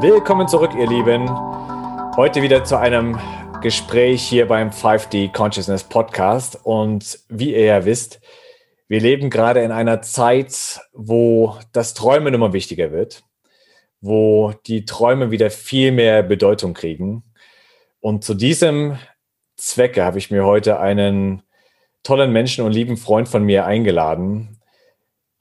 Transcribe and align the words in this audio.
Willkommen 0.00 0.48
zurück, 0.48 0.70
ihr 0.78 0.86
Lieben. 0.86 1.28
Heute 2.16 2.40
wieder 2.40 2.64
zu 2.64 2.78
einem 2.78 3.18
Gespräch 3.60 4.22
hier 4.22 4.48
beim 4.48 4.70
5D 4.70 5.30
Consciousness 5.30 5.84
Podcast. 5.84 6.58
Und 6.64 7.18
wie 7.28 7.52
ihr 7.52 7.66
ja 7.66 7.84
wisst, 7.84 8.18
wir 8.88 8.98
leben 8.98 9.28
gerade 9.28 9.60
in 9.60 9.72
einer 9.72 10.00
Zeit, 10.00 10.80
wo 10.94 11.58
das 11.72 11.92
Träumen 11.92 12.32
immer 12.32 12.54
wichtiger 12.54 12.92
wird, 12.92 13.24
wo 14.00 14.54
die 14.66 14.86
Träume 14.86 15.30
wieder 15.32 15.50
viel 15.50 15.92
mehr 15.92 16.22
Bedeutung 16.22 16.72
kriegen. 16.72 17.22
Und 18.00 18.24
zu 18.24 18.32
diesem 18.32 18.98
Zwecke 19.56 20.02
habe 20.02 20.16
ich 20.16 20.30
mir 20.30 20.46
heute 20.46 20.80
einen 20.80 21.42
tollen 22.04 22.32
Menschen 22.32 22.64
und 22.64 22.72
lieben 22.72 22.96
Freund 22.96 23.28
von 23.28 23.44
mir 23.44 23.66
eingeladen, 23.66 24.59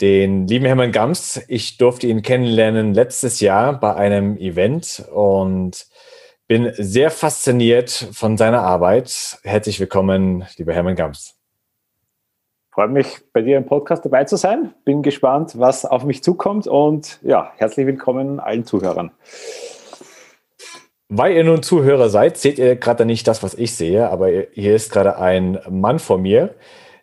den 0.01 0.47
lieben 0.47 0.65
Hermann 0.65 0.91
Gams. 0.91 1.41
Ich 1.47 1.77
durfte 1.77 2.07
ihn 2.07 2.21
kennenlernen 2.21 2.93
letztes 2.93 3.39
Jahr 3.39 3.79
bei 3.79 3.95
einem 3.95 4.37
Event 4.37 5.03
und 5.13 5.87
bin 6.47 6.71
sehr 6.77 7.11
fasziniert 7.11 7.91
von 8.13 8.37
seiner 8.37 8.61
Arbeit. 8.61 9.39
Herzlich 9.43 9.79
willkommen, 9.79 10.45
lieber 10.57 10.73
Hermann 10.73 10.95
Gams. 10.95 11.35
Freut 12.71 12.91
mich, 12.91 13.19
bei 13.33 13.41
dir 13.41 13.57
im 13.57 13.65
Podcast 13.65 14.05
dabei 14.05 14.23
zu 14.23 14.37
sein. 14.37 14.73
Bin 14.85 15.03
gespannt, 15.03 15.59
was 15.59 15.85
auf 15.85 16.05
mich 16.05 16.23
zukommt 16.23 16.65
und 16.65 17.19
ja, 17.23 17.51
herzlich 17.57 17.85
willkommen 17.85 18.39
allen 18.39 18.63
Zuhörern. 18.63 19.11
Weil 21.09 21.33
ihr 21.33 21.43
nun 21.43 21.61
Zuhörer 21.61 22.09
seid, 22.09 22.37
seht 22.37 22.57
ihr 22.57 22.75
gerade 22.75 23.05
nicht 23.05 23.27
das, 23.27 23.43
was 23.43 23.55
ich 23.55 23.75
sehe, 23.75 24.09
aber 24.09 24.29
hier 24.53 24.75
ist 24.75 24.91
gerade 24.91 25.17
ein 25.17 25.59
Mann 25.69 25.99
vor 25.99 26.19
mir, 26.19 26.55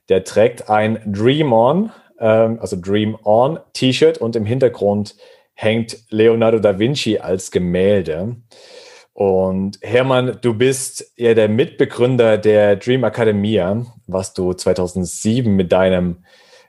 der 0.08 0.24
trägt 0.24 0.70
ein 0.70 1.00
Dream 1.04 1.52
On 1.52 1.90
ähm, 2.18 2.58
also 2.60 2.76
Dream 2.80 3.16
On 3.24 3.58
T-Shirt 3.72 4.18
und 4.18 4.36
im 4.36 4.46
Hintergrund 4.46 5.16
hängt 5.54 5.98
Leonardo 6.10 6.58
da 6.58 6.78
Vinci 6.78 7.18
als 7.18 7.50
Gemälde. 7.50 8.36
Und 9.12 9.78
Hermann, 9.80 10.38
du 10.42 10.52
bist 10.52 11.12
ja 11.16 11.32
der 11.32 11.48
Mitbegründer 11.48 12.36
der 12.36 12.76
Dream 12.76 13.02
Academia, 13.02 13.86
was 14.06 14.34
du 14.34 14.52
2007 14.52 15.56
mit 15.56 15.72
deinem 15.72 16.24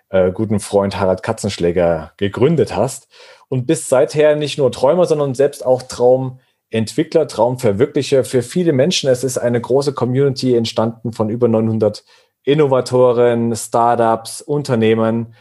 äh, 0.09 0.31
guten 0.31 0.61
Freund 0.61 0.97
Harald 0.97 1.23
Katzenschläger 1.23 2.13
gegründet 2.15 2.73
hast 2.73 3.09
und 3.49 3.67
bist 3.67 3.89
seither 3.89 4.37
nicht 4.37 4.57
nur 4.57 4.71
Träumer, 4.71 5.05
sondern 5.05 5.35
selbst 5.35 5.65
auch 5.65 5.81
Traumentwickler, 5.81 7.27
Traumverwirklicher 7.27 8.23
für 8.23 8.41
viele 8.41 8.71
Menschen. 8.71 9.09
Es 9.09 9.25
ist 9.25 9.37
eine 9.37 9.59
große 9.59 9.91
Community 9.91 10.55
entstanden 10.55 11.11
von 11.11 11.29
über 11.29 11.49
900 11.49 12.05
Innovatoren, 12.47 13.53
Startups, 13.55 14.41
Unternehmen 14.41 15.35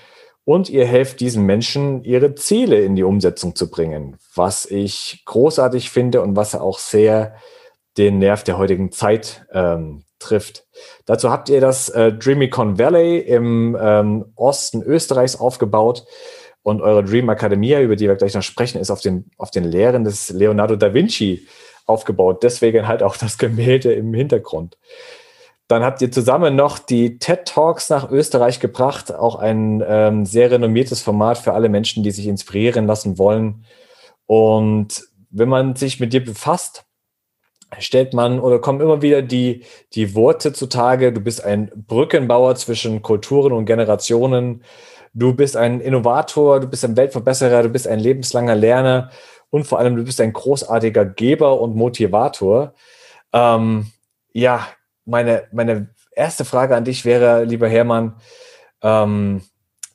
und 0.44 0.68
ihr 0.68 0.86
helft 0.86 1.20
diesen 1.20 1.44
Menschen, 1.44 2.02
ihre 2.02 2.34
Ziele 2.34 2.80
in 2.80 2.96
die 2.96 3.04
Umsetzung 3.04 3.54
zu 3.54 3.70
bringen, 3.70 4.16
was 4.34 4.66
ich 4.66 5.22
großartig 5.24 5.90
finde 5.90 6.20
und 6.20 6.34
was 6.34 6.56
auch 6.56 6.80
sehr 6.80 7.36
den 7.96 8.18
Nerv 8.18 8.42
der 8.42 8.58
heutigen 8.58 8.90
Zeit 8.90 9.46
ähm, 9.52 10.02
trifft. 10.18 10.66
Dazu 11.04 11.30
habt 11.30 11.48
ihr 11.48 11.60
das 11.60 11.88
äh, 11.90 12.12
Dreamicon 12.12 12.76
Valley 12.76 13.18
im 13.18 13.78
ähm, 13.80 14.32
Osten 14.34 14.82
Österreichs 14.82 15.36
aufgebaut 15.36 16.04
und 16.62 16.82
eure 16.82 17.04
Dream 17.04 17.28
Academia, 17.28 17.80
über 17.80 17.94
die 17.94 18.08
wir 18.08 18.16
gleich 18.16 18.34
noch 18.34 18.42
sprechen, 18.42 18.80
ist 18.80 18.90
auf 18.90 19.00
den, 19.00 19.30
auf 19.38 19.52
den 19.52 19.62
Lehren 19.62 20.02
des 20.02 20.30
Leonardo 20.30 20.74
da 20.74 20.92
Vinci 20.92 21.46
aufgebaut. 21.86 22.42
Deswegen 22.42 22.88
halt 22.88 23.04
auch 23.04 23.16
das 23.16 23.38
Gemälde 23.38 23.92
im 23.92 24.12
Hintergrund. 24.12 24.76
Dann 25.68 25.82
habt 25.82 26.00
ihr 26.00 26.12
zusammen 26.12 26.54
noch 26.54 26.78
die 26.78 27.18
TED 27.18 27.44
Talks 27.46 27.90
nach 27.90 28.10
Österreich 28.10 28.60
gebracht, 28.60 29.12
auch 29.12 29.34
ein 29.34 29.82
ähm, 29.86 30.24
sehr 30.24 30.50
renommiertes 30.50 31.02
Format 31.02 31.38
für 31.38 31.54
alle 31.54 31.68
Menschen, 31.68 32.04
die 32.04 32.12
sich 32.12 32.28
inspirieren 32.28 32.86
lassen 32.86 33.18
wollen. 33.18 33.64
Und 34.26 35.04
wenn 35.30 35.48
man 35.48 35.74
sich 35.74 35.98
mit 35.98 36.12
dir 36.12 36.24
befasst, 36.24 36.84
stellt 37.78 38.14
man 38.14 38.38
oder 38.38 38.60
kommen 38.60 38.80
immer 38.80 39.02
wieder 39.02 39.22
die, 39.22 39.64
die 39.94 40.14
Worte 40.14 40.52
zutage. 40.52 41.12
Du 41.12 41.20
bist 41.20 41.44
ein 41.44 41.70
Brückenbauer 41.74 42.54
zwischen 42.54 43.02
Kulturen 43.02 43.52
und 43.52 43.66
Generationen. 43.66 44.62
Du 45.14 45.34
bist 45.34 45.56
ein 45.56 45.80
Innovator, 45.80 46.60
du 46.60 46.68
bist 46.68 46.84
ein 46.84 46.96
Weltverbesserer, 46.96 47.64
du 47.64 47.68
bist 47.70 47.88
ein 47.88 47.98
lebenslanger 47.98 48.54
Lerner 48.54 49.10
und 49.50 49.66
vor 49.66 49.78
allem 49.78 49.96
du 49.96 50.04
bist 50.04 50.20
ein 50.20 50.32
großartiger 50.32 51.04
Geber 51.04 51.60
und 51.60 51.74
Motivator. 51.74 52.74
Ähm, 53.32 53.90
ja, 54.32 54.66
meine, 55.06 55.44
meine 55.52 55.88
erste 56.12 56.44
Frage 56.44 56.76
an 56.76 56.84
dich 56.84 57.04
wäre, 57.04 57.44
lieber 57.44 57.68
Hermann, 57.68 58.16
ähm, 58.82 59.42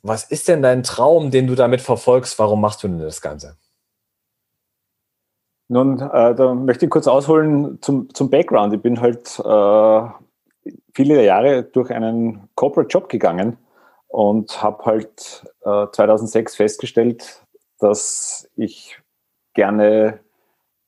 was 0.02 0.24
ist 0.24 0.48
denn 0.48 0.62
dein 0.62 0.82
Traum, 0.82 1.30
den 1.30 1.46
du 1.46 1.54
damit 1.54 1.80
verfolgst? 1.80 2.38
Warum 2.38 2.60
machst 2.60 2.82
du 2.82 2.88
denn 2.88 2.98
das 2.98 3.20
Ganze? 3.20 3.56
Nun, 5.68 6.00
äh, 6.00 6.34
da 6.34 6.54
möchte 6.54 6.86
ich 6.86 6.90
kurz 6.90 7.06
ausholen 7.06 7.80
zum, 7.80 8.12
zum 8.12 8.28
Background. 8.28 8.74
Ich 8.74 8.82
bin 8.82 9.00
halt 9.00 9.38
äh, 9.38 10.70
viele 10.92 11.24
Jahre 11.24 11.62
durch 11.62 11.90
einen 11.90 12.48
Corporate 12.56 12.88
Job 12.88 13.08
gegangen 13.08 13.56
und 14.08 14.62
habe 14.62 14.84
halt 14.84 15.44
äh, 15.64 15.86
2006 15.90 16.56
festgestellt, 16.56 17.42
dass 17.78 18.50
ich 18.56 19.00
gerne 19.54 20.20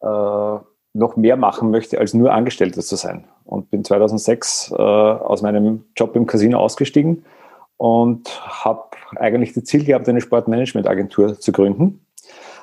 äh, 0.00 0.58
noch 0.94 1.16
mehr 1.16 1.36
machen 1.36 1.70
möchte, 1.70 1.98
als 1.98 2.14
nur 2.14 2.32
Angestellter 2.32 2.80
zu 2.80 2.96
sein. 2.96 3.24
Und 3.44 3.70
bin 3.70 3.84
2006 3.84 4.72
äh, 4.72 4.82
aus 4.82 5.42
meinem 5.42 5.84
Job 5.96 6.16
im 6.16 6.26
Casino 6.26 6.58
ausgestiegen 6.58 7.24
und 7.76 8.28
habe 8.64 8.84
eigentlich 9.16 9.52
das 9.52 9.64
Ziel 9.64 9.84
gehabt, 9.84 10.08
eine 10.08 10.20
Sportmanagementagentur 10.20 11.38
zu 11.38 11.52
gründen. 11.52 12.00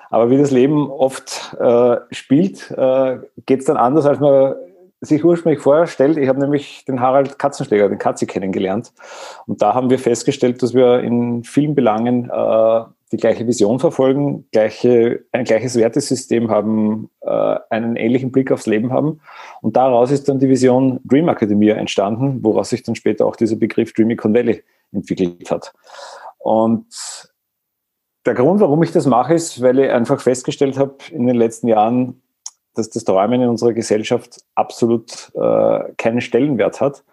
Aber 0.10 0.30
wie 0.30 0.38
das 0.38 0.52
Leben 0.52 0.90
oft 0.90 1.56
äh, 1.60 1.98
spielt, 2.12 2.72
äh, 2.72 3.20
geht 3.46 3.60
es 3.60 3.66
dann 3.66 3.78
anders, 3.78 4.06
als 4.06 4.20
man 4.20 4.56
sich 5.02 5.24
ursprünglich 5.24 5.62
vorstellt. 5.62 6.18
Ich 6.18 6.30
habe 6.30 6.40
nämlich 6.40 6.86
den 6.86 7.02
Harald 7.02 7.40
Katzenschläger, 7.40 7.90
den 7.90 7.98
Katzi, 7.98 8.28
kennengelernt. 8.28 8.94
Und 9.48 9.62
da 9.62 9.74
haben 9.74 9.90
wir 9.90 10.00
festgestellt, 10.00 10.62
dass 10.62 10.74
wir 10.74 11.00
in 11.00 11.44
vielen 11.44 11.76
Belangen 11.76 12.30
äh, 12.30 12.84
die 13.12 13.18
gleiche 13.18 13.46
Vision 13.46 13.80
verfolgen, 13.80 14.48
gleiche, 14.52 15.26
ein 15.32 15.44
gleiches 15.44 15.76
Wertesystem 15.76 16.50
haben, 16.50 17.10
äh, 17.22 17.58
einen 17.70 17.98
ähnlichen 17.98 18.32
Blick 18.32 18.52
aufs 18.52 18.68
Leben 18.68 18.94
haben. 18.94 19.20
Und 19.62 19.76
daraus 19.76 20.12
ist 20.12 20.30
dann 20.30 20.40
die 20.40 20.48
Vision 20.48 21.00
Dream 21.04 21.28
Academia 21.28 21.76
entstanden, 21.76 22.40
woraus 22.42 22.70
sich 22.70 22.84
dann 22.84 22.96
später 22.96 23.26
auch 23.26 23.36
dieser 23.36 23.58
Begriff 23.58 23.94
Dreamicon 23.94 24.34
Valley 24.34 24.64
entwickelt 24.94 25.52
hat. 25.52 25.74
Und 26.38 26.86
der 28.26 28.34
Grund, 28.34 28.62
warum 28.62 28.82
ich 28.84 28.92
das 28.92 29.06
mache, 29.06 29.34
ist, 29.34 29.62
weil 29.62 29.80
ich 29.80 29.92
einfach 29.92 30.22
festgestellt 30.22 30.78
habe 30.78 30.96
in 31.12 31.28
den 31.28 31.36
letzten 31.36 31.68
Jahren, 31.68 32.22
dass 32.76 32.90
das 32.90 33.04
Träumen 33.04 33.42
in 33.42 33.50
unserer 33.50 33.74
Gesellschaft 33.74 34.42
absolut 34.56 35.32
äh, 35.36 35.80
keinen 35.98 36.22
Stellenwert 36.22 36.80
hat 36.80 37.04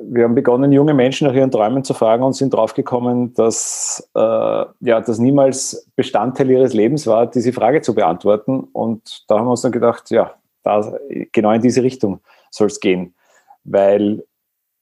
wir 0.00 0.24
haben 0.24 0.34
begonnen, 0.34 0.72
junge 0.72 0.94
Menschen 0.94 1.26
nach 1.26 1.34
ihren 1.34 1.50
Träumen 1.50 1.82
zu 1.82 1.92
fragen 1.92 2.22
und 2.22 2.34
sind 2.34 2.54
draufgekommen, 2.54 3.34
dass 3.34 4.08
äh, 4.14 4.20
ja, 4.20 5.00
das 5.00 5.18
niemals 5.18 5.88
Bestandteil 5.96 6.50
ihres 6.50 6.72
Lebens 6.72 7.06
war, 7.06 7.26
diese 7.26 7.52
Frage 7.52 7.80
zu 7.82 7.94
beantworten. 7.94 8.60
Und 8.72 9.24
da 9.28 9.38
haben 9.38 9.46
wir 9.46 9.52
uns 9.52 9.62
dann 9.62 9.72
gedacht, 9.72 10.10
ja, 10.10 10.34
da, 10.62 10.92
genau 11.32 11.50
in 11.50 11.62
diese 11.62 11.82
Richtung 11.82 12.20
soll 12.50 12.68
es 12.68 12.78
gehen. 12.78 13.14
Weil 13.64 14.24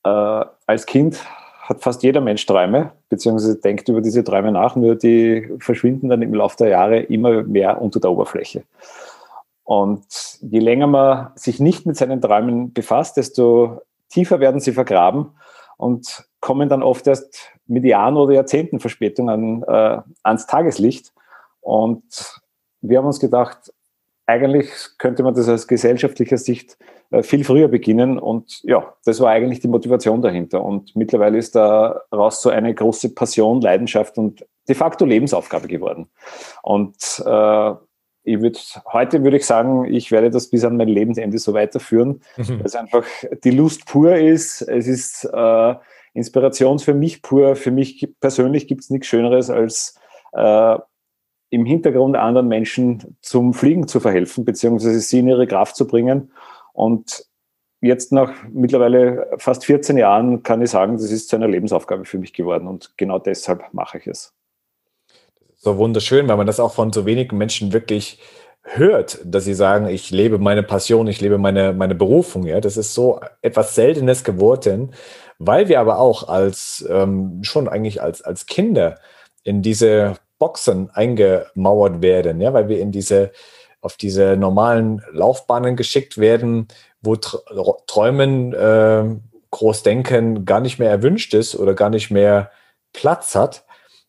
äh, 0.05 0.44
als 0.67 0.85
Kind 0.85 1.25
hat 1.62 1.81
fast 1.81 2.02
jeder 2.02 2.20
Mensch 2.20 2.44
Träume, 2.44 2.93
beziehungsweise 3.08 3.58
denkt 3.58 3.88
über 3.88 4.00
diese 4.00 4.23
Träume 4.23 4.52
nach, 4.52 4.76
nur 4.76 4.94
die 4.96 5.49
verschwinden 5.58 6.08
dann 6.08 6.23
im 6.23 6.35
Laufe 6.35 6.58
der 6.58 6.69
Jahre 6.69 6.99
immer 7.00 7.43
mehr 7.43 7.81
unter 7.81 8.00
der 8.00 8.11
Oberfläche. 8.11 8.62
Und 9.64 10.05
je 10.43 10.61
länger 10.61 10.87
man 10.87 11.29
sich 11.35 11.58
nicht 11.58 11.87
mit 11.87 11.96
seinen 11.96 12.20
Träumen 12.20 12.73
befasst, 12.73 13.17
desto 13.17 13.81
tiefer 14.08 14.41
werden 14.41 14.61
sie 14.61 14.73
vergraben 14.73 15.32
und 15.76 16.26
kommen 16.41 16.69
dann 16.69 16.82
oft 16.82 17.06
erst 17.06 17.50
mit 17.67 17.85
Jahren 17.85 18.17
oder 18.17 18.35
Jahrzehnten 18.35 18.81
Verspätung 18.81 19.29
an, 19.29 19.62
äh, 19.62 19.99
ans 20.23 20.47
Tageslicht. 20.47 21.12
Und 21.61 22.41
wir 22.81 22.99
haben 22.99 23.06
uns 23.06 23.20
gedacht, 23.20 23.73
eigentlich 24.26 24.69
könnte 24.99 25.23
man 25.23 25.35
das 25.35 25.49
aus 25.49 25.67
gesellschaftlicher 25.67 26.38
Sicht 26.38 26.76
äh, 27.11 27.23
viel 27.23 27.44
früher 27.44 27.69
beginnen. 27.69 28.19
Und 28.19 28.61
ja, 28.64 28.94
das 29.05 29.20
war 29.20 29.31
eigentlich 29.31 29.61
die 29.61 29.69
Motivation 29.69 30.23
dahinter. 30.23 30.64
Und 30.64 30.94
mittlerweile 30.97 31.38
ist 31.38 31.55
daraus 31.55 32.43
so 32.43 32.50
eine 32.50 32.75
große 32.75 33.14
Passion, 33.14 33.61
Leidenschaft 33.61 34.19
und 34.19 34.44
de 34.69 34.75
facto 34.75 35.05
Lebensaufgabe 35.05 35.69
geworden. 35.69 36.09
Und 36.62 36.97
äh, 37.25 37.75
ich 38.26 38.40
würde 38.40 38.58
heute 38.93 39.23
würde 39.23 39.37
ich 39.37 39.46
sagen, 39.46 39.84
ich 39.84 40.11
werde 40.11 40.31
das 40.31 40.50
bis 40.50 40.64
an 40.64 40.76
mein 40.76 40.88
Lebensende 40.88 41.38
so 41.38 41.55
weiterführen, 41.55 42.20
mhm. 42.37 42.58
weil 42.58 42.67
es 42.67 42.75
einfach 42.75 43.05
die 43.44 43.52
Lust 43.52 43.87
pur 43.87 44.17
ist. 44.17 44.62
Es 44.62 44.88
ist 44.88 45.25
äh, 45.32 45.75
Inspiration 46.12 46.81
für 46.81 46.93
mich 46.93 47.23
pur. 47.23 47.55
Für 47.55 47.70
mich 47.70 48.08
persönlich 48.20 48.67
gibt 48.67 48.82
es 48.82 48.90
nichts 48.90 49.06
Schöneres, 49.06 49.49
als 49.49 49.94
äh, 50.32 50.76
im 51.50 51.64
Hintergrund 51.64 52.17
anderen 52.17 52.49
Menschen 52.49 53.17
zum 53.23 53.55
Fliegen 53.55 53.87
zu 53.87 54.00
verhelfen, 54.00 54.44
beziehungsweise 54.44 54.99
sie 54.99 55.20
in 55.20 55.28
ihre 55.28 55.46
Kraft 55.46 55.76
zu 55.76 55.87
bringen. 55.87 56.32
Und 56.73 57.25
jetzt 57.81 58.11
nach 58.11 58.32
mittlerweile 58.52 59.31
fast 59.38 59.64
14 59.64 59.99
Jahren 59.99 60.43
kann 60.43 60.62
ich 60.62 60.70
sagen, 60.70 60.94
das 60.94 61.12
ist 61.12 61.28
zu 61.28 61.37
einer 61.37 61.46
Lebensaufgabe 61.46 62.05
für 62.05 62.19
mich 62.19 62.32
geworden 62.32 62.67
und 62.67 62.93
genau 62.96 63.20
deshalb 63.20 63.73
mache 63.73 63.99
ich 63.99 64.08
es. 64.08 64.34
So 65.66 65.78
wunderschön, 65.78 66.28
weil 66.28 66.36
man 66.36 66.46
das 66.46 66.60
auch 66.60 66.74
von 66.74 66.92
so 66.92 67.06
wenigen 67.06 67.38
Menschen 67.38 67.72
wirklich 67.72 68.20
hört, 68.62 69.18
dass 69.24 69.42
sie 69.42 69.52
sagen, 69.52 69.88
ich 69.88 70.12
lebe 70.12 70.38
meine 70.38 70.62
Passion, 70.62 71.08
ich 71.08 71.20
lebe 71.20 71.38
meine, 71.38 71.72
meine 71.72 71.96
Berufung. 71.96 72.46
Ja, 72.46 72.60
das 72.60 72.76
ist 72.76 72.94
so 72.94 73.18
etwas 73.42 73.74
Seltenes 73.74 74.22
geworden, 74.22 74.94
weil 75.40 75.66
wir 75.66 75.80
aber 75.80 75.98
auch 75.98 76.28
als 76.28 76.86
ähm, 76.88 77.40
schon 77.42 77.66
eigentlich 77.66 78.00
als, 78.00 78.22
als 78.22 78.46
Kinder 78.46 79.00
in 79.42 79.60
diese 79.60 80.14
Boxen 80.38 80.88
eingemauert 80.90 82.00
werden, 82.00 82.40
ja, 82.40 82.52
weil 82.52 82.68
wir 82.68 82.78
in 82.78 82.92
diese 82.92 83.32
auf 83.80 83.96
diese 83.96 84.36
normalen 84.36 85.02
Laufbahnen 85.10 85.74
geschickt 85.74 86.16
werden, 86.16 86.68
wo 87.00 87.16
Träumen, 87.16 88.52
äh, 88.52 89.16
Großdenken 89.50 90.44
gar 90.44 90.60
nicht 90.60 90.78
mehr 90.78 90.90
erwünscht 90.90 91.34
ist 91.34 91.56
oder 91.56 91.74
gar 91.74 91.90
nicht 91.90 92.12
mehr 92.12 92.52
Platz 92.92 93.34
hat, 93.34 93.65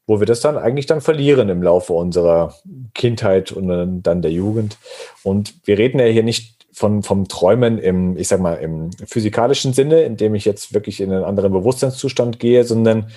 wo 0.07 0.19
wir 0.19 0.25
das 0.25 0.39
dann 0.39 0.57
eigentlich 0.57 0.86
dann 0.86 1.01
verlieren 1.01 1.50
im 1.50 1.62
Laufe 1.62 1.94
unserer 1.94 2.56
Kindheit 2.94 3.51
und 3.51 4.01
dann 4.01 4.21
der 4.21 4.31
Jugend. 4.31 4.77
Und 5.21 5.54
wir 5.65 5.77
reden 5.77 6.00
ja 6.00 6.06
hier 6.06 6.24
nicht 6.24 6.65
von, 6.71 7.04
vom 7.04 7.27
Träumen 7.27 7.77
im, 7.77 8.18
ich 8.18 8.30
sag 8.30 8.39
mal, 8.39 8.56
im 8.56 8.92
physikalischen 9.06 9.74
Sinne, 9.74 10.04
indem 10.04 10.33
ich 10.33 10.45
jetzt 10.45 10.74
wirklich 10.74 11.01
in 11.01 11.12
einen 11.12 11.25
anderen 11.25 11.51
Bewusstseinszustand 11.51 12.39
gehe, 12.39 12.63
sondern 12.63 13.12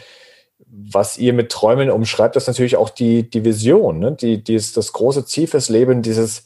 was 0.66 1.18
ihr 1.18 1.32
mit 1.32 1.52
Träumen 1.52 1.90
umschreibt, 1.90 2.36
ist 2.36 2.48
natürlich 2.48 2.76
auch 2.76 2.90
die, 2.90 3.28
die 3.28 3.44
Vision, 3.44 3.98
ne? 3.98 4.12
die, 4.12 4.42
die 4.42 4.54
ist 4.54 4.76
das 4.76 4.92
große 4.92 5.24
Ziel 5.26 5.46
fürs 5.46 5.68
Leben, 5.68 6.02
dieses, 6.02 6.44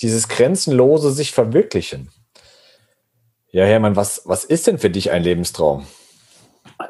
dieses 0.00 0.28
grenzenlose 0.28 1.10
sich 1.10 1.32
verwirklichen. 1.32 2.10
Ja, 3.50 3.64
Hermann, 3.64 3.96
was, 3.96 4.22
was 4.24 4.44
ist 4.44 4.66
denn 4.66 4.78
für 4.78 4.90
dich 4.90 5.10
ein 5.10 5.22
Lebenstraum? 5.22 5.86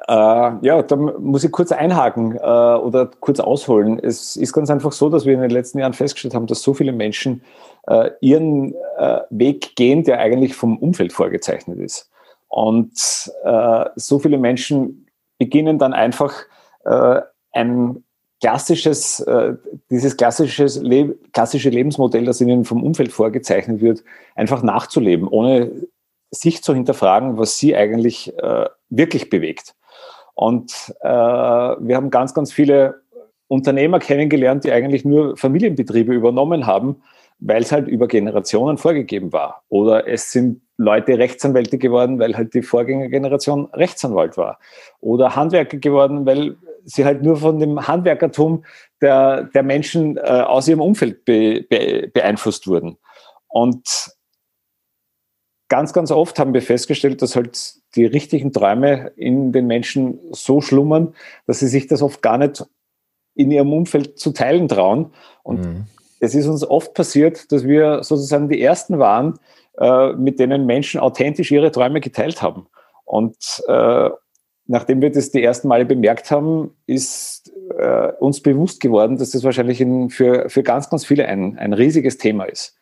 Äh, 0.07 0.13
ja, 0.13 0.83
da 0.83 0.97
muss 0.97 1.45
ich 1.45 1.53
kurz 1.53 1.73
einhaken 1.73 2.37
äh, 2.37 2.41
oder 2.41 3.11
kurz 3.21 3.41
ausholen. 3.41 3.99
Es 3.99 4.37
ist 4.37 4.53
ganz 4.53 4.71
einfach 4.71 4.93
so, 4.93 5.09
dass 5.09 5.25
wir 5.25 5.33
in 5.33 5.41
den 5.41 5.51
letzten 5.51 5.79
Jahren 5.79 5.95
festgestellt 5.95 6.35
haben, 6.35 6.47
dass 6.47 6.63
so 6.63 6.75
viele 6.75 6.93
Menschen 6.93 7.43
äh, 7.87 8.11
ihren 8.21 8.75
äh, 8.99 9.21
Weg 9.31 9.77
gehen, 9.77 10.05
der 10.05 10.19
eigentlich 10.21 10.55
vom 10.55 10.79
Umfeld 10.79 11.13
vorgezeichnet 11.13 11.79
ist. 11.79 12.11
Und 12.49 12.93
äh, 13.45 13.85
so 13.97 14.19
viele 14.19 14.39
Menschen 14.39 15.07
beginnen 15.39 15.79
dann 15.79 15.95
einfach 15.95 16.35
äh, 16.85 17.21
ein 17.53 18.05
klassisches, 18.41 19.21
äh, 19.21 19.55
dieses 19.91 20.19
klassisches 20.19 20.83
klassische 21.33 21.71
Lebensmodell, 21.71 22.27
das 22.27 22.43
ihnen 22.43 22.67
vom 22.67 22.83
Umfeld 22.83 23.11
vorgezeichnet 23.11 23.81
wird, 23.81 24.05
einfach 24.35 24.63
nachzuleben, 24.63 25.27
ohne 25.27 25.71
sich 26.31 26.63
zu 26.63 26.75
hinterfragen, 26.75 27.39
was 27.39 27.59
sie 27.59 27.75
eigentlich 27.75 28.37
äh, 28.39 28.67
wirklich 28.91 29.31
bewegt. 29.31 29.75
Und 30.35 30.95
äh, 31.01 31.09
wir 31.09 31.97
haben 31.97 32.11
ganz, 32.11 32.35
ganz 32.35 32.53
viele 32.53 33.03
Unternehmer 33.49 33.99
kennengelernt, 33.99 34.65
die 34.65 34.73
eigentlich 34.73 35.05
nur 35.05 35.37
Familienbetriebe 35.37 36.13
übernommen 36.13 36.67
haben, 36.67 37.03
weil 37.39 37.63
es 37.63 37.73
halt 37.73 37.89
über 37.89 38.09
Generationen 38.09 38.79
vorgegeben 38.79 39.33
war. 39.33 39.63
Oder 39.69 40.09
es 40.09 40.33
sind 40.33 40.63
Leute 40.77 41.19
Rechtsanwälte 41.19 41.79
geworden, 41.79 42.19
weil 42.19 42.37
halt 42.37 42.55
die 42.55 42.63
Vorgängergeneration 42.63 43.67
Rechtsanwalt 43.67 44.37
war. 44.37 44.59
Oder 45.01 45.37
Handwerker 45.37 45.77
geworden, 45.77 46.27
weil 46.27 46.57
sie 46.85 47.05
halt 47.05 47.23
nur 47.23 47.37
von 47.37 47.59
dem 47.61 47.87
Handwerkertum 47.87 48.65
der, 49.01 49.45
der 49.45 49.63
Menschen 49.63 50.17
äh, 50.17 50.21
aus 50.21 50.69
ihrem 50.69 50.81
Umfeld 50.81 51.25
be, 51.25 51.65
be, 51.69 52.11
beeinflusst 52.13 52.67
wurden. 52.67 52.97
Und 53.49 54.11
ganz, 55.75 55.93
ganz 55.93 56.13
oft 56.13 56.39
haben 56.39 56.55
wir 56.55 56.63
festgestellt, 56.63 57.21
dass 57.21 57.35
halt 57.35 57.75
die 57.97 58.05
richtigen 58.05 58.53
Träume 58.53 59.11
in 59.17 59.51
den 59.51 59.67
Menschen 59.67 60.21
so 60.31 60.61
schlummern, 60.61 61.17
dass 61.49 61.59
sie 61.59 61.67
sich 61.67 61.89
das 61.89 62.01
oft 62.01 62.23
gar 62.23 62.39
nicht 62.39 62.65
in 63.35 63.51
ihrem 63.51 63.73
Umfeld 63.73 64.17
zu 64.17 64.31
teilen 64.31 64.69
trauen. 64.69 65.11
Und 65.43 65.67
mhm. 65.67 65.85
es 66.21 66.37
ist 66.37 66.47
uns 66.47 66.63
oft 66.63 66.95
passiert, 66.95 67.51
dass 67.51 67.67
wir 67.67 68.05
sozusagen 68.05 68.49
die 68.49 68.63
Ersten 68.63 69.01
waren, 69.01 69.41
äh, 69.77 70.13
mit 70.13 70.39
denen 70.39 70.65
Menschen 70.65 71.01
authentisch 71.01 71.51
ihre 71.51 71.73
Träume 71.73 72.01
geteilt 72.01 72.41
haben. 72.41 72.69
Und 73.05 73.37
äh, 73.67 74.11
nachdem 74.69 75.03
wir 75.03 75.11
das 75.11 75.33
die 75.33 75.43
ersten 75.43 75.67
Male 75.67 75.87
bemerkt 75.87 76.31
haben, 76.31 76.71
ist 76.87 77.53
äh, 77.77 78.13
uns 78.21 78.41
bewusst 78.41 78.81
geworden, 78.81 79.19
dass 79.19 79.33
das 79.33 79.43
wahrscheinlich 79.43 79.81
in, 79.81 80.09
für, 80.09 80.49
für 80.49 80.63
ganz, 80.63 80.89
ganz 80.89 81.05
viele 81.05 81.27
ein, 81.27 81.59
ein 81.59 81.73
riesiges 81.73 82.17
Thema 82.17 82.45
ist. 82.45 82.77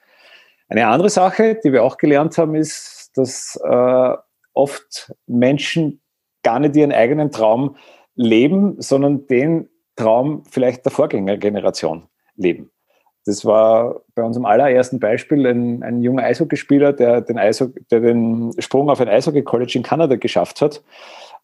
Eine 0.72 0.86
andere 0.86 1.10
Sache, 1.10 1.60
die 1.62 1.70
wir 1.70 1.84
auch 1.84 1.98
gelernt 1.98 2.38
haben, 2.38 2.54
ist, 2.54 3.10
dass 3.14 3.60
äh, 3.62 4.16
oft 4.54 5.12
Menschen 5.26 6.00
gar 6.42 6.60
nicht 6.60 6.74
ihren 6.76 6.92
eigenen 6.92 7.30
Traum 7.30 7.76
leben, 8.14 8.80
sondern 8.80 9.26
den 9.26 9.68
Traum 9.96 10.44
vielleicht 10.50 10.86
der 10.86 10.92
Vorgängergeneration 10.92 12.04
leben. 12.36 12.70
Das 13.26 13.44
war 13.44 14.00
bei 14.14 14.22
unserem 14.22 14.46
allerersten 14.46 14.98
Beispiel 14.98 15.46
ein, 15.46 15.82
ein 15.82 16.00
junger 16.00 16.22
Eishockeyspieler, 16.22 16.94
der 16.94 17.20
den, 17.20 17.38
Eishockey, 17.38 17.84
der 17.90 18.00
den 18.00 18.54
Sprung 18.58 18.88
auf 18.88 19.02
ein 19.02 19.10
Eishockey-College 19.10 19.72
in 19.76 19.82
Kanada 19.82 20.16
geschafft 20.16 20.62
hat, 20.62 20.82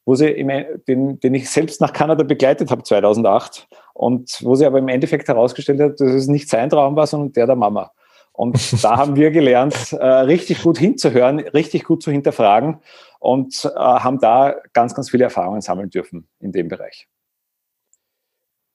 wo 0.06 0.14
sie 0.14 0.28
im, 0.28 0.50
den, 0.88 1.20
den 1.20 1.34
ich 1.34 1.50
selbst 1.50 1.82
nach 1.82 1.92
Kanada 1.92 2.22
begleitet 2.22 2.70
habe 2.70 2.82
2008 2.82 3.68
und 3.92 4.38
wo 4.40 4.54
sie 4.54 4.64
aber 4.64 4.78
im 4.78 4.88
Endeffekt 4.88 5.28
herausgestellt 5.28 5.80
hat, 5.80 6.00
dass 6.00 6.14
es 6.14 6.28
nicht 6.28 6.48
sein 6.48 6.70
Traum 6.70 6.96
war, 6.96 7.06
sondern 7.06 7.32
der 7.34 7.46
der 7.46 7.56
Mama. 7.56 7.92
Und 8.38 8.84
da 8.84 8.96
haben 8.96 9.16
wir 9.16 9.32
gelernt, 9.32 9.92
äh, 9.94 10.06
richtig 10.06 10.62
gut 10.62 10.78
hinzuhören, 10.78 11.40
richtig 11.40 11.82
gut 11.82 12.04
zu 12.04 12.12
hinterfragen 12.12 12.78
und 13.18 13.64
äh, 13.64 13.76
haben 13.76 14.20
da 14.20 14.54
ganz, 14.72 14.94
ganz 14.94 15.10
viele 15.10 15.24
Erfahrungen 15.24 15.60
sammeln 15.60 15.90
dürfen 15.90 16.28
in 16.38 16.52
dem 16.52 16.68
Bereich. 16.68 17.08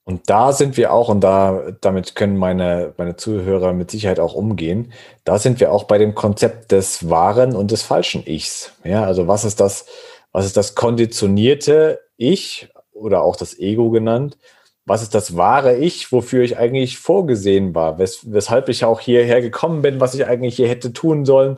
Und 0.04 0.30
da 0.30 0.52
sind 0.52 0.76
wir 0.76 0.92
auch, 0.92 1.08
und 1.08 1.22
da, 1.22 1.72
damit 1.80 2.16
können 2.16 2.36
meine, 2.36 2.94
meine 2.98 3.16
Zuhörer 3.16 3.72
mit 3.72 3.90
Sicherheit 3.90 4.20
auch 4.20 4.34
umgehen, 4.34 4.92
da 5.24 5.40
sind 5.40 5.62
wir 5.62 5.72
auch 5.72 5.86
bei 5.86 5.98
dem 5.98 6.14
Konzept 6.14 6.74
des 6.74 7.10
wahren 7.10 7.56
und 7.56 7.72
des 7.72 7.84
falschen 7.84 8.28
Ichs. 8.28 8.74
Ja, 8.84 9.06
also 9.06 9.30
was 9.30 9.46
ist 9.46 9.62
das, 9.62 9.86
was 10.34 10.46
ist 10.46 10.58
das 10.58 10.76
konditionierte 10.76 12.02
Ich 12.18 12.68
oder 12.92 13.24
auch 13.24 13.38
das 13.38 13.58
Ego 13.58 13.92
genannt? 13.92 14.38
Was 14.86 15.02
ist 15.02 15.16
das 15.16 15.38
wahre 15.38 15.78
Ich, 15.78 16.12
wofür 16.12 16.44
ich 16.44 16.58
eigentlich 16.58 16.98
vorgesehen 16.98 17.74
war, 17.74 18.00
wes 18.00 18.32
weshalb 18.32 18.70
ich 18.70 18.84
auch 18.84 19.00
hierher 19.00 19.42
gekommen 19.42 19.82
bin, 19.82 20.00
was 20.00 20.14
ich 20.14 20.26
eigentlich 20.26 20.56
hier 20.56 20.68
hätte 20.68 20.94
tun 20.94 21.26
sollen. 21.26 21.58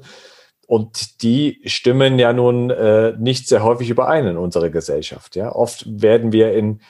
Und 0.68 1.22
die 1.22 1.62
stimmen 1.66 2.18
ja 2.18 2.34
nun 2.34 2.70
äh, 2.72 3.14
nicht 3.18 3.48
sehr 3.48 3.64
häufig 3.64 3.90
überein 3.90 4.26
in 4.28 4.38
unserer 4.38 4.70
Gesellschaft. 4.70 5.36
Ja? 5.36 5.52
Oft 5.52 5.86
werden 5.88 6.32
wir 6.32 6.54
in, 6.54 6.82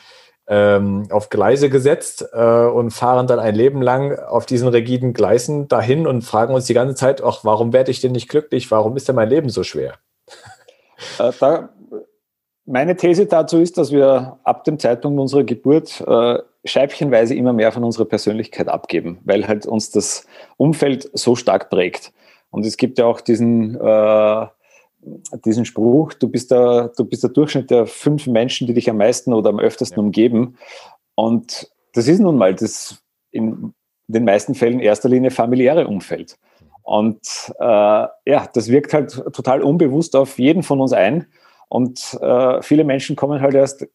ähm, 0.48 1.08
auf 1.10 1.30
Gleise 1.30 1.70
gesetzt 1.70 2.26
äh, 2.32 2.66
und 2.66 2.92
fahren 2.92 3.28
dann 3.28 3.40
ein 3.40 3.56
Leben 3.56 3.82
lang 3.82 4.18
auf 4.18 4.46
diesen 4.46 4.70
rigiden 4.70 5.14
Gleisen 5.14 5.68
dahin 5.68 6.08
und 6.08 6.22
fragen 6.22 6.54
uns 6.54 6.66
die 6.66 6.74
ganze 6.74 6.96
Zeit, 6.96 7.22
ach, 7.22 7.40
warum 7.44 7.74
werde 7.74 7.92
ich 7.92 8.00
denn 8.00 8.14
nicht 8.14 8.30
glücklich? 8.30 8.72
Warum 8.72 8.96
ist 8.96 9.10
denn 9.10 9.16
mein 9.16 9.30
Leben 9.30 9.50
so 9.50 9.64
schwer? 9.64 9.96
Äh, 11.20 11.32
da 11.40 11.75
meine 12.66 12.96
These 12.96 13.28
dazu 13.28 13.60
ist, 13.60 13.78
dass 13.78 13.92
wir 13.92 14.40
ab 14.44 14.64
dem 14.64 14.80
Zeitpunkt 14.80 15.20
unserer 15.20 15.44
Geburt 15.44 16.02
äh, 16.08 16.40
scheibchenweise 16.66 17.36
immer 17.36 17.54
mehr 17.54 17.72
von 17.72 17.84
unserer 17.84 18.06
Persönlichkeit 18.06 18.68
abgeben, 18.68 19.20
weil 19.24 19.48
halt 19.48 19.66
uns 19.66 19.92
das 19.92 20.26
Umfeld 20.58 21.10
so 21.14 21.36
stark 21.36 21.70
prägt. 21.70 22.12
Und 22.50 22.66
es 22.66 22.78
gibt 22.78 22.98
ja 22.98 23.06
auch 23.06 23.22
diesen, 23.22 23.80
äh, 23.80 24.48
diesen 25.46 25.66
Spruch, 25.66 26.14
du 26.14 26.28
bist, 26.28 26.52
der, 26.52 26.92
du 26.98 27.06
bist 27.06 27.24
der 27.24 27.30
Durchschnitt 27.30 27.70
der 27.70 27.86
fünf 27.86 28.26
Menschen, 28.28 28.66
die 28.66 28.74
dich 28.74 28.90
am 28.90 28.98
meisten 28.98 29.34
oder 29.34 29.50
am 29.50 29.60
öftesten 29.60 30.00
umgeben. 30.00 30.58
Und 31.14 31.70
das 31.94 32.08
ist 32.08 32.20
nun 32.20 32.38
mal 32.38 32.56
das 32.56 33.02
in 33.32 33.74
den 34.08 34.24
meisten 34.24 34.56
Fällen 34.56 34.76
in 34.76 34.86
erster 34.86 35.10
Linie 35.10 35.32
familiäre 35.32 35.88
Umfeld. 35.88 36.38
Und 36.82 37.20
äh, 37.60 37.64
ja, 37.64 38.48
das 38.54 38.70
wirkt 38.70 38.94
halt 38.94 39.12
total 39.34 39.62
unbewusst 39.62 40.16
auf 40.16 40.40
jeden 40.40 40.64
von 40.64 40.80
uns 40.80 40.94
ein. 40.94 41.28
Und 41.68 42.18
äh, 42.22 42.62
viele 42.62 42.84
Menschen 42.84 43.16
kommen 43.16 43.42
halt 43.42 43.56
erst 43.56 43.88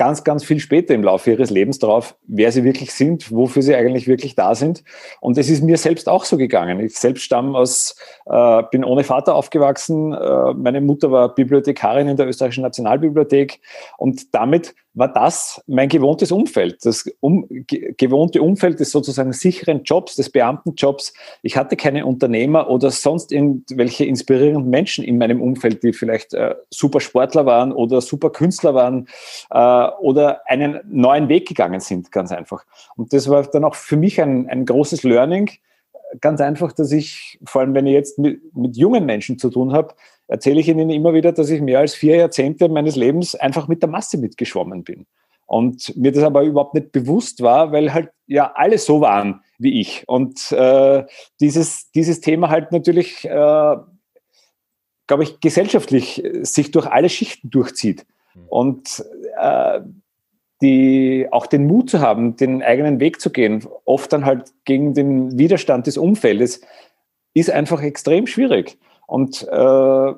ganz, 0.00 0.24
ganz 0.24 0.44
viel 0.44 0.60
später 0.60 0.94
im 0.94 1.04
Laufe 1.04 1.30
ihres 1.30 1.50
Lebens 1.50 1.78
drauf, 1.78 2.16
wer 2.26 2.50
sie 2.52 2.64
wirklich 2.64 2.94
sind, 2.94 3.30
wofür 3.30 3.60
sie 3.60 3.74
eigentlich 3.74 4.08
wirklich 4.08 4.34
da 4.34 4.54
sind. 4.54 4.82
Und 5.20 5.36
es 5.36 5.50
ist 5.50 5.62
mir 5.62 5.76
selbst 5.76 6.08
auch 6.08 6.24
so 6.24 6.38
gegangen. 6.38 6.80
Ich 6.80 6.98
selbst 6.98 7.22
stamme 7.22 7.58
aus, 7.58 7.96
äh, 8.24 8.62
bin 8.70 8.82
ohne 8.82 9.04
Vater 9.04 9.34
aufgewachsen. 9.34 10.14
Äh, 10.14 10.54
meine 10.54 10.80
Mutter 10.80 11.10
war 11.10 11.34
Bibliothekarin 11.34 12.08
in 12.08 12.16
der 12.16 12.26
österreichischen 12.26 12.62
Nationalbibliothek 12.62 13.60
und 13.98 14.34
damit 14.34 14.74
war 14.94 15.12
das 15.12 15.62
mein 15.66 15.88
gewohntes 15.88 16.32
Umfeld. 16.32 16.84
Das 16.84 17.08
um, 17.20 17.46
gewohnte 17.68 18.42
Umfeld 18.42 18.80
des 18.80 18.90
sozusagen 18.90 19.32
sicheren 19.32 19.84
Jobs, 19.84 20.16
des 20.16 20.30
Beamtenjobs. 20.30 21.14
Ich 21.42 21.56
hatte 21.56 21.76
keine 21.76 22.06
Unternehmer 22.06 22.68
oder 22.68 22.90
sonst 22.90 23.30
irgendwelche 23.30 24.04
inspirierenden 24.04 24.68
Menschen 24.68 25.04
in 25.04 25.18
meinem 25.18 25.40
Umfeld, 25.40 25.82
die 25.82 25.92
vielleicht 25.92 26.34
äh, 26.34 26.56
super 26.70 27.00
Sportler 27.00 27.46
waren 27.46 27.72
oder 27.72 28.00
super 28.00 28.30
Künstler 28.30 28.74
waren 28.74 29.06
äh, 29.50 29.88
oder 30.00 30.42
einen 30.46 30.80
neuen 30.88 31.28
Weg 31.28 31.46
gegangen 31.46 31.80
sind, 31.80 32.10
ganz 32.10 32.32
einfach. 32.32 32.64
Und 32.96 33.12
das 33.12 33.28
war 33.28 33.44
dann 33.44 33.64
auch 33.64 33.76
für 33.76 33.96
mich 33.96 34.20
ein, 34.20 34.48
ein 34.48 34.66
großes 34.66 35.04
Learning. 35.04 35.50
Ganz 36.20 36.40
einfach, 36.40 36.72
dass 36.72 36.90
ich, 36.90 37.38
vor 37.44 37.60
allem 37.60 37.74
wenn 37.74 37.86
ich 37.86 37.92
jetzt 37.92 38.18
mit, 38.18 38.56
mit 38.56 38.76
jungen 38.76 39.06
Menschen 39.06 39.38
zu 39.38 39.48
tun 39.50 39.72
habe, 39.72 39.94
erzähle 40.30 40.60
ich 40.60 40.68
Ihnen 40.68 40.90
immer 40.90 41.12
wieder, 41.12 41.32
dass 41.32 41.50
ich 41.50 41.60
mehr 41.60 41.80
als 41.80 41.94
vier 41.94 42.16
Jahrzehnte 42.16 42.68
meines 42.68 42.94
Lebens 42.94 43.34
einfach 43.34 43.66
mit 43.66 43.82
der 43.82 43.90
Masse 43.90 44.16
mitgeschwommen 44.16 44.84
bin. 44.84 45.06
Und 45.46 45.96
mir 45.96 46.12
das 46.12 46.22
aber 46.22 46.42
überhaupt 46.42 46.74
nicht 46.74 46.92
bewusst 46.92 47.42
war, 47.42 47.72
weil 47.72 47.92
halt 47.92 48.10
ja 48.28 48.52
alle 48.54 48.78
so 48.78 49.00
waren 49.00 49.42
wie 49.58 49.80
ich. 49.80 50.04
Und 50.06 50.52
äh, 50.52 51.04
dieses, 51.40 51.90
dieses 51.90 52.20
Thema 52.20 52.48
halt 52.48 52.70
natürlich, 52.70 53.24
äh, 53.24 53.76
glaube 55.08 55.22
ich, 55.24 55.40
gesellschaftlich 55.40 56.22
sich 56.42 56.70
durch 56.70 56.86
alle 56.86 57.08
Schichten 57.08 57.50
durchzieht. 57.50 58.06
Mhm. 58.34 58.46
Und 58.48 59.04
äh, 59.40 59.80
die, 60.62 61.26
auch 61.32 61.46
den 61.46 61.66
Mut 61.66 61.90
zu 61.90 62.00
haben, 62.00 62.36
den 62.36 62.62
eigenen 62.62 63.00
Weg 63.00 63.20
zu 63.20 63.30
gehen, 63.30 63.66
oft 63.84 64.12
dann 64.12 64.24
halt 64.24 64.52
gegen 64.64 64.94
den 64.94 65.36
Widerstand 65.36 65.88
des 65.88 65.98
Umfeldes, 65.98 66.60
ist 67.34 67.50
einfach 67.50 67.82
extrem 67.82 68.28
schwierig. 68.28 68.78
Und 69.10 69.42
äh, 69.48 70.14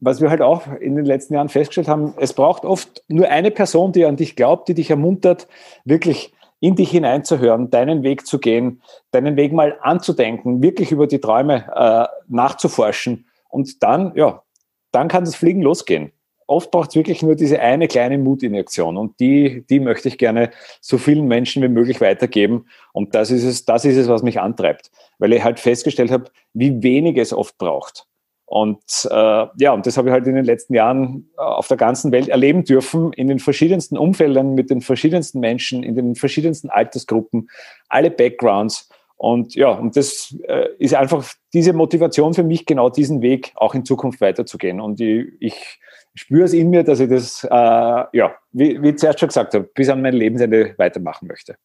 was 0.00 0.20
wir 0.20 0.28
halt 0.28 0.42
auch 0.42 0.66
in 0.80 0.96
den 0.96 1.04
letzten 1.04 1.34
Jahren 1.34 1.48
festgestellt 1.48 1.86
haben, 1.86 2.14
es 2.18 2.32
braucht 2.32 2.64
oft 2.64 3.04
nur 3.06 3.28
eine 3.28 3.52
Person, 3.52 3.92
die 3.92 4.04
an 4.04 4.16
dich 4.16 4.34
glaubt, 4.34 4.68
die 4.68 4.74
dich 4.74 4.90
ermuntert, 4.90 5.46
wirklich 5.84 6.34
in 6.58 6.74
dich 6.74 6.90
hineinzuhören, 6.90 7.70
deinen 7.70 8.02
Weg 8.02 8.26
zu 8.26 8.40
gehen, 8.40 8.82
deinen 9.12 9.36
Weg 9.36 9.52
mal 9.52 9.78
anzudenken, 9.80 10.60
wirklich 10.60 10.90
über 10.90 11.06
die 11.06 11.20
Träume 11.20 11.66
äh, 11.72 12.06
nachzuforschen. 12.26 13.28
Und 13.48 13.84
dann, 13.84 14.12
ja, 14.16 14.42
dann 14.90 15.06
kann 15.06 15.24
das 15.24 15.36
Fliegen 15.36 15.62
losgehen. 15.62 16.10
Oft 16.46 16.70
braucht 16.70 16.90
es 16.90 16.96
wirklich 16.96 17.22
nur 17.22 17.34
diese 17.34 17.60
eine 17.60 17.88
kleine 17.88 18.18
Mutinjektion 18.18 18.96
und 18.96 19.18
die, 19.20 19.64
die 19.68 19.80
möchte 19.80 20.08
ich 20.08 20.18
gerne 20.18 20.50
so 20.80 20.98
vielen 20.98 21.26
Menschen 21.26 21.62
wie 21.62 21.68
möglich 21.68 22.00
weitergeben. 22.00 22.66
Und 22.92 23.14
das 23.14 23.30
ist 23.30 23.44
es, 23.44 23.64
das 23.64 23.84
ist 23.84 23.96
es, 23.96 24.08
was 24.08 24.22
mich 24.22 24.40
antreibt 24.40 24.90
weil 25.18 25.32
ich 25.32 25.44
halt 25.44 25.60
festgestellt 25.60 26.10
habe, 26.10 26.30
wie 26.52 26.82
wenig 26.82 27.16
es 27.16 27.32
oft 27.32 27.58
braucht. 27.58 28.06
Und 28.46 29.08
äh, 29.10 29.46
ja, 29.56 29.72
und 29.72 29.86
das 29.86 29.96
habe 29.96 30.08
ich 30.08 30.12
halt 30.12 30.26
in 30.26 30.34
den 30.34 30.44
letzten 30.44 30.74
Jahren 30.74 31.30
äh, 31.38 31.40
auf 31.40 31.66
der 31.66 31.78
ganzen 31.78 32.12
Welt 32.12 32.28
erleben 32.28 32.64
dürfen, 32.64 33.12
in 33.14 33.28
den 33.28 33.38
verschiedensten 33.38 33.96
Umfeldern, 33.96 34.54
mit 34.54 34.68
den 34.68 34.82
verschiedensten 34.82 35.40
Menschen, 35.40 35.82
in 35.82 35.94
den 35.94 36.14
verschiedensten 36.14 36.68
Altersgruppen, 36.68 37.48
alle 37.88 38.10
Backgrounds. 38.10 38.90
Und 39.16 39.54
ja, 39.54 39.70
und 39.70 39.96
das 39.96 40.36
äh, 40.48 40.68
ist 40.78 40.94
einfach 40.94 41.24
diese 41.52 41.72
Motivation 41.72 42.34
für 42.34 42.42
mich, 42.42 42.66
genau 42.66 42.90
diesen 42.90 43.22
Weg 43.22 43.52
auch 43.54 43.74
in 43.74 43.84
Zukunft 43.84 44.20
weiterzugehen. 44.20 44.80
Und 44.80 45.00
ich, 45.00 45.28
ich 45.40 45.78
spüre 46.14 46.44
es 46.44 46.52
in 46.52 46.70
mir, 46.70 46.82
dass 46.82 47.00
ich 47.00 47.08
das, 47.08 47.44
äh, 47.44 47.48
ja, 47.48 48.34
wie, 48.52 48.82
wie 48.82 48.90
ich 48.90 48.98
zuerst 48.98 49.20
schon 49.20 49.28
gesagt 49.28 49.54
habe, 49.54 49.68
bis 49.74 49.88
an 49.88 50.02
mein 50.02 50.14
Lebensende 50.14 50.74
weitermachen 50.78 51.28
möchte 51.28 51.56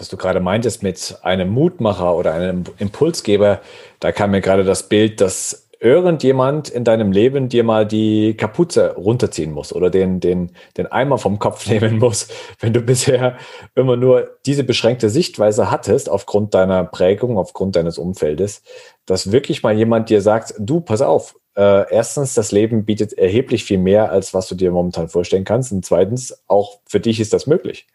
was 0.00 0.08
du 0.08 0.16
gerade 0.16 0.40
meintest 0.40 0.82
mit 0.82 1.18
einem 1.22 1.50
Mutmacher 1.50 2.16
oder 2.16 2.32
einem 2.32 2.64
Impulsgeber, 2.78 3.60
da 4.00 4.12
kam 4.12 4.30
mir 4.30 4.40
gerade 4.40 4.64
das 4.64 4.88
Bild, 4.88 5.20
dass 5.20 5.69
irgendjemand 5.80 6.68
in 6.68 6.84
deinem 6.84 7.10
Leben 7.10 7.48
dir 7.48 7.64
mal 7.64 7.86
die 7.86 8.36
Kapuze 8.36 8.94
runterziehen 8.96 9.50
muss 9.50 9.74
oder 9.74 9.88
den, 9.88 10.20
den, 10.20 10.52
den 10.76 10.86
Eimer 10.86 11.16
vom 11.18 11.38
Kopf 11.38 11.66
nehmen 11.70 11.98
muss, 11.98 12.28
wenn 12.60 12.72
du 12.72 12.82
bisher 12.82 13.38
immer 13.74 13.96
nur 13.96 14.30
diese 14.46 14.62
beschränkte 14.62 15.08
Sichtweise 15.08 15.70
hattest, 15.70 16.10
aufgrund 16.10 16.54
deiner 16.54 16.84
Prägung, 16.84 17.38
aufgrund 17.38 17.76
deines 17.76 17.98
Umfeldes, 17.98 18.62
dass 19.06 19.32
wirklich 19.32 19.62
mal 19.62 19.74
jemand 19.74 20.10
dir 20.10 20.20
sagt, 20.20 20.54
du, 20.58 20.80
pass 20.80 21.00
auf, 21.00 21.34
äh, 21.56 21.90
erstens, 21.90 22.34
das 22.34 22.52
Leben 22.52 22.84
bietet 22.84 23.14
erheblich 23.14 23.64
viel 23.64 23.78
mehr, 23.78 24.12
als 24.12 24.34
was 24.34 24.48
du 24.48 24.54
dir 24.54 24.70
momentan 24.70 25.08
vorstellen 25.08 25.44
kannst. 25.44 25.72
Und 25.72 25.84
zweitens, 25.84 26.42
auch 26.46 26.78
für 26.86 27.00
dich 27.00 27.20
ist 27.20 27.32
das 27.32 27.46
möglich. 27.46 27.86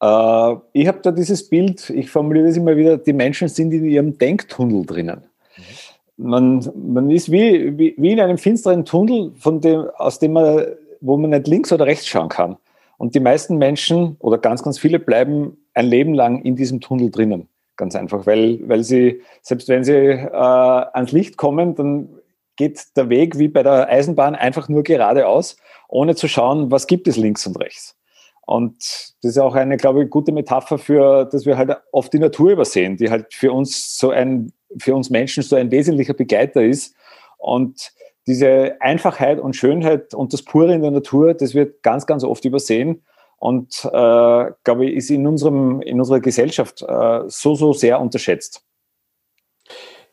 Äh, 0.00 0.54
ich 0.72 0.86
habe 0.86 0.98
da 1.02 1.12
dieses 1.12 1.48
Bild, 1.48 1.90
ich 1.90 2.10
formuliere 2.10 2.46
das 2.46 2.56
immer 2.56 2.76
wieder, 2.76 2.98
die 2.98 3.12
Menschen 3.12 3.48
sind 3.48 3.72
in 3.72 3.84
ihrem 3.84 4.18
Denktunnel 4.18 4.84
drinnen. 4.84 5.24
Man, 6.16 6.70
man 6.74 7.10
ist 7.10 7.30
wie, 7.30 7.76
wie, 7.78 7.94
wie 7.98 8.12
in 8.12 8.20
einem 8.20 8.38
finsteren 8.38 8.84
Tunnel, 8.84 9.32
von 9.38 9.60
dem, 9.60 9.86
aus 9.96 10.18
dem 10.18 10.32
man, 10.32 10.66
wo 11.00 11.16
man 11.16 11.30
nicht 11.30 11.46
links 11.46 11.72
oder 11.72 11.86
rechts 11.86 12.06
schauen 12.06 12.28
kann. 12.28 12.56
Und 12.98 13.14
die 13.14 13.20
meisten 13.20 13.58
Menschen 13.58 14.16
oder 14.20 14.38
ganz, 14.38 14.62
ganz 14.62 14.78
viele 14.78 14.98
bleiben 14.98 15.58
ein 15.74 15.86
Leben 15.86 16.14
lang 16.14 16.42
in 16.42 16.56
diesem 16.56 16.80
Tunnel 16.80 17.10
drinnen. 17.10 17.48
Ganz 17.76 17.94
einfach, 17.94 18.26
weil, 18.26 18.66
weil 18.66 18.82
sie, 18.82 19.20
selbst 19.42 19.68
wenn 19.68 19.84
sie 19.84 19.92
äh, 19.92 20.30
ans 20.32 21.12
Licht 21.12 21.36
kommen, 21.36 21.74
dann 21.74 22.08
geht 22.56 22.96
der 22.96 23.10
Weg 23.10 23.38
wie 23.38 23.48
bei 23.48 23.62
der 23.62 23.88
Eisenbahn 23.88 24.34
einfach 24.34 24.70
nur 24.70 24.82
geradeaus, 24.82 25.58
ohne 25.88 26.14
zu 26.14 26.26
schauen, 26.26 26.70
was 26.70 26.86
gibt 26.86 27.06
es 27.06 27.18
links 27.18 27.46
und 27.46 27.60
rechts. 27.60 27.96
Und 28.46 28.76
das 29.22 29.32
ist 29.32 29.38
auch 29.38 29.56
eine, 29.56 29.76
glaube 29.76 30.04
ich, 30.04 30.10
gute 30.10 30.32
Metapher 30.32 30.78
für, 30.78 31.26
dass 31.26 31.44
wir 31.44 31.58
halt 31.58 31.76
oft 31.92 32.12
die 32.12 32.18
Natur 32.18 32.52
übersehen, 32.52 32.96
die 32.96 33.10
halt 33.10 33.34
für 33.34 33.52
uns 33.52 33.98
so 33.98 34.10
ein, 34.10 34.52
für 34.78 34.94
uns 34.94 35.10
Menschen 35.10 35.42
so 35.42 35.56
ein 35.56 35.70
wesentlicher 35.70 36.14
Begleiter 36.14 36.62
ist. 36.62 36.94
Und 37.38 37.92
diese 38.26 38.76
Einfachheit 38.80 39.38
und 39.38 39.54
Schönheit 39.54 40.14
und 40.14 40.32
das 40.32 40.42
Pure 40.42 40.74
in 40.74 40.82
der 40.82 40.90
Natur, 40.90 41.34
das 41.34 41.54
wird 41.54 41.82
ganz, 41.82 42.06
ganz 42.06 42.24
oft 42.24 42.44
übersehen. 42.44 43.04
Und 43.38 43.84
äh, 43.84 43.88
glaube 44.64 44.86
ich, 44.86 44.96
ist 44.96 45.10
in, 45.10 45.26
unserem, 45.26 45.80
in 45.82 46.00
unserer 46.00 46.20
Gesellschaft 46.20 46.82
äh, 46.82 47.20
so, 47.26 47.54
so 47.54 47.72
sehr 47.72 48.00
unterschätzt. 48.00 48.62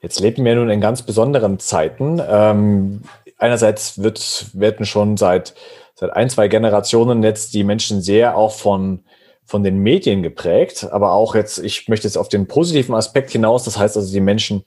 Jetzt 0.02 0.20
leben 0.20 0.44
wir 0.44 0.56
nun 0.56 0.70
in 0.70 0.82
ganz 0.82 1.02
besonderen 1.02 1.60
Zeiten. 1.60 2.22
Ähm, 2.28 3.04
einerseits 3.38 4.04
wird, 4.04 4.48
werden 4.54 4.86
schon 4.86 5.16
seit 5.16 5.56
seit 5.96 6.16
ein, 6.16 6.30
zwei 6.30 6.48
Generationen 6.48 7.24
jetzt 7.24 7.54
die 7.54 7.64
Menschen 7.64 8.02
sehr 8.02 8.36
auch 8.38 8.52
von, 8.52 9.04
von 9.46 9.64
den 9.64 9.80
Medien 9.80 10.24
geprägt, 10.24 10.88
aber 10.92 11.12
auch 11.12 11.36
jetzt, 11.36 11.60
ich 11.60 11.88
möchte 11.90 12.08
jetzt 12.08 12.18
auf 12.18 12.30
den 12.30 12.48
positiven 12.48 12.96
Aspekt 12.96 13.32
hinaus, 13.32 13.64
das 13.66 13.78
heißt 13.78 13.98
also, 13.98 14.12
die 14.12 14.22
Menschen 14.22 14.64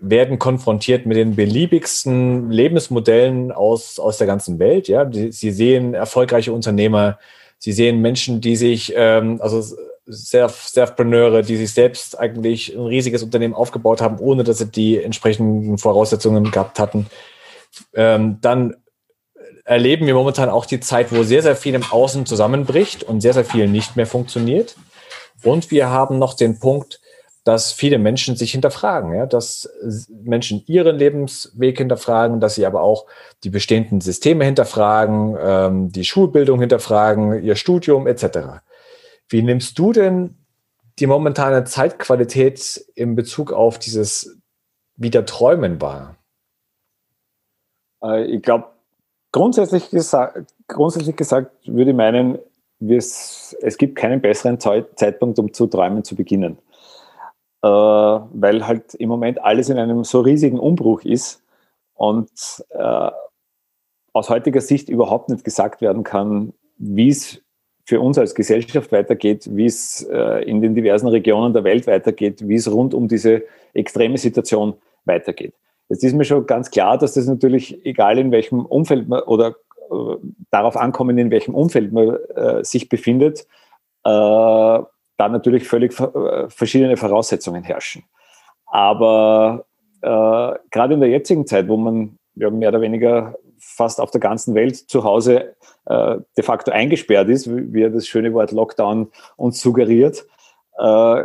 werden 0.00 0.38
konfrontiert 0.38 1.06
mit 1.06 1.16
den 1.16 1.36
beliebigsten 1.36 2.50
Lebensmodellen 2.50 3.52
aus, 3.52 3.98
aus 3.98 4.18
der 4.18 4.26
ganzen 4.26 4.58
Welt. 4.58 4.88
Ja, 4.88 5.04
die, 5.04 5.30
sie 5.30 5.50
sehen 5.50 5.94
erfolgreiche 5.94 6.52
Unternehmer, 6.52 7.18
sie 7.58 7.72
sehen 7.72 8.00
Menschen, 8.00 8.40
die 8.40 8.56
sich, 8.56 8.92
ähm, 8.96 9.40
also 9.40 9.62
Self, 10.10 10.66
Selfpreneure, 10.66 11.42
die 11.42 11.56
sich 11.56 11.72
selbst 11.72 12.18
eigentlich 12.18 12.74
ein 12.74 12.86
riesiges 12.86 13.22
Unternehmen 13.22 13.54
aufgebaut 13.54 14.00
haben, 14.00 14.18
ohne 14.18 14.42
dass 14.42 14.58
sie 14.58 14.66
die 14.66 15.00
entsprechenden 15.00 15.78
Voraussetzungen 15.78 16.50
gehabt 16.50 16.80
hatten. 16.80 17.06
Ähm, 17.94 18.38
dann 18.40 18.74
erleben 19.64 20.06
wir 20.06 20.14
momentan 20.14 20.48
auch 20.48 20.66
die 20.66 20.80
Zeit, 20.80 21.12
wo 21.12 21.22
sehr, 21.22 21.42
sehr 21.42 21.56
viel 21.56 21.74
im 21.74 21.84
Außen 21.84 22.26
zusammenbricht 22.26 23.02
und 23.02 23.20
sehr, 23.20 23.34
sehr 23.34 23.44
viel 23.44 23.68
nicht 23.68 23.96
mehr 23.96 24.06
funktioniert. 24.06 24.76
Und 25.42 25.70
wir 25.70 25.88
haben 25.88 26.18
noch 26.18 26.34
den 26.34 26.58
Punkt, 26.58 27.00
dass 27.44 27.72
viele 27.72 27.98
Menschen 27.98 28.36
sich 28.36 28.52
hinterfragen, 28.52 29.14
ja, 29.14 29.26
dass 29.26 29.68
Menschen 30.22 30.62
ihren 30.66 30.96
Lebensweg 30.96 31.78
hinterfragen, 31.78 32.38
dass 32.38 32.54
sie 32.54 32.66
aber 32.66 32.82
auch 32.82 33.06
die 33.44 33.50
bestehenden 33.50 34.00
Systeme 34.00 34.44
hinterfragen, 34.44 35.36
ähm, 35.40 35.92
die 35.92 36.04
Schulbildung 36.04 36.60
hinterfragen, 36.60 37.42
ihr 37.42 37.56
Studium 37.56 38.06
etc. 38.06 38.60
Wie 39.28 39.42
nimmst 39.42 39.78
du 39.78 39.92
denn 39.92 40.36
die 40.98 41.06
momentane 41.06 41.64
Zeitqualität 41.64 42.84
in 42.94 43.16
Bezug 43.16 43.52
auf 43.52 43.78
dieses 43.78 44.38
Wiederträumen 44.96 45.80
wahr? 45.80 46.16
Äh, 48.02 48.24
ich 48.24 48.42
glaube, 48.42 48.66
Grundsätzlich 49.32 49.90
gesagt, 49.90 50.52
grundsätzlich 50.66 51.16
gesagt 51.16 51.52
würde 51.66 51.90
ich 51.90 51.96
meinen, 51.96 52.38
es, 52.80 53.56
gibt 53.78 53.96
keinen 53.96 54.20
besseren 54.20 54.58
Zeitpunkt, 54.58 55.38
um 55.38 55.52
zu 55.52 55.66
träumen 55.66 56.02
zu 56.02 56.16
beginnen. 56.16 56.58
Äh, 57.62 57.68
weil 57.68 58.66
halt 58.66 58.94
im 58.94 59.08
Moment 59.10 59.42
alles 59.42 59.68
in 59.68 59.78
einem 59.78 60.02
so 60.04 60.20
riesigen 60.20 60.58
Umbruch 60.58 61.02
ist 61.04 61.42
und 61.94 62.30
äh, 62.70 63.10
aus 64.12 64.30
heutiger 64.30 64.62
Sicht 64.62 64.88
überhaupt 64.88 65.28
nicht 65.28 65.44
gesagt 65.44 65.82
werden 65.82 66.02
kann, 66.02 66.54
wie 66.78 67.10
es 67.10 67.42
für 67.84 68.00
uns 68.00 68.18
als 68.18 68.34
Gesellschaft 68.34 68.90
weitergeht, 68.92 69.48
wie 69.54 69.66
es 69.66 70.02
äh, 70.10 70.42
in 70.44 70.62
den 70.62 70.74
diversen 70.74 71.08
Regionen 71.08 71.52
der 71.52 71.64
Welt 71.64 71.86
weitergeht, 71.86 72.48
wie 72.48 72.54
es 72.54 72.70
rund 72.70 72.94
um 72.94 73.08
diese 73.08 73.42
extreme 73.74 74.16
Situation 74.16 74.74
weitergeht. 75.04 75.54
Jetzt 75.90 76.04
ist 76.04 76.14
mir 76.14 76.24
schon 76.24 76.46
ganz 76.46 76.70
klar, 76.70 76.96
dass 76.96 77.14
das 77.14 77.26
natürlich, 77.26 77.84
egal 77.84 78.16
in 78.18 78.30
welchem 78.30 78.64
Umfeld 78.64 79.08
man 79.08 79.22
oder 79.24 79.56
äh, 79.90 80.16
darauf 80.50 80.76
ankommen, 80.76 81.18
in 81.18 81.32
welchem 81.32 81.54
Umfeld 81.54 81.92
man 81.92 82.16
äh, 82.36 82.64
sich 82.64 82.88
befindet, 82.88 83.40
äh, 84.04 84.04
da 84.04 84.86
natürlich 85.18 85.66
völlig 85.68 85.98
äh, 85.98 86.48
verschiedene 86.48 86.96
Voraussetzungen 86.96 87.64
herrschen. 87.64 88.04
Aber 88.66 89.66
äh, 90.00 90.52
gerade 90.70 90.94
in 90.94 91.00
der 91.00 91.10
jetzigen 91.10 91.44
Zeit, 91.46 91.68
wo 91.68 91.76
man 91.76 92.18
ja, 92.36 92.50
mehr 92.50 92.68
oder 92.68 92.80
weniger 92.80 93.34
fast 93.58 94.00
auf 94.00 94.12
der 94.12 94.20
ganzen 94.20 94.54
Welt 94.54 94.76
zu 94.76 95.02
Hause 95.02 95.56
äh, 95.86 96.18
de 96.36 96.44
facto 96.44 96.70
eingesperrt 96.70 97.28
ist, 97.28 97.50
wie 97.50 97.82
er 97.82 97.90
das 97.90 98.06
schöne 98.06 98.32
Wort 98.32 98.52
Lockdown 98.52 99.10
uns 99.36 99.60
suggeriert, 99.60 100.24
äh, 100.78 101.24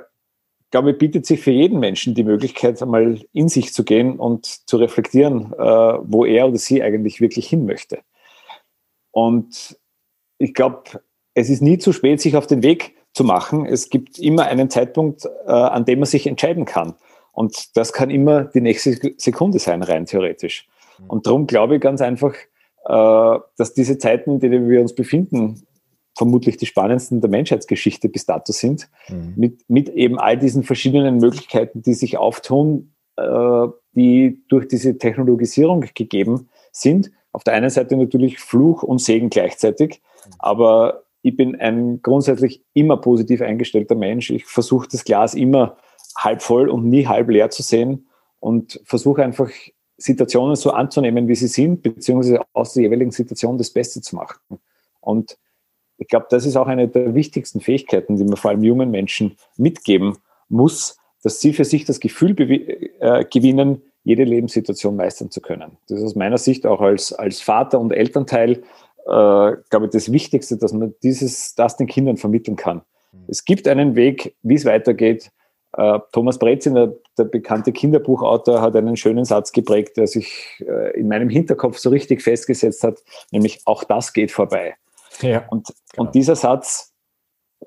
glaube 0.75 0.93
bietet 0.93 1.25
sich 1.25 1.39
für 1.39 1.51
jeden 1.51 1.79
Menschen 1.79 2.15
die 2.15 2.25
Möglichkeit, 2.25 2.81
einmal 2.81 3.21
in 3.31 3.47
sich 3.47 3.73
zu 3.73 3.85
gehen 3.85 4.19
und 4.19 4.45
zu 4.45 4.75
reflektieren, 4.75 5.53
äh, 5.53 5.57
wo 5.57 6.25
er 6.25 6.49
oder 6.49 6.57
sie 6.57 6.83
eigentlich 6.83 7.21
wirklich 7.21 7.47
hin 7.47 7.65
möchte. 7.65 7.99
Und 9.11 9.79
ich 10.37 10.53
glaube, 10.53 11.01
es 11.33 11.49
ist 11.49 11.61
nie 11.61 11.77
zu 11.77 11.93
spät, 11.93 12.19
sich 12.19 12.35
auf 12.35 12.45
den 12.45 12.61
Weg 12.61 12.97
zu 13.13 13.23
machen. 13.23 13.65
Es 13.65 13.89
gibt 13.89 14.19
immer 14.19 14.47
einen 14.47 14.69
Zeitpunkt, 14.69 15.23
äh, 15.47 15.49
an 15.49 15.85
dem 15.85 15.99
man 15.99 16.07
sich 16.07 16.27
entscheiden 16.27 16.65
kann. 16.65 16.95
Und 17.31 17.77
das 17.77 17.93
kann 17.93 18.09
immer 18.09 18.43
die 18.43 18.59
nächste 18.59 19.13
Sekunde 19.15 19.59
sein, 19.59 19.81
rein 19.81 20.05
theoretisch. 20.05 20.67
Mhm. 20.99 21.05
Und 21.09 21.25
darum 21.25 21.47
glaube 21.47 21.75
ich 21.75 21.81
ganz 21.81 22.01
einfach, 22.01 22.33
äh, 22.33 23.39
dass 23.57 23.73
diese 23.73 23.97
Zeiten, 23.97 24.31
in 24.31 24.39
denen 24.41 24.69
wir 24.69 24.81
uns 24.81 24.93
befinden, 24.93 25.65
vermutlich 26.15 26.57
die 26.57 26.65
spannendsten 26.65 27.21
der 27.21 27.29
Menschheitsgeschichte 27.29 28.09
bis 28.09 28.25
dato 28.25 28.51
sind, 28.53 28.89
mhm. 29.09 29.33
mit, 29.35 29.69
mit 29.69 29.89
eben 29.89 30.17
all 30.17 30.37
diesen 30.37 30.63
verschiedenen 30.63 31.17
Möglichkeiten, 31.17 31.81
die 31.81 31.93
sich 31.93 32.17
auftun, 32.17 32.93
äh, 33.17 33.67
die 33.93 34.41
durch 34.47 34.67
diese 34.67 34.97
Technologisierung 34.97 35.85
gegeben 35.93 36.49
sind. 36.71 37.11
Auf 37.31 37.43
der 37.43 37.53
einen 37.53 37.69
Seite 37.69 37.97
natürlich 37.97 38.39
Fluch 38.39 38.83
und 38.83 39.01
Segen 39.01 39.29
gleichzeitig, 39.29 40.01
mhm. 40.25 40.31
aber 40.39 41.03
ich 41.21 41.35
bin 41.35 41.59
ein 41.59 42.01
grundsätzlich 42.01 42.63
immer 42.73 42.97
positiv 42.97 43.41
eingestellter 43.41 43.95
Mensch. 43.95 44.29
Ich 44.29 44.45
versuche 44.45 44.87
das 44.91 45.03
Glas 45.03 45.33
immer 45.33 45.77
halb 46.15 46.41
voll 46.41 46.69
und 46.69 46.87
nie 46.87 47.07
halb 47.07 47.29
leer 47.29 47.49
zu 47.49 47.63
sehen 47.63 48.07
und 48.39 48.79
versuche 48.85 49.23
einfach 49.23 49.49
Situationen 49.97 50.55
so 50.55 50.71
anzunehmen, 50.71 51.27
wie 51.27 51.35
sie 51.35 51.47
sind, 51.47 51.81
beziehungsweise 51.81 52.41
aus 52.53 52.73
der 52.73 52.83
jeweiligen 52.83 53.11
Situation 53.11 53.57
das 53.57 53.71
Beste 53.71 54.01
zu 54.01 54.15
machen. 54.15 54.37
Und 55.01 55.37
ich 55.97 56.07
glaube, 56.07 56.27
das 56.29 56.45
ist 56.45 56.55
auch 56.55 56.67
eine 56.67 56.87
der 56.87 57.15
wichtigsten 57.15 57.61
Fähigkeiten, 57.61 58.17
die 58.17 58.23
man 58.23 58.37
vor 58.37 58.51
allem 58.51 58.63
jungen 58.63 58.91
Menschen 58.91 59.37
mitgeben 59.57 60.17
muss, 60.49 60.97
dass 61.23 61.39
sie 61.41 61.53
für 61.53 61.65
sich 61.65 61.85
das 61.85 61.99
Gefühl 61.99 62.35
äh, 62.39 63.25
gewinnen, 63.25 63.81
jede 64.03 64.23
Lebenssituation 64.23 64.95
meistern 64.95 65.31
zu 65.31 65.41
können. 65.41 65.77
Das 65.87 65.97
ist 65.97 66.05
aus 66.05 66.15
meiner 66.15 66.37
Sicht 66.37 66.65
auch 66.65 66.81
als, 66.81 67.11
als 67.11 67.41
Vater 67.41 67.79
und 67.79 67.91
Elternteil, 67.91 68.51
äh, 68.51 68.61
glaube 69.05 69.85
ich, 69.85 69.91
das 69.91 70.11
Wichtigste, 70.11 70.57
dass 70.57 70.73
man 70.73 70.93
dieses, 71.01 71.55
das 71.55 71.77
den 71.77 71.87
Kindern 71.87 72.17
vermitteln 72.17 72.55
kann. 72.55 72.81
Mhm. 73.11 73.23
Es 73.27 73.45
gibt 73.45 73.67
einen 73.67 73.95
Weg, 73.95 74.35
wie 74.43 74.53
es 74.53 74.65
weitergeht. 74.65 75.31
Äh, 75.75 75.99
Thomas 76.11 76.37
Brezin, 76.37 76.75
der, 76.75 76.93
der, 77.17 77.25
bekannte 77.25 77.71
Kinderbuchautor, 77.71 78.61
hat 78.61 78.75
einen 78.75 78.95
schönen 78.95 79.25
Satz 79.25 79.51
geprägt, 79.51 79.97
der 79.97 80.05
sich 80.05 80.63
äh, 80.65 80.97
in 80.99 81.07
meinem 81.07 81.29
Hinterkopf 81.29 81.79
so 81.79 81.89
richtig 81.89 82.21
festgesetzt 82.21 82.83
hat, 82.83 82.99
nämlich 83.31 83.61
auch 83.65 83.83
das 83.83 84.13
geht 84.13 84.31
vorbei. 84.31 84.75
Ja, 85.21 85.45
und, 85.49 85.67
genau. 85.91 86.07
und 86.07 86.15
dieser 86.15 86.35
Satz, 86.35 86.93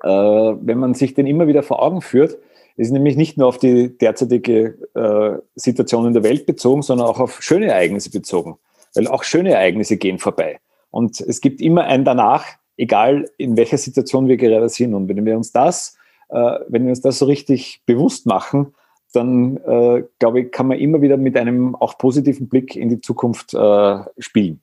äh, 0.03 0.09
wenn 0.09 0.77
man 0.77 0.93
sich 0.93 1.13
den 1.13 1.27
immer 1.27 1.47
wieder 1.47 1.63
vor 1.63 1.81
Augen 1.81 2.01
führt, 2.01 2.37
ist 2.77 2.91
nämlich 2.91 3.17
nicht 3.17 3.37
nur 3.37 3.47
auf 3.47 3.57
die 3.57 3.97
derzeitige 3.97 4.77
äh, 4.95 5.41
Situation 5.55 6.05
in 6.07 6.13
der 6.13 6.23
Welt 6.23 6.45
bezogen, 6.45 6.81
sondern 6.81 7.07
auch 7.07 7.19
auf 7.19 7.41
schöne 7.41 7.67
Ereignisse 7.67 8.09
bezogen. 8.09 8.57
Weil 8.95 9.07
auch 9.07 9.23
schöne 9.23 9.51
Ereignisse 9.51 9.97
gehen 9.97 10.17
vorbei. 10.17 10.59
Und 10.89 11.19
es 11.19 11.41
gibt 11.41 11.61
immer 11.61 11.83
ein 11.83 12.05
danach, 12.05 12.45
egal 12.77 13.29
in 13.37 13.57
welcher 13.57 13.77
Situation 13.77 14.27
wir 14.27 14.37
gerade 14.37 14.69
sind. 14.69 14.93
Und 14.93 15.09
wenn 15.09 15.25
wir 15.25 15.35
uns 15.35 15.51
das 15.51 15.97
äh, 16.29 16.59
wenn 16.67 16.83
wir 16.83 16.89
uns 16.89 17.01
das 17.01 17.19
so 17.19 17.25
richtig 17.25 17.81
bewusst 17.85 18.25
machen, 18.25 18.73
dann 19.13 19.57
äh, 19.57 20.03
glaube 20.19 20.41
ich, 20.41 20.51
kann 20.51 20.67
man 20.67 20.77
immer 20.77 21.01
wieder 21.01 21.17
mit 21.17 21.35
einem 21.35 21.75
auch 21.75 21.97
positiven 21.97 22.47
Blick 22.47 22.75
in 22.75 22.89
die 22.89 23.01
Zukunft 23.01 23.53
äh, 23.53 23.99
spielen. 24.19 24.61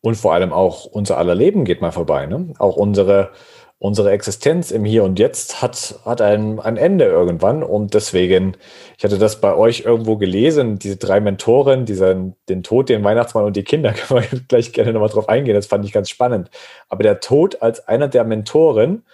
Und 0.00 0.16
vor 0.16 0.32
allem 0.32 0.52
auch 0.52 0.84
unser 0.84 1.18
aller 1.18 1.34
Leben 1.34 1.64
geht 1.64 1.80
mal 1.80 1.90
vorbei. 1.90 2.26
Ne? 2.26 2.54
Auch 2.58 2.76
unsere, 2.76 3.30
unsere 3.78 4.12
Existenz 4.12 4.70
im 4.70 4.84
Hier 4.84 5.04
und 5.04 5.18
Jetzt 5.18 5.60
hat, 5.60 6.00
hat 6.04 6.20
ein, 6.20 6.60
ein 6.60 6.76
Ende 6.76 7.04
irgendwann. 7.04 7.62
Und 7.64 7.94
deswegen, 7.94 8.56
ich 8.96 9.04
hatte 9.04 9.18
das 9.18 9.40
bei 9.40 9.54
euch 9.54 9.80
irgendwo 9.80 10.16
gelesen, 10.16 10.78
diese 10.78 10.96
drei 10.96 11.20
Mentoren, 11.20 11.84
diesen, 11.84 12.36
den 12.48 12.62
Tod, 12.62 12.88
den 12.88 13.02
Weihnachtsmann 13.02 13.44
und 13.44 13.56
die 13.56 13.64
Kinder, 13.64 13.92
können 14.08 14.24
wir 14.30 14.40
gleich 14.48 14.72
gerne 14.72 14.92
nochmal 14.92 15.08
drauf 15.08 15.28
eingehen. 15.28 15.54
Das 15.54 15.66
fand 15.66 15.84
ich 15.84 15.92
ganz 15.92 16.08
spannend. 16.10 16.50
Aber 16.88 17.02
der 17.02 17.20
Tod 17.20 17.60
als 17.62 17.86
einer 17.88 18.08
der 18.08 18.24
Mentoren, 18.24 19.04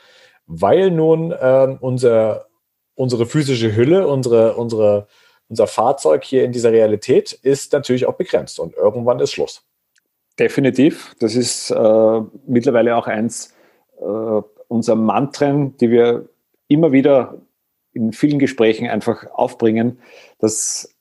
weil 0.47 0.91
nun 0.91 1.33
äh, 1.33 1.77
unser, 1.81 2.47
unsere 2.95 3.25
physische 3.25 3.75
Hülle, 3.75 4.07
unsere, 4.07 4.55
unsere, 4.57 5.07
unser 5.49 5.67
Fahrzeug 5.67 6.25
hier 6.25 6.45
in 6.45 6.53
dieser 6.53 6.73
Realität 6.73 7.33
ist 7.33 7.73
natürlich 7.73 8.07
auch 8.07 8.15
begrenzt 8.15 8.59
und 8.59 8.75
irgendwann 8.75 9.21
ist 9.21 9.33
Schluss. 9.33 9.65
Definitiv. 10.39 11.15
Das 11.21 11.37
ist 11.37 11.71
äh, 11.71 12.21
mittlerweile 12.47 12.97
auch 12.97 13.07
eins 13.07 13.55
äh, 14.01 14.43
unserer 14.69 14.97
Mantren, 14.97 15.77
die 15.77 15.91
wir 15.91 16.29
immer 16.69 16.93
wieder 16.93 17.41
in 17.93 18.13
vielen 18.13 18.39
Gesprächen 18.39 18.89
einfach 18.89 19.27
aufbringen, 19.33 19.99
dass 20.39 20.95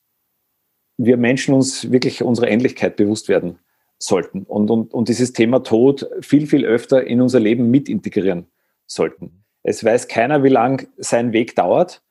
wir 0.98 1.18
Menschen 1.18 1.56
uns 1.56 1.92
wirklich 1.92 2.22
unserer 2.22 2.50
Endlichkeit 2.50 2.96
bewusst 2.96 3.30
werden 3.30 3.58
sollten 3.98 4.44
und, 4.44 4.70
und, 4.70 4.94
und 4.94 5.08
dieses 5.10 5.34
Thema 5.34 5.64
Tod 5.64 6.08
viel, 6.22 6.46
viel 6.46 6.66
öfter 6.66 7.06
in 7.06 7.22
unser 7.22 7.40
Leben 7.40 7.72
mit 7.72 7.90
integrieren 7.90 8.48
sollten. 8.86 9.44
Es 9.64 9.84
weiß 9.84 10.08
keiner, 10.08 10.44
wie 10.44 10.50
lang 10.50 10.88
sein 10.98 11.32
Weg 11.32 11.56
dauert, 11.56 12.04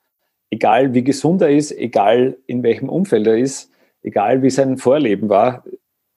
egal 0.51 0.95
wie 0.95 1.05
gesund 1.05 1.43
er 1.43 1.51
ist, 1.51 1.71
egal 1.71 2.39
in 2.47 2.63
welchem 2.63 2.89
Umfeld 2.89 3.27
er 3.27 3.39
ist, 3.39 3.71
egal 4.03 4.43
wie 4.43 4.51
sein 4.51 4.79
Vorleben 4.79 5.29
war. 5.29 5.65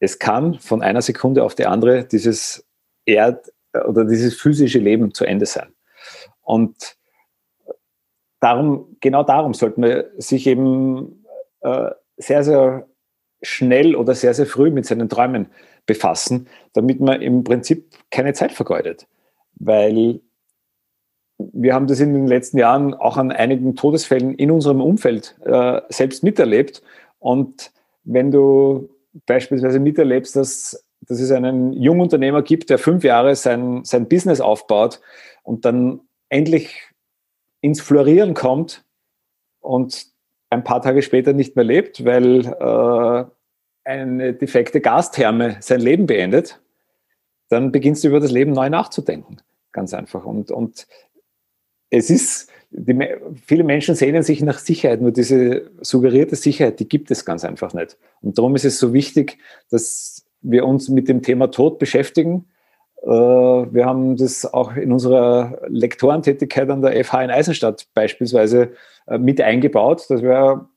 Es 0.06 0.20
kann 0.20 0.60
von 0.60 0.84
einer 0.84 1.02
Sekunde 1.02 1.44
auf 1.44 1.56
die 1.56 1.66
andere 1.66 2.06
dieses 2.06 2.64
Erd- 3.08 3.52
oder 3.88 4.06
dieses 4.06 4.36
physische 4.36 4.78
Leben 4.78 5.16
zu 5.16 5.26
Ende 5.26 5.48
sein. 5.48 5.74
Und 6.44 6.96
darum, 8.40 8.98
genau 9.00 9.24
darum 9.24 9.56
sollten 9.56 9.82
wir 9.82 10.12
sich 10.18 10.46
eben 10.46 11.26
äh, 11.62 11.90
sehr, 12.18 12.44
sehr 12.44 12.88
schnell 13.42 13.96
oder 13.96 14.14
sehr, 14.14 14.36
sehr 14.36 14.46
früh 14.46 14.70
mit 14.70 14.86
seinen 14.86 15.10
Träumen 15.10 15.48
befassen, 15.88 16.50
damit 16.74 17.00
man 17.00 17.24
im 17.24 17.44
Prinzip 17.44 17.90
keine 18.12 18.34
Zeit 18.34 18.52
vergeudet. 18.52 19.08
Weil 19.56 20.22
wir 21.40 21.74
haben 21.74 21.88
das 21.88 22.00
in 22.00 22.14
den 22.14 22.28
letzten 22.28 22.60
Jahren 22.60 22.94
auch 22.94 23.18
an 23.18 23.32
einigen 23.32 23.76
Todesfällen 23.76 24.36
in 24.36 24.52
unserem 24.52 24.82
Umfeld 24.82 25.36
äh, 25.46 25.82
selbst 25.90 26.24
miterlebt. 26.24 26.84
Und 27.18 27.72
wenn 28.04 28.30
du 28.30 28.95
beispielsweise 29.26 29.80
miterlebst, 29.80 30.36
dass, 30.36 30.86
dass 31.02 31.20
es 31.20 31.32
einen 31.32 31.74
Jungunternehmer 31.74 32.42
gibt, 32.42 32.70
der 32.70 32.78
fünf 32.78 33.04
Jahre 33.04 33.36
sein, 33.36 33.84
sein 33.84 34.08
Business 34.08 34.42
aufbaut 34.42 35.02
und 35.44 35.66
dann 35.66 36.02
endlich 36.30 36.82
ins 37.62 37.82
Florieren 37.82 38.34
kommt 38.34 38.86
und 39.60 40.08
ein 40.50 40.64
paar 40.64 40.82
Tage 40.82 41.02
später 41.02 41.34
nicht 41.34 41.56
mehr 41.56 41.66
lebt, 41.66 42.06
weil 42.06 42.46
äh, 42.46 43.26
eine 43.84 44.34
defekte 44.34 44.82
Gastherme 44.82 45.58
sein 45.60 45.80
Leben 45.80 46.06
beendet, 46.08 46.60
dann 47.50 47.72
beginnst 47.72 48.04
du 48.04 48.10
über 48.10 48.20
das 48.20 48.32
Leben 48.32 48.52
neu 48.52 48.70
nachzudenken. 48.70 49.38
Ganz 49.72 49.94
einfach. 49.94 50.26
Und, 50.26 50.52
und 50.52 50.88
es 51.90 52.10
ist, 52.10 52.50
die, 52.78 53.08
viele 53.46 53.64
Menschen 53.64 53.96
sehnen 53.96 54.24
sich 54.24 54.42
nach 54.42 54.60
Sicherheit, 54.60 55.02
nur 55.02 55.12
diese 55.12 55.72
suggerierte 55.82 56.36
Sicherheit, 56.36 56.80
die 56.80 56.88
gibt 56.88 57.10
es 57.10 57.24
ganz 57.24 57.46
einfach 57.46 57.74
nicht. 57.74 57.98
Und 58.22 58.38
darum 58.38 58.56
ist 58.56 58.66
es 58.66 58.80
so 58.80 58.94
wichtig, 58.94 59.38
dass 59.70 60.26
wir 60.42 60.66
uns 60.66 60.90
mit 60.90 61.08
dem 61.08 61.22
Thema 61.22 61.48
Tod 61.48 61.80
beschäftigen. 61.80 62.46
Äh, 63.02 63.08
wir 63.08 63.86
haben 63.86 64.18
das 64.18 64.46
auch 64.52 64.76
in 64.76 64.92
unserer 64.92 65.62
Lektorentätigkeit 65.68 66.70
an 66.70 66.82
der 66.82 67.04
FH 67.04 67.24
in 67.24 67.32
Eisenstadt 67.32 67.88
beispielsweise 67.94 68.72
äh, 69.08 69.18
mit 69.18 69.40
eingebaut, 69.40 70.06
dass 70.10 70.22
wir 70.22 70.70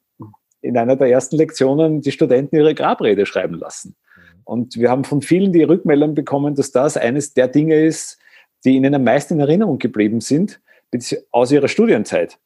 in 0.61 0.78
einer 0.78 0.96
der 0.96 1.08
ersten 1.08 1.37
Lektionen 1.37 2.00
die 2.00 2.12
Studenten 2.12 2.56
ihre 2.56 2.74
Grabrede 2.74 3.26
schreiben 3.26 3.54
lassen. 3.54 3.96
Und 4.44 4.76
wir 4.76 4.90
haben 4.90 5.04
von 5.04 5.20
vielen 5.20 5.52
die 5.52 5.62
Rückmeldung 5.62 6.14
bekommen, 6.14 6.54
dass 6.54 6.70
das 6.70 6.96
eines 6.96 7.34
der 7.34 7.48
Dinge 7.48 7.84
ist, 7.84 8.18
die 8.64 8.76
ihnen 8.76 8.94
am 8.94 9.04
meisten 9.04 9.34
in 9.34 9.40
Erinnerung 9.40 9.78
geblieben 9.78 10.20
sind 10.20 10.61
aus 11.31 11.53
ihrer 11.53 11.68
Studienzeit, 11.68 12.38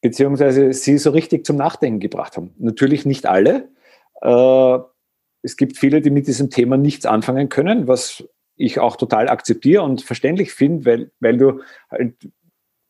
beziehungsweise 0.00 0.72
sie 0.72 0.98
so 0.98 1.10
richtig 1.10 1.44
zum 1.44 1.56
Nachdenken 1.56 2.00
gebracht 2.00 2.36
haben. 2.36 2.54
Natürlich 2.58 3.04
nicht 3.06 3.26
alle. 3.26 3.68
Äh, 4.20 4.78
es 5.42 5.56
gibt 5.56 5.76
viele, 5.76 6.00
die 6.00 6.10
mit 6.10 6.26
diesem 6.26 6.50
Thema 6.50 6.76
nichts 6.76 7.06
anfangen 7.06 7.48
können, 7.48 7.88
was 7.88 8.24
ich 8.56 8.80
auch 8.80 8.96
total 8.96 9.28
akzeptiere 9.28 9.82
und 9.82 10.02
verständlich 10.02 10.52
finde, 10.52 10.84
weil, 10.84 11.10
weil 11.20 11.36
du 11.36 11.60
halt 11.90 12.14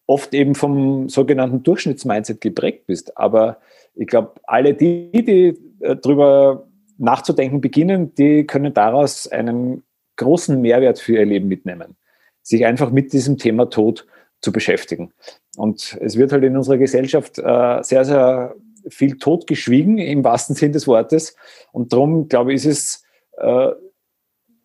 oft 0.07 0.33
eben 0.33 0.55
vom 0.55 1.09
sogenannten 1.09 1.63
Durchschnittsmindset 1.63 2.41
geprägt 2.41 2.87
bist. 2.87 3.17
Aber 3.19 3.61
ich 3.95 4.07
glaube, 4.07 4.33
alle 4.45 4.75
die, 4.75 5.11
die 5.13 5.59
äh, 5.81 5.97
darüber 5.97 6.67
nachzudenken 6.97 7.61
beginnen, 7.61 8.15
die 8.15 8.45
können 8.45 8.73
daraus 8.75 9.29
einen 9.29 9.85
großen 10.17 10.61
Mehrwert 10.61 10.99
für 10.99 11.15
ihr 11.15 11.27
Leben 11.27 11.49
mitnehmen. 11.49 11.97
Sich 12.43 12.65
einfach 12.65 12.91
mit 12.91 13.13
diesem 13.13 13.37
Thema 13.37 13.69
Tod 13.69 14.07
zu 14.41 14.53
beschäftigen. 14.53 15.13
Und 15.57 15.99
es 16.01 16.17
wird 16.17 16.33
halt 16.33 16.45
in 16.45 16.57
unserer 16.57 16.79
Gesellschaft 16.79 17.39
äh, 17.39 17.83
sehr, 17.83 18.05
sehr 18.05 18.55
viel 18.89 19.19
totgeschwiegen 19.19 19.99
im 19.99 20.25
wahrsten 20.25 20.55
Sinn 20.55 20.73
des 20.73 20.87
Wortes. 20.87 21.37
Und 21.73 21.93
darum, 21.93 22.29
glaube 22.29 22.53
ich, 22.53 22.65
ist 22.65 22.67
es 22.67 23.05
äh, 23.39 23.73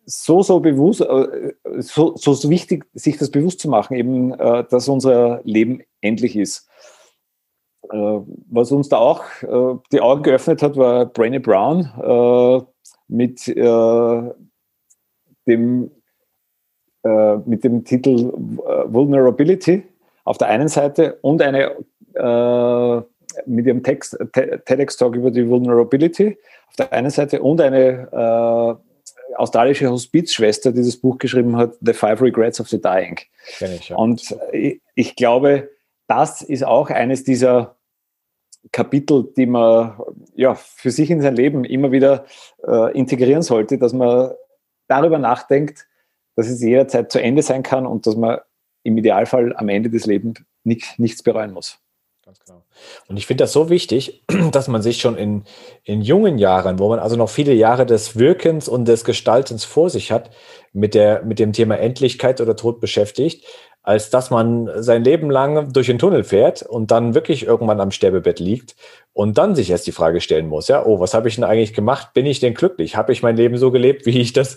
so, 0.06 0.42
so 0.42 0.60
bewusst, 0.60 1.00
äh, 1.00 1.54
so, 1.78 2.14
so, 2.16 2.50
wichtig, 2.50 2.86
sich 2.94 3.16
das 3.16 3.30
bewusst 3.30 3.60
zu 3.60 3.68
machen, 3.68 3.96
eben, 3.96 4.32
äh, 4.32 4.64
dass 4.68 4.88
unser 4.88 5.40
Leben 5.44 5.82
endlich 6.00 6.36
ist. 6.36 6.68
Äh, 7.90 8.20
was 8.50 8.72
uns 8.72 8.88
da 8.88 8.98
auch 8.98 9.24
die 9.92 10.00
Augen 10.00 10.22
geöffnet 10.22 10.62
hat, 10.62 10.76
war 10.76 11.04
Brené 11.04 11.40
Brown 11.40 12.66
mit 13.08 13.46
dem, 15.46 15.90
mit 17.44 17.64
dem 17.64 17.84
Titel 17.84 18.32
Vulnerability 18.34 19.82
auf 20.24 20.38
der 20.38 20.48
einen 20.48 20.68
Seite 20.68 21.18
und 21.20 21.42
eine 21.42 21.72
mit 23.46 23.66
ihrem 23.66 23.82
Text, 23.82 24.16
TEDx-Talk 24.32 25.16
über 25.16 25.30
die 25.30 25.48
Vulnerability 25.48 26.38
auf 26.68 26.76
der 26.76 26.92
einen 26.92 27.10
Seite 27.10 27.42
und 27.42 27.60
eine 27.60 28.78
australische 29.36 29.90
Hospizschwester 29.90 30.72
dieses 30.72 30.96
Buch 30.96 31.18
geschrieben 31.18 31.56
hat, 31.56 31.74
The 31.80 31.92
Five 31.92 32.22
Regrets 32.22 32.60
of 32.60 32.68
the 32.68 32.80
Dying. 32.80 33.18
Ich, 33.60 33.88
ja. 33.88 33.96
Und 33.96 34.36
ich, 34.52 34.80
ich 34.94 35.16
glaube, 35.16 35.70
das 36.06 36.42
ist 36.42 36.64
auch 36.64 36.90
eines 36.90 37.24
dieser 37.24 37.76
Kapitel, 38.72 39.32
die 39.36 39.46
man 39.46 39.98
ja, 40.34 40.54
für 40.54 40.90
sich 40.90 41.10
in 41.10 41.20
sein 41.20 41.36
Leben 41.36 41.64
immer 41.64 41.92
wieder 41.92 42.24
äh, 42.66 42.96
integrieren 42.96 43.42
sollte, 43.42 43.78
dass 43.78 43.92
man 43.92 44.32
darüber 44.88 45.18
nachdenkt, 45.18 45.86
dass 46.36 46.48
es 46.48 46.60
jederzeit 46.60 47.10
zu 47.10 47.20
Ende 47.20 47.42
sein 47.42 47.62
kann 47.62 47.86
und 47.86 48.06
dass 48.06 48.16
man 48.16 48.38
im 48.82 48.98
Idealfall 48.98 49.54
am 49.56 49.68
Ende 49.68 49.90
des 49.90 50.06
Lebens 50.06 50.42
nicht, 50.64 50.98
nichts 50.98 51.22
bereuen 51.22 51.52
muss. 51.52 51.78
Ganz 52.24 52.40
genau. 52.40 52.62
Und 53.06 53.18
ich 53.18 53.26
finde 53.26 53.44
das 53.44 53.52
so 53.52 53.68
wichtig, 53.68 54.24
dass 54.52 54.68
man 54.68 54.80
sich 54.82 55.00
schon 55.00 55.16
in, 55.16 55.44
in 55.82 56.00
jungen 56.00 56.38
Jahren, 56.38 56.78
wo 56.78 56.88
man 56.88 56.98
also 56.98 57.16
noch 57.16 57.28
viele 57.28 57.52
Jahre 57.52 57.84
des 57.84 58.18
Wirkens 58.18 58.68
und 58.68 58.86
des 58.86 59.04
Gestaltens 59.04 59.64
vor 59.64 59.90
sich 59.90 60.10
hat, 60.10 60.30
mit, 60.72 60.94
der, 60.94 61.22
mit 61.22 61.38
dem 61.38 61.52
Thema 61.52 61.76
Endlichkeit 61.76 62.40
oder 62.40 62.56
Tod 62.56 62.80
beschäftigt, 62.80 63.44
als 63.82 64.08
dass 64.08 64.30
man 64.30 64.70
sein 64.82 65.04
Leben 65.04 65.30
lang 65.30 65.72
durch 65.74 65.88
den 65.88 65.98
Tunnel 65.98 66.24
fährt 66.24 66.62
und 66.62 66.90
dann 66.90 67.14
wirklich 67.14 67.44
irgendwann 67.44 67.80
am 67.80 67.90
Sterbebett 67.90 68.40
liegt 68.40 68.74
und 69.14 69.38
dann 69.38 69.54
sich 69.54 69.70
erst 69.70 69.86
die 69.86 69.92
Frage 69.92 70.20
stellen 70.20 70.48
muss, 70.48 70.66
ja, 70.66 70.84
oh, 70.84 70.98
was 70.98 71.14
habe 71.14 71.28
ich 71.28 71.36
denn 71.36 71.44
eigentlich 71.44 71.72
gemacht? 71.72 72.12
Bin 72.14 72.26
ich 72.26 72.40
denn 72.40 72.52
glücklich? 72.52 72.96
Habe 72.96 73.12
ich 73.12 73.22
mein 73.22 73.36
Leben 73.36 73.56
so 73.56 73.70
gelebt, 73.70 74.06
wie 74.06 74.20
ich 74.20 74.32
das 74.32 74.56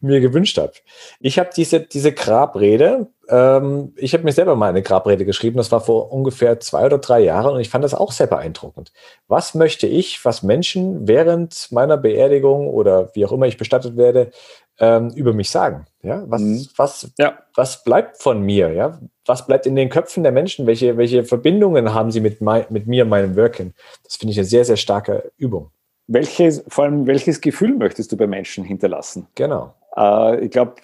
mir 0.00 0.20
gewünscht 0.20 0.56
habe? 0.56 0.72
Ich 1.20 1.38
habe 1.38 1.50
diese, 1.54 1.80
diese 1.80 2.12
Grabrede, 2.12 3.08
ähm, 3.28 3.92
ich 3.96 4.14
habe 4.14 4.24
mir 4.24 4.32
selber 4.32 4.56
mal 4.56 4.70
eine 4.70 4.82
Grabrede 4.82 5.26
geschrieben, 5.26 5.58
das 5.58 5.70
war 5.70 5.82
vor 5.82 6.10
ungefähr 6.10 6.58
zwei 6.58 6.86
oder 6.86 6.98
drei 6.98 7.20
Jahren 7.20 7.54
und 7.54 7.60
ich 7.60 7.68
fand 7.68 7.84
das 7.84 7.94
auch 7.94 8.12
sehr 8.12 8.26
beeindruckend. 8.26 8.92
Was 9.28 9.54
möchte 9.54 9.86
ich, 9.86 10.24
was 10.24 10.42
Menschen 10.42 11.06
während 11.06 11.70
meiner 11.70 11.98
Beerdigung 11.98 12.66
oder 12.66 13.14
wie 13.14 13.26
auch 13.26 13.32
immer 13.32 13.46
ich 13.46 13.58
bestattet 13.58 13.98
werde, 13.98 14.30
ähm, 14.80 15.10
über 15.14 15.32
mich 15.32 15.50
sagen? 15.50 15.86
Ja, 16.02 16.24
was, 16.28 16.42
mhm. 16.42 16.66
was, 16.76 17.10
ja. 17.18 17.38
was 17.54 17.84
bleibt 17.84 18.22
von 18.22 18.42
mir? 18.42 18.72
Ja, 18.72 19.00
was 19.26 19.46
bleibt 19.46 19.66
in 19.66 19.76
den 19.76 19.88
Köpfen 19.88 20.22
der 20.22 20.32
Menschen? 20.32 20.66
Welche, 20.66 20.96
welche 20.96 21.24
Verbindungen 21.24 21.94
haben 21.94 22.10
sie 22.10 22.20
mit, 22.20 22.40
mein, 22.40 22.64
mit 22.70 22.86
mir, 22.86 23.04
meinem 23.04 23.36
Wirken? 23.36 23.74
Das 24.04 24.16
finde 24.16 24.32
ich 24.32 24.38
eine 24.38 24.46
sehr, 24.46 24.64
sehr 24.64 24.76
starke 24.76 25.32
Übung. 25.36 25.70
Welches, 26.06 26.64
vor 26.68 26.84
allem, 26.84 27.06
welches 27.06 27.40
Gefühl 27.40 27.76
möchtest 27.76 28.12
du 28.12 28.16
bei 28.16 28.26
Menschen 28.26 28.64
hinterlassen? 28.64 29.26
Genau. 29.34 29.74
Äh, 29.96 30.44
ich 30.44 30.50
glaube, 30.50 30.76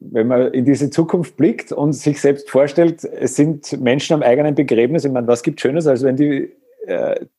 wenn 0.00 0.26
man 0.26 0.52
in 0.52 0.64
diese 0.64 0.90
Zukunft 0.90 1.36
blickt 1.36 1.72
und 1.72 1.92
sich 1.92 2.20
selbst 2.20 2.50
vorstellt, 2.50 3.04
es 3.04 3.36
sind 3.36 3.80
Menschen 3.80 4.14
am 4.14 4.22
eigenen 4.22 4.54
Begräbnis, 4.54 5.04
ich 5.04 5.12
meine, 5.12 5.26
was 5.26 5.42
gibt 5.42 5.60
Schönes, 5.60 5.86
als 5.86 6.02
wenn 6.02 6.16
die 6.16 6.52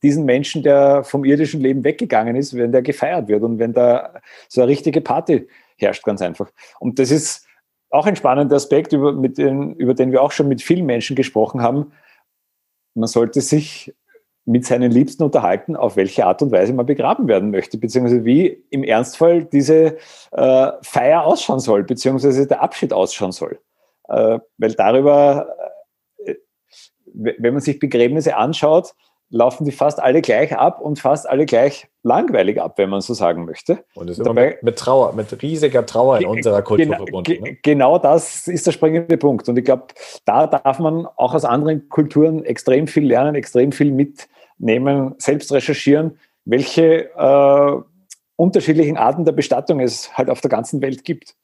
diesen 0.04 0.25
Menschen, 0.25 0.62
der 0.62 1.04
vom 1.04 1.23
irdischen 1.25 1.62
Leben 1.62 1.84
weggegangen 1.84 2.36
ist, 2.36 2.56
wenn 2.56 2.71
der 2.71 2.82
gefeiert 2.82 3.28
wird 3.30 3.41
und 3.41 3.58
wenn 3.58 3.73
da 3.73 4.21
so 4.47 4.62
eine 4.62 4.69
richtige 4.69 5.02
Party 5.02 5.47
herrscht, 5.78 6.04
ganz 6.04 6.21
einfach. 6.21 6.52
Und 6.80 6.99
das 6.99 7.10
ist 7.10 7.47
auch 7.89 8.06
ein 8.06 8.15
spannender 8.15 8.56
Aspekt, 8.56 8.93
über, 8.93 9.13
den, 9.13 9.75
über 9.75 9.93
den 9.93 10.12
wir 10.12 10.21
auch 10.21 10.32
schon 10.32 10.47
mit 10.47 10.62
vielen 10.62 10.86
Menschen 10.86 11.15
gesprochen 11.15 11.62
haben. 11.62 11.91
Man 12.93 13.08
sollte 13.08 13.41
sich 13.41 13.93
mit 14.45 14.65
seinen 14.65 14.91
Liebsten 14.91 15.23
unterhalten, 15.23 15.75
auf 15.75 15.95
welche 15.95 16.25
Art 16.25 16.41
und 16.41 16.52
Weise 16.52 16.73
man 16.73 16.86
begraben 16.86 17.28
werden 17.28 17.52
möchte, 17.52 17.78
beziehungsweise 17.78 18.25
wie 18.25 18.63
im 18.69 18.84
Ernstfall 18.84 19.45
diese 19.45 19.97
äh, 20.32 20.71
Feier 20.82 21.25
ausschauen 21.25 21.60
soll, 21.60 21.84
beziehungsweise 21.84 22.47
der 22.47 22.62
Abschied 22.62 22.91
ausschauen 22.91 23.32
soll. 23.32 23.60
Äh, 24.08 24.39
weil 24.58 24.73
darüber, 24.73 25.56
äh, 26.25 26.36
wenn 27.13 27.54
man 27.54 27.62
sich 27.62 27.80
Begräbnisse 27.80 28.38
anschaut, 28.38 28.95
laufen 29.30 29.65
die 29.65 29.72
fast 29.72 30.02
alle 30.02 30.22
gleich 30.22 30.56
ab 30.56 30.82
und 30.82 31.00
fast 31.00 31.30
alle 31.30 31.46
gleich 31.46 31.88
langweilig 32.04 32.60
ab, 32.60 32.78
wenn 32.78 32.89
man 32.89 33.02
so 33.02 33.13
sagen 33.13 33.46
möchte. 33.46 33.84
Und 33.94 34.10
ist 34.10 34.26
dabei, 34.26 34.52
mit, 34.52 34.63
mit 34.63 34.80
Trauer, 34.80 35.13
mit 35.13 35.42
riesiger 35.42 35.86
Trauer 35.86 36.20
in 36.20 36.26
unserer 36.26 36.62
Kultur 36.62 36.86
genau, 36.86 36.98
verbunden. 36.98 37.44
Ne? 37.44 37.58
Genau 37.62 38.00
das 38.00 38.48
ist 38.48 38.65
der 38.65 38.72
springende 38.72 39.18
Punkt. 39.18 39.48
Und 39.48 39.58
ich 39.58 39.65
glaube, 39.65 39.88
da 40.26 40.48
darf 40.48 40.80
man 40.80 41.06
auch 41.15 41.34
aus 41.34 41.46
anderen 41.46 41.89
Kulturen 41.89 42.44
extrem 42.44 42.88
viel 42.88 43.06
lernen, 43.06 43.36
extrem 43.36 43.72
viel 43.72 43.92
mitnehmen, 43.92 45.15
selbst 45.20 45.52
recherchieren, 45.52 46.18
welche 46.46 47.12
äh, 47.15 47.82
unterschiedlichen 48.36 48.98
Arten 48.98 49.26
der 49.26 49.34
Bestattung 49.34 49.80
es 49.80 50.18
halt 50.18 50.30
auf 50.30 50.42
der 50.42 50.50
ganzen 50.50 50.82
Welt 50.82 51.04
gibt. 51.04 51.36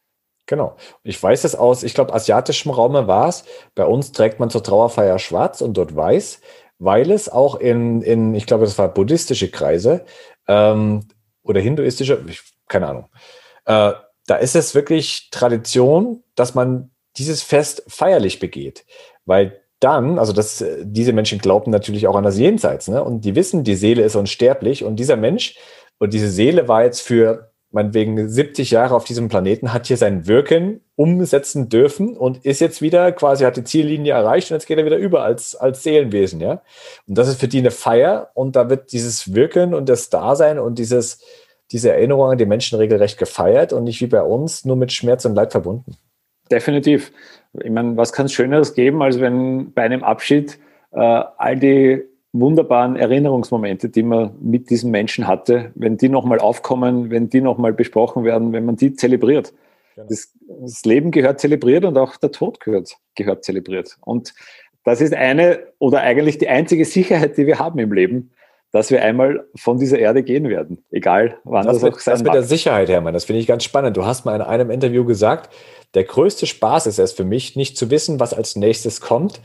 Genau. 0.48 0.76
Ich 1.04 1.22
weiß 1.22 1.44
es 1.44 1.56
aus, 1.56 1.84
ich 1.84 1.94
glaube, 1.94 2.14
asiatischem 2.14 2.72
Raum 2.72 2.94
war 3.08 3.28
es. 3.28 3.46
Bei 3.74 3.86
uns 3.86 4.12
trägt 4.12 4.40
man 4.40 4.50
zur 4.50 4.64
Trauerfeier 4.64 5.18
schwarz 5.18 5.62
und 5.62 5.76
dort 5.76 5.96
weiß 5.96 6.40
weil 6.80 7.12
es 7.12 7.30
auch 7.30 7.56
in, 7.56 8.02
in 8.02 8.34
ich 8.36 8.46
glaube, 8.46 8.66
das 8.66 8.78
war 8.78 8.94
buddhistische 8.94 9.50
Kreise 9.50 10.06
ähm, 10.48 11.08
oder 11.44 11.60
hinduistische, 11.60 12.24
ich, 12.28 12.42
keine 12.68 12.88
Ahnung, 12.88 13.10
äh, 13.66 13.94
da 14.28 14.36
ist 14.36 14.56
es 14.56 14.76
wirklich 14.76 15.30
Tradition, 15.32 16.24
dass 16.36 16.56
man 16.56 16.92
dieses 17.18 17.44
Fest 17.44 17.84
feierlich 17.88 18.40
begeht, 18.40 18.86
weil 19.26 19.62
dann, 19.80 20.20
also 20.20 20.34
das, 20.34 20.64
diese 20.82 21.14
Menschen 21.14 21.40
glauben 21.40 21.72
natürlich 21.72 22.08
auch 22.08 22.16
an 22.16 22.24
das 22.24 22.38
Jenseits, 22.38 22.88
ne? 22.88 23.04
Und 23.04 23.26
die 23.26 23.36
wissen, 23.36 23.64
die 23.64 23.76
Seele 23.76 24.04
ist 24.04 24.16
unsterblich. 24.16 24.84
Und 24.84 24.96
dieser 24.96 25.18
Mensch 25.18 25.58
und 26.00 26.14
diese 26.14 26.30
Seele 26.30 26.68
war 26.68 26.84
jetzt 26.84 27.02
für 27.02 27.52
meinetwegen 27.72 28.30
70 28.30 28.72
Jahre 28.72 28.96
auf 28.96 29.04
diesem 29.04 29.28
Planeten, 29.28 29.74
hat 29.74 29.88
hier 29.88 29.98
sein 29.98 30.28
Wirken 30.28 30.82
umsetzen 30.96 31.68
dürfen 31.68 32.16
und 32.16 32.46
ist 32.46 32.62
jetzt 32.62 32.82
wieder 32.82 33.12
quasi, 33.12 33.44
hat 33.44 33.58
die 33.58 33.64
Ziellinie 33.64 34.14
erreicht 34.14 34.50
und 34.50 34.56
jetzt 34.56 34.66
geht 34.66 34.78
er 34.78 34.86
wieder 34.86 34.98
über 34.98 35.24
als, 35.24 35.56
als 35.56 35.84
Seelenwesen, 35.84 36.40
ja. 36.40 36.62
Und 37.08 37.18
das 37.18 37.28
ist 37.28 37.40
für 37.40 37.48
die 37.48 37.60
eine 37.60 37.72
Feier 37.72 38.32
und 38.34 38.56
da 38.56 38.70
wird 38.70 38.92
dieses 38.94 39.34
Wirken 39.34 39.74
und 39.74 39.90
das 39.90 40.10
Dasein 40.10 40.58
und 40.58 40.80
dieses, 40.80 41.20
diese 41.72 41.92
Erinnerung 41.92 42.32
an 42.32 42.38
die 42.38 42.46
Menschen 42.46 42.78
regelrecht 42.78 43.18
gefeiert 43.18 43.74
und 43.74 43.84
nicht 43.84 44.00
wie 44.02 44.08
bei 44.08 44.22
uns 44.22 44.64
nur 44.64 44.78
mit 44.78 44.94
Schmerz 44.94 45.26
und 45.26 45.36
Leid 45.36 45.52
verbunden. 45.52 45.98
Definitiv. 46.50 47.12
Ich 47.54 47.72
meine, 47.72 47.98
was 47.98 48.14
kann 48.14 48.28
es 48.28 48.34
Schöneres 48.34 48.74
geben, 48.74 49.02
als 49.02 49.20
wenn 49.20 49.74
bei 49.74 49.82
einem 49.82 50.04
Abschied 50.04 50.60
äh, 50.92 51.00
all 51.00 51.58
die 51.58 52.04
wunderbaren 52.32 52.96
Erinnerungsmomente, 52.96 53.90
die 53.90 54.04
man 54.04 54.32
mit 54.42 54.70
diesem 54.70 54.92
Menschen 54.92 55.28
hatte, 55.28 55.72
wenn 55.76 55.98
die 55.98 56.10
nochmal 56.10 56.40
aufkommen, 56.40 57.10
wenn 57.10 57.30
die 57.30 57.42
nochmal 57.42 57.74
besprochen 57.74 58.24
werden, 58.24 58.52
wenn 58.52 58.66
man 58.66 58.76
die 58.76 58.94
zelebriert. 58.94 59.54
Genau. 59.96 60.08
Das, 60.10 60.34
das, 60.62 60.84
Leben 60.84 61.12
gehört 61.12 61.40
zelebriert 61.40 61.86
und 61.86 61.98
auch 61.98 62.18
der 62.18 62.32
Tod 62.32 62.60
gehört, 62.60 62.98
gehört 63.16 63.44
zelebriert. 63.44 63.98
Und 64.02 64.34
das 64.84 65.02
ist 65.02 65.14
eine 65.14 65.60
oder 65.80 66.02
eigentlich 66.02 66.38
die 66.38 66.50
einzige 66.50 66.86
Sicherheit, 66.86 67.38
die 67.38 67.48
wir 67.48 67.60
haben 67.60 67.80
im 67.80 67.92
Leben, 67.92 68.32
dass 68.72 68.92
wir 68.92 69.02
einmal 69.02 69.48
von 69.56 69.80
dieser 69.80 70.00
Erde 70.00 70.22
gehen 70.22 70.50
werden, 70.50 70.84
egal 70.92 71.38
wann 71.46 71.66
das, 71.66 71.80
das 71.80 71.94
auch 71.94 72.00
sein 72.00 72.16
Das 72.16 72.24
mit 72.24 72.34
der 72.34 72.44
Sicherheit, 72.44 72.90
Hermann, 72.90 73.14
das 73.14 73.24
finde 73.24 73.40
ich 73.40 73.48
ganz 73.48 73.64
spannend. 73.64 73.96
Du 73.96 74.06
hast 74.06 74.26
mal 74.26 74.36
in 74.36 74.42
einem 74.42 74.70
Interview 74.70 75.06
gesagt, 75.06 75.54
der 75.94 76.04
größte 76.04 76.46
Spaß 76.46 76.88
ist 76.88 77.00
es 77.00 77.14
für 77.14 77.24
mich, 77.24 77.56
nicht 77.56 77.78
zu 77.78 77.90
wissen, 77.90 78.20
was 78.20 78.34
als 78.34 78.58
nächstes 78.58 79.00
kommt, 79.00 79.40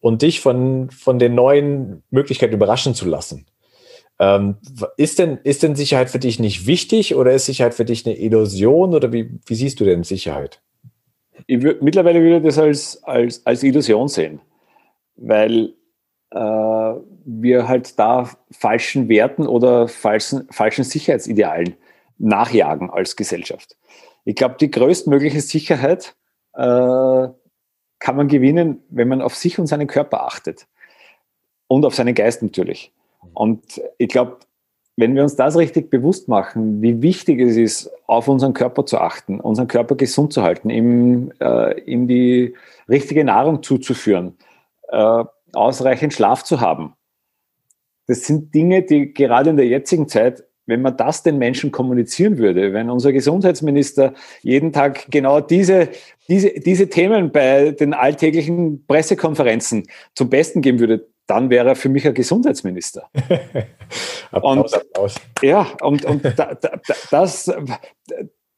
und 0.00 0.20
dich 0.20 0.42
von, 0.42 0.90
von 0.90 1.18
den 1.18 1.34
neuen 1.34 2.02
Möglichkeiten 2.10 2.52
überraschen 2.52 2.94
zu 2.94 3.08
lassen. 3.08 3.46
Ähm, 4.18 4.56
ist, 4.96 5.18
denn, 5.18 5.38
ist 5.42 5.62
denn 5.62 5.74
Sicherheit 5.74 6.08
für 6.08 6.20
dich 6.20 6.38
nicht 6.38 6.66
wichtig 6.66 7.14
oder 7.16 7.32
ist 7.32 7.46
Sicherheit 7.46 7.74
für 7.74 7.84
dich 7.84 8.06
eine 8.06 8.16
Illusion 8.16 8.94
oder 8.94 9.12
wie, 9.12 9.38
wie 9.46 9.54
siehst 9.54 9.80
du 9.80 9.84
denn 9.84 10.04
Sicherheit? 10.04 10.62
Ich 11.46 11.58
mittlerweile 11.58 12.20
würde 12.20 12.36
ich 12.36 12.42
das 12.44 12.58
als, 12.58 13.02
als, 13.04 13.44
als 13.44 13.62
Illusion 13.62 14.08
sehen, 14.08 14.40
weil 15.16 15.74
äh, 16.30 16.38
wir 17.24 17.68
halt 17.68 17.98
da 17.98 18.30
falschen 18.50 19.08
Werten 19.08 19.46
oder 19.46 19.88
falschen, 19.88 20.46
falschen 20.50 20.84
Sicherheitsidealen 20.84 21.74
nachjagen 22.18 22.90
als 22.90 23.16
Gesellschaft. 23.16 23.76
Ich 24.24 24.36
glaube, 24.36 24.56
die 24.60 24.70
größtmögliche 24.70 25.40
Sicherheit 25.40 26.14
äh, 26.54 27.28
kann 27.98 28.16
man 28.16 28.28
gewinnen, 28.28 28.82
wenn 28.90 29.08
man 29.08 29.22
auf 29.22 29.34
sich 29.34 29.58
und 29.58 29.66
seinen 29.66 29.86
Körper 29.86 30.24
achtet. 30.24 30.66
Und 31.66 31.84
auf 31.84 31.94
seinen 31.94 32.14
Geist 32.14 32.42
natürlich. 32.42 32.92
Und 33.32 33.80
ich 33.98 34.08
glaube, 34.08 34.38
wenn 34.96 35.14
wir 35.14 35.22
uns 35.22 35.34
das 35.34 35.56
richtig 35.56 35.90
bewusst 35.90 36.28
machen, 36.28 36.80
wie 36.82 37.02
wichtig 37.02 37.40
es 37.40 37.56
ist, 37.56 37.90
auf 38.06 38.28
unseren 38.28 38.52
Körper 38.52 38.86
zu 38.86 38.98
achten, 38.98 39.40
unseren 39.40 39.66
Körper 39.66 39.96
gesund 39.96 40.32
zu 40.32 40.42
halten, 40.42 40.70
ihm, 40.70 41.32
äh, 41.40 41.80
ihm 41.80 42.06
die 42.06 42.54
richtige 42.88 43.24
Nahrung 43.24 43.62
zuzuführen, 43.62 44.36
äh, 44.88 45.24
ausreichend 45.52 46.12
Schlaf 46.12 46.44
zu 46.44 46.60
haben. 46.60 46.94
Das 48.06 48.24
sind 48.24 48.54
Dinge, 48.54 48.82
die 48.82 49.12
gerade 49.14 49.50
in 49.50 49.56
der 49.56 49.66
jetzigen 49.66 50.06
Zeit 50.08 50.44
wenn 50.66 50.82
man 50.82 50.96
das 50.96 51.22
den 51.22 51.38
Menschen 51.38 51.72
kommunizieren 51.72 52.38
würde, 52.38 52.72
wenn 52.72 52.90
unser 52.90 53.12
Gesundheitsminister 53.12 54.14
jeden 54.42 54.72
Tag 54.72 55.10
genau 55.10 55.40
diese, 55.40 55.88
diese, 56.28 56.50
diese 56.60 56.88
Themen 56.88 57.30
bei 57.30 57.72
den 57.72 57.92
alltäglichen 57.92 58.84
Pressekonferenzen 58.86 59.86
zum 60.14 60.30
Besten 60.30 60.62
geben 60.62 60.78
würde, 60.78 61.06
dann 61.26 61.50
wäre 61.50 61.70
er 61.70 61.76
für 61.76 61.88
mich 61.88 62.06
ein 62.06 62.14
Gesundheitsminister. 62.14 63.08
Applaus, 64.30 64.72
und, 64.72 64.74
Applaus. 64.74 65.14
Ja, 65.42 65.66
und, 65.80 66.04
und 66.04 66.24
da, 66.24 66.54
da, 66.54 66.80
das, 67.10 67.50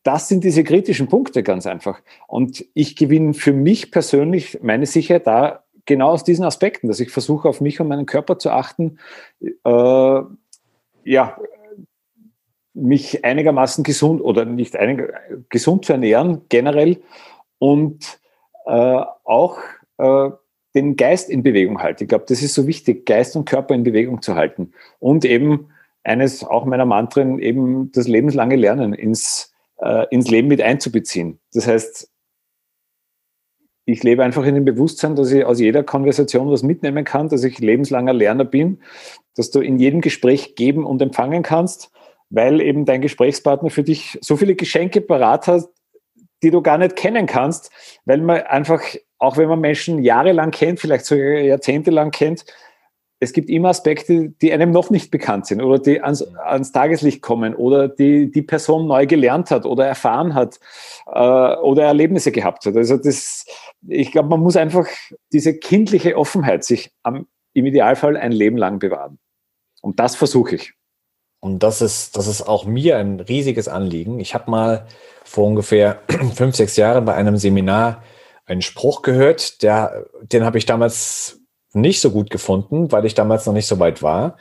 das 0.02 0.28
sind 0.28 0.44
diese 0.44 0.64
kritischen 0.64 1.08
Punkte 1.08 1.42
ganz 1.42 1.66
einfach. 1.66 2.00
Und 2.26 2.64
ich 2.74 2.96
gewinne 2.96 3.34
für 3.34 3.52
mich 3.52 3.90
persönlich 3.90 4.58
meine 4.62 4.86
Sicherheit 4.86 5.26
da 5.26 5.64
genau 5.84 6.10
aus 6.10 6.24
diesen 6.24 6.44
Aspekten, 6.44 6.88
dass 6.88 7.00
ich 7.00 7.10
versuche, 7.10 7.48
auf 7.48 7.60
mich 7.60 7.80
und 7.80 7.88
meinen 7.88 8.06
Körper 8.06 8.38
zu 8.38 8.50
achten, 8.50 8.98
äh, 9.40 10.20
ja, 11.04 11.38
mich 12.74 13.24
einigermaßen 13.24 13.84
gesund 13.84 14.20
oder 14.20 14.44
nicht 14.44 14.76
einig, 14.76 15.12
gesund 15.48 15.86
zu 15.86 15.92
ernähren 15.92 16.42
generell 16.48 17.02
und 17.58 18.18
äh, 18.66 19.00
auch 19.24 19.58
äh, 19.98 20.30
den 20.76 20.96
Geist 20.96 21.28
in 21.28 21.42
Bewegung 21.42 21.82
halte. 21.82 22.04
Ich 22.04 22.08
glaube, 22.08 22.26
das 22.28 22.42
ist 22.42 22.54
so 22.54 22.66
wichtig, 22.66 23.06
Geist 23.06 23.34
und 23.34 23.46
Körper 23.46 23.74
in 23.74 23.82
Bewegung 23.82 24.22
zu 24.22 24.36
halten 24.36 24.72
und 25.00 25.24
eben 25.24 25.70
eines 26.04 26.44
auch 26.44 26.64
meiner 26.64 26.84
Mantren, 26.84 27.40
eben 27.40 27.90
das 27.90 28.06
lebenslange 28.06 28.54
Lernen 28.54 28.94
ins, 28.94 29.52
äh, 29.78 30.06
ins 30.10 30.30
Leben 30.30 30.46
mit 30.46 30.62
einzubeziehen. 30.62 31.40
Das 31.52 31.66
heißt, 31.66 32.08
ich 33.86 34.02
lebe 34.04 34.22
einfach 34.22 34.44
in 34.44 34.54
dem 34.54 34.64
Bewusstsein, 34.64 35.16
dass 35.16 35.32
ich 35.32 35.44
aus 35.44 35.58
jeder 35.58 35.82
Konversation 35.82 36.50
was 36.50 36.62
mitnehmen 36.62 37.04
kann, 37.04 37.28
dass 37.28 37.42
ich 37.42 37.58
lebenslanger 37.58 38.12
Lerner 38.12 38.44
bin, 38.44 38.82
dass 39.34 39.50
du 39.50 39.60
in 39.60 39.78
jedem 39.78 40.00
Gespräch 40.00 40.54
geben 40.54 40.84
und 40.84 41.02
empfangen 41.02 41.42
kannst 41.42 41.90
weil 42.30 42.60
eben 42.60 42.84
dein 42.84 43.00
Gesprächspartner 43.00 43.70
für 43.70 43.82
dich 43.82 44.18
so 44.20 44.36
viele 44.36 44.54
Geschenke 44.54 45.00
parat 45.00 45.46
hat, 45.46 45.64
die 46.42 46.50
du 46.50 46.62
gar 46.62 46.78
nicht 46.78 46.96
kennen 46.96 47.26
kannst, 47.26 47.70
weil 48.04 48.20
man 48.20 48.42
einfach, 48.42 48.82
auch 49.18 49.36
wenn 49.36 49.48
man 49.48 49.60
Menschen 49.60 50.02
jahrelang 50.02 50.50
kennt, 50.50 50.80
vielleicht 50.80 51.06
sogar 51.06 51.38
jahrzehntelang 51.38 52.10
kennt, 52.10 52.44
es 53.18 53.32
gibt 53.32 53.48
immer 53.48 53.70
Aspekte, 53.70 54.28
die 54.42 54.52
einem 54.52 54.70
noch 54.72 54.90
nicht 54.90 55.10
bekannt 55.10 55.46
sind 55.46 55.62
oder 55.62 55.78
die 55.78 56.02
ans, 56.02 56.22
ans 56.36 56.72
Tageslicht 56.72 57.22
kommen 57.22 57.54
oder 57.54 57.88
die 57.88 58.30
die 58.30 58.42
Person 58.42 58.86
neu 58.86 59.06
gelernt 59.06 59.50
hat 59.50 59.64
oder 59.64 59.86
erfahren 59.86 60.34
hat 60.34 60.60
äh, 61.06 61.56
oder 61.56 61.84
Erlebnisse 61.84 62.30
gehabt 62.30 62.66
hat. 62.66 62.76
Also 62.76 62.98
das, 62.98 63.46
ich 63.88 64.12
glaube, 64.12 64.28
man 64.28 64.40
muss 64.40 64.56
einfach 64.56 64.86
diese 65.32 65.56
kindliche 65.58 66.16
Offenheit 66.16 66.64
sich 66.64 66.92
am, 67.02 67.26
im 67.54 67.64
Idealfall 67.64 68.18
ein 68.18 68.32
Leben 68.32 68.58
lang 68.58 68.78
bewahren. 68.78 69.18
Und 69.80 69.98
das 69.98 70.14
versuche 70.14 70.56
ich. 70.56 70.75
Und 71.46 71.60
das 71.62 71.80
ist, 71.80 72.16
das 72.16 72.26
ist 72.26 72.42
auch 72.42 72.64
mir 72.64 72.98
ein 72.98 73.20
riesiges 73.20 73.68
Anliegen. 73.68 74.18
Ich 74.18 74.34
habe 74.34 74.50
mal 74.50 74.86
vor 75.24 75.46
ungefähr 75.46 76.02
fünf, 76.34 76.56
sechs 76.56 76.76
Jahren 76.76 77.04
bei 77.04 77.14
einem 77.14 77.36
Seminar 77.36 78.02
einen 78.46 78.62
Spruch 78.62 79.02
gehört, 79.02 79.62
der, 79.62 80.06
den 80.22 80.44
habe 80.44 80.58
ich 80.58 80.66
damals 80.66 81.40
nicht 81.72 82.00
so 82.00 82.10
gut 82.10 82.30
gefunden, 82.30 82.90
weil 82.90 83.04
ich 83.06 83.14
damals 83.14 83.46
noch 83.46 83.52
nicht 83.52 83.66
so 83.66 83.78
weit 83.78 84.02
war. 84.02 84.38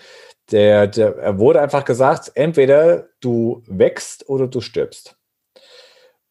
Der, 0.52 0.88
der, 0.88 1.18
er 1.18 1.38
wurde 1.38 1.62
einfach 1.62 1.86
gesagt, 1.86 2.32
entweder 2.34 3.08
du 3.20 3.62
wächst 3.68 4.28
oder 4.28 4.48
du 4.48 4.62
stirbst. 4.62 5.16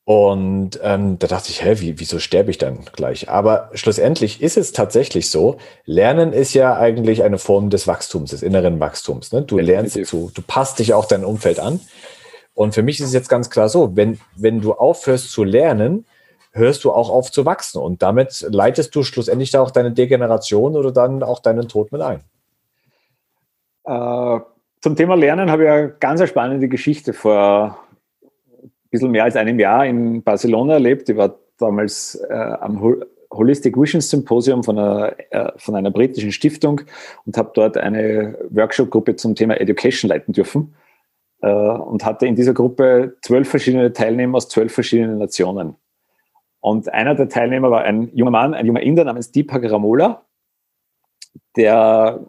Und 0.07 0.79
ähm, 0.83 1.19
da 1.19 1.27
dachte 1.27 1.49
ich, 1.49 1.65
hä, 1.65 1.77
wie, 1.79 1.99
wieso 1.99 2.19
sterbe 2.19 2.51
ich 2.51 2.59
dann 2.59 2.85
gleich? 2.93 3.31
Aber 3.31 3.71
schlussendlich 3.73 4.43
ist 4.43 4.59
es 4.59 4.73
tatsächlich 4.73 5.31
so, 5.31 5.57
Lernen 5.87 6.35
ist 6.35 6.53
ja 6.53 6.77
eigentlich 6.77 7.23
eine 7.23 7.39
Form 7.39 7.71
des 7.71 7.87
Wachstums, 7.87 8.31
des 8.31 8.43
inneren 8.43 8.81
Wachstums. 8.81 9.33
Ne? 9.33 9.43
Du 9.43 9.59
lernst 9.59 10.05
zu, 10.05 10.31
du 10.35 10.43
passt 10.43 10.79
dich 10.79 10.93
auch 10.93 11.07
dein 11.07 11.25
Umfeld 11.25 11.59
an. 11.59 11.81
Und 12.53 12.75
für 12.75 12.83
mich 12.83 13.01
ist 13.01 13.07
es 13.07 13.13
jetzt 13.15 13.31
ganz 13.31 13.49
klar 13.49 13.71
so, 13.71 13.97
wenn, 13.97 14.21
wenn 14.37 14.61
du 14.61 14.75
aufhörst 14.75 15.31
zu 15.31 15.43
lernen, 15.43 16.05
hörst 16.53 16.85
du 16.85 16.93
auch 16.93 17.09
auf 17.09 17.33
zu 17.33 17.47
wachsen. 17.47 17.81
Und 17.81 18.03
damit 18.03 18.47
leitest 18.51 18.95
du 18.95 19.05
schlussendlich 19.05 19.53
da 19.53 19.63
auch 19.63 19.71
deine 19.71 19.91
Degeneration 19.91 20.77
oder 20.77 20.93
dann 20.93 21.23
auch 21.23 21.41
deinen 21.41 21.67
Tod 21.67 21.93
mit 21.93 22.03
ein. 22.03 22.21
Äh, 23.87 24.41
zum 24.83 24.97
Thema 24.97 25.17
Lernen 25.17 25.51
habe 25.51 25.65
ich 25.65 25.71
eine 25.71 25.89
ganz 25.89 26.27
spannende 26.29 26.69
Geschichte 26.69 27.15
vor 27.15 27.79
bisschen 28.95 29.11
mehr 29.11 29.25
als 29.25 29.35
einem 29.35 29.59
Jahr 29.59 29.85
in 29.85 30.23
Barcelona 30.23 30.75
erlebt. 30.75 31.09
Ich 31.09 31.17
war 31.17 31.35
damals 31.59 32.15
äh, 32.31 32.33
am 32.33 32.81
Holistic 33.33 33.77
Vision 33.77 34.01
Symposium 34.01 34.63
von 34.63 34.79
einer, 34.79 35.15
äh, 35.31 35.51
von 35.57 35.75
einer 35.75 35.91
britischen 35.91 36.31
Stiftung 36.31 36.83
und 37.27 37.37
habe 37.37 37.51
dort 37.55 37.77
eine 37.77 38.39
Workshop-Gruppe 38.51 39.17
zum 39.17 39.35
Thema 39.35 39.61
Education 39.61 40.09
leiten 40.09 40.33
dürfen 40.33 40.77
äh, 41.43 41.49
und 41.49 42.05
hatte 42.05 42.27
in 42.27 42.37
dieser 42.37 42.55
Gruppe 42.55 43.17
zwölf 43.23 43.49
verschiedene 43.49 43.93
Teilnehmer 43.93 44.37
aus 44.37 44.49
zwölf 44.49 44.73
verschiedenen 44.73 45.19
Nationen. 45.19 45.75
Und 46.61 46.93
einer 46.93 47.17
der 47.17 47.29
Teilnehmer 47.29 47.73
war 47.73 47.83
ein 47.83 48.11
junger 48.15 48.31
Mann, 48.31 48.55
ein 48.55 48.65
junger 48.65 48.83
Inder 48.83 49.03
namens 49.03 49.33
Deepak 49.33 49.69
Ramola, 49.69 50.25
der 51.57 52.21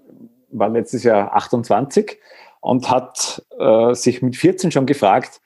war 0.50 0.70
letztes 0.70 1.04
Jahr 1.04 1.36
28 1.36 2.18
und 2.60 2.90
hat 2.90 3.46
äh, 3.60 3.94
sich 3.94 4.24
mit 4.24 4.36
14 4.36 4.72
schon 4.72 4.88
gefragt, 4.88 5.42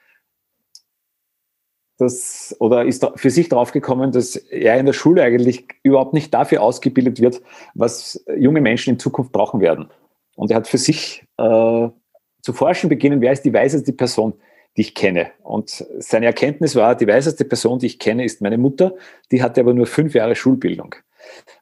dass, 2.00 2.56
oder 2.60 2.86
ist 2.86 3.06
für 3.16 3.30
sich 3.30 3.50
draufgekommen, 3.50 4.12
dass 4.12 4.36
er 4.36 4.80
in 4.80 4.86
der 4.86 4.94
Schule 4.94 5.22
eigentlich 5.22 5.66
überhaupt 5.84 6.14
nicht 6.14 6.34
dafür 6.34 6.62
ausgebildet 6.62 7.20
wird, 7.20 7.42
was 7.76 8.24
junge 8.38 8.62
Menschen 8.62 8.94
in 8.94 9.00
Zukunft 9.00 9.32
brauchen 9.32 9.60
werden. 9.60 9.90
Und 10.36 10.52
er 10.52 10.58
hat 10.58 10.68
für 10.68 10.78
sich 10.78 11.26
äh, 11.38 11.90
zu 12.42 12.54
forschen 12.54 12.90
beginnen, 12.90 13.22
wer 13.22 13.34
ist 13.34 13.44
die 13.44 13.54
weiseste 13.54 13.92
Person, 13.92 14.34
die 14.78 14.82
ich 14.82 14.96
kenne. 14.96 15.32
Und 15.44 15.86
seine 16.00 16.28
Erkenntnis 16.28 16.76
war, 16.76 16.96
die 16.96 17.08
weiseste 17.08 17.44
Person, 17.44 17.80
die 17.80 17.88
ich 17.88 18.00
kenne, 18.00 18.24
ist 18.24 18.42
meine 18.42 18.58
Mutter. 18.58 18.96
Die 19.32 19.44
hatte 19.44 19.60
aber 19.60 19.74
nur 19.74 19.86
fünf 19.86 20.14
Jahre 20.16 20.36
Schulbildung. 20.36 20.96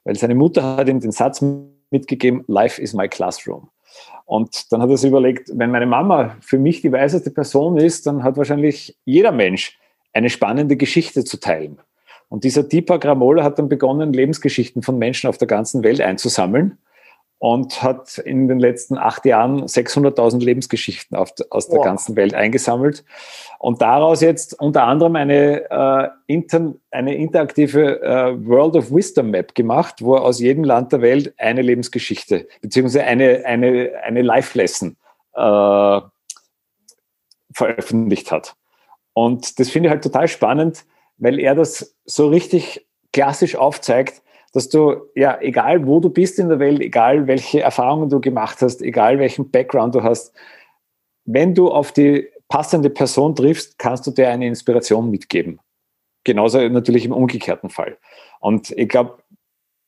Weil 0.04 0.15
seine 0.15 0.36
Mutter 0.36 0.78
hat 0.78 0.88
ihm 0.88 1.00
den 1.00 1.12
Satz 1.12 1.43
mitgegeben, 1.89 2.43
Life 2.47 2.80
is 2.80 2.93
my 2.93 3.08
classroom. 3.08 3.69
Und 4.26 4.71
dann 4.71 4.82
hat 4.82 4.89
er 4.89 4.97
sich 4.97 5.10
überlegt, 5.10 5.50
wenn 5.54 5.71
meine 5.71 5.86
Mama 5.86 6.36
für 6.41 6.60
mich 6.60 6.82
die 6.82 6.91
weiseste 6.91 7.32
Person 7.32 7.78
ist, 7.78 8.06
dann 8.06 8.23
hat 8.23 8.38
wahrscheinlich 8.38 8.97
jeder 9.06 9.32
Mensch 9.32 9.80
eine 10.17 10.32
spannende 10.32 10.77
Geschichte 10.77 11.23
zu 11.23 11.39
teilen. 11.39 11.80
Und 12.27 12.43
dieser 12.43 12.63
Deepak 12.63 13.06
Ramola 13.06 13.43
hat 13.43 13.60
dann 13.60 13.69
begonnen, 13.69 14.13
Lebensgeschichten 14.13 14.82
von 14.82 14.97
Menschen 14.97 15.30
auf 15.30 15.38
der 15.38 15.47
ganzen 15.47 15.84
Welt 15.84 16.01
einzusammeln 16.01 16.80
und 17.38 17.84
hat 17.84 18.17
in 18.17 18.47
den 18.47 18.60
letzten 18.60 18.97
acht 18.97 19.23
Jahren 19.25 19.65
600.000 19.65 20.43
Lebensgeschichten 20.43 21.15
auf, 21.15 21.34
aus 21.51 21.69
der 21.69 21.77
wow. 21.77 21.86
ganzen 21.86 22.15
Welt 22.15 22.34
eingesammelt 22.34 23.06
und 23.60 23.80
daraus 23.84 24.21
jetzt 24.21 24.60
unter 24.60 24.86
anderem 24.86 25.15
eine, 25.15 25.69
äh, 25.69 26.08
inter, 26.25 26.73
eine 26.89 27.15
interaktive 27.15 28.01
äh, 28.01 28.47
World 28.47 28.75
of 28.75 28.91
Wisdom 28.91 29.30
Map 29.30 29.53
gemacht, 29.53 30.01
wo 30.01 30.15
er 30.15 30.23
aus 30.23 30.39
jedem 30.39 30.63
Land 30.63 30.93
der 30.93 31.01
Welt 31.03 31.36
eine 31.38 31.62
Lebensgeschichte 31.62 32.47
beziehungsweise 32.62 33.06
eine, 33.06 33.45
eine, 33.45 33.91
eine 34.03 34.23
Life-Lesson 34.23 34.97
äh, 35.36 36.01
veröffentlicht 37.53 38.32
hat. 38.32 38.56
Und 39.17 39.60
das 39.60 39.71
finde 39.71 39.88
ich 39.88 39.91
halt 39.91 40.03
total 40.03 40.27
spannend, 40.27 40.86
weil 41.17 41.39
er 41.39 41.56
das 41.56 41.97
so 42.06 42.27
richtig 42.27 42.86
klassisch 43.12 43.56
aufzeigt, 43.56 44.21
dass 44.53 44.69
du, 44.69 44.93
ja, 45.15 45.41
egal 45.41 45.88
wo 45.88 45.99
du 45.99 46.12
bist 46.12 46.38
in 46.38 46.49
der 46.49 46.60
Welt, 46.60 46.82
egal 46.82 47.25
welche 47.25 47.62
Erfahrungen 47.62 48.12
du 48.12 48.21
gemacht 48.21 48.62
hast, 48.62 48.80
egal 48.84 49.17
welchen 49.17 49.49
Background 49.49 49.95
du 49.95 50.03
hast, 50.03 50.36
wenn 51.25 51.56
du 51.56 51.71
auf 51.71 51.91
die 51.91 52.27
passende 52.47 52.91
Person 52.91 53.34
triffst, 53.34 53.80
kannst 53.80 54.06
du 54.06 54.12
dir 54.12 54.30
eine 54.30 54.45
Inspiration 54.45 55.10
mitgeben. 55.10 55.62
Genauso 56.23 56.60
natürlich 56.69 57.06
im 57.06 57.12
umgekehrten 57.12 57.71
Fall. 57.71 57.97
Und 58.39 58.69
ich 58.69 58.88
glaube, 58.88 59.17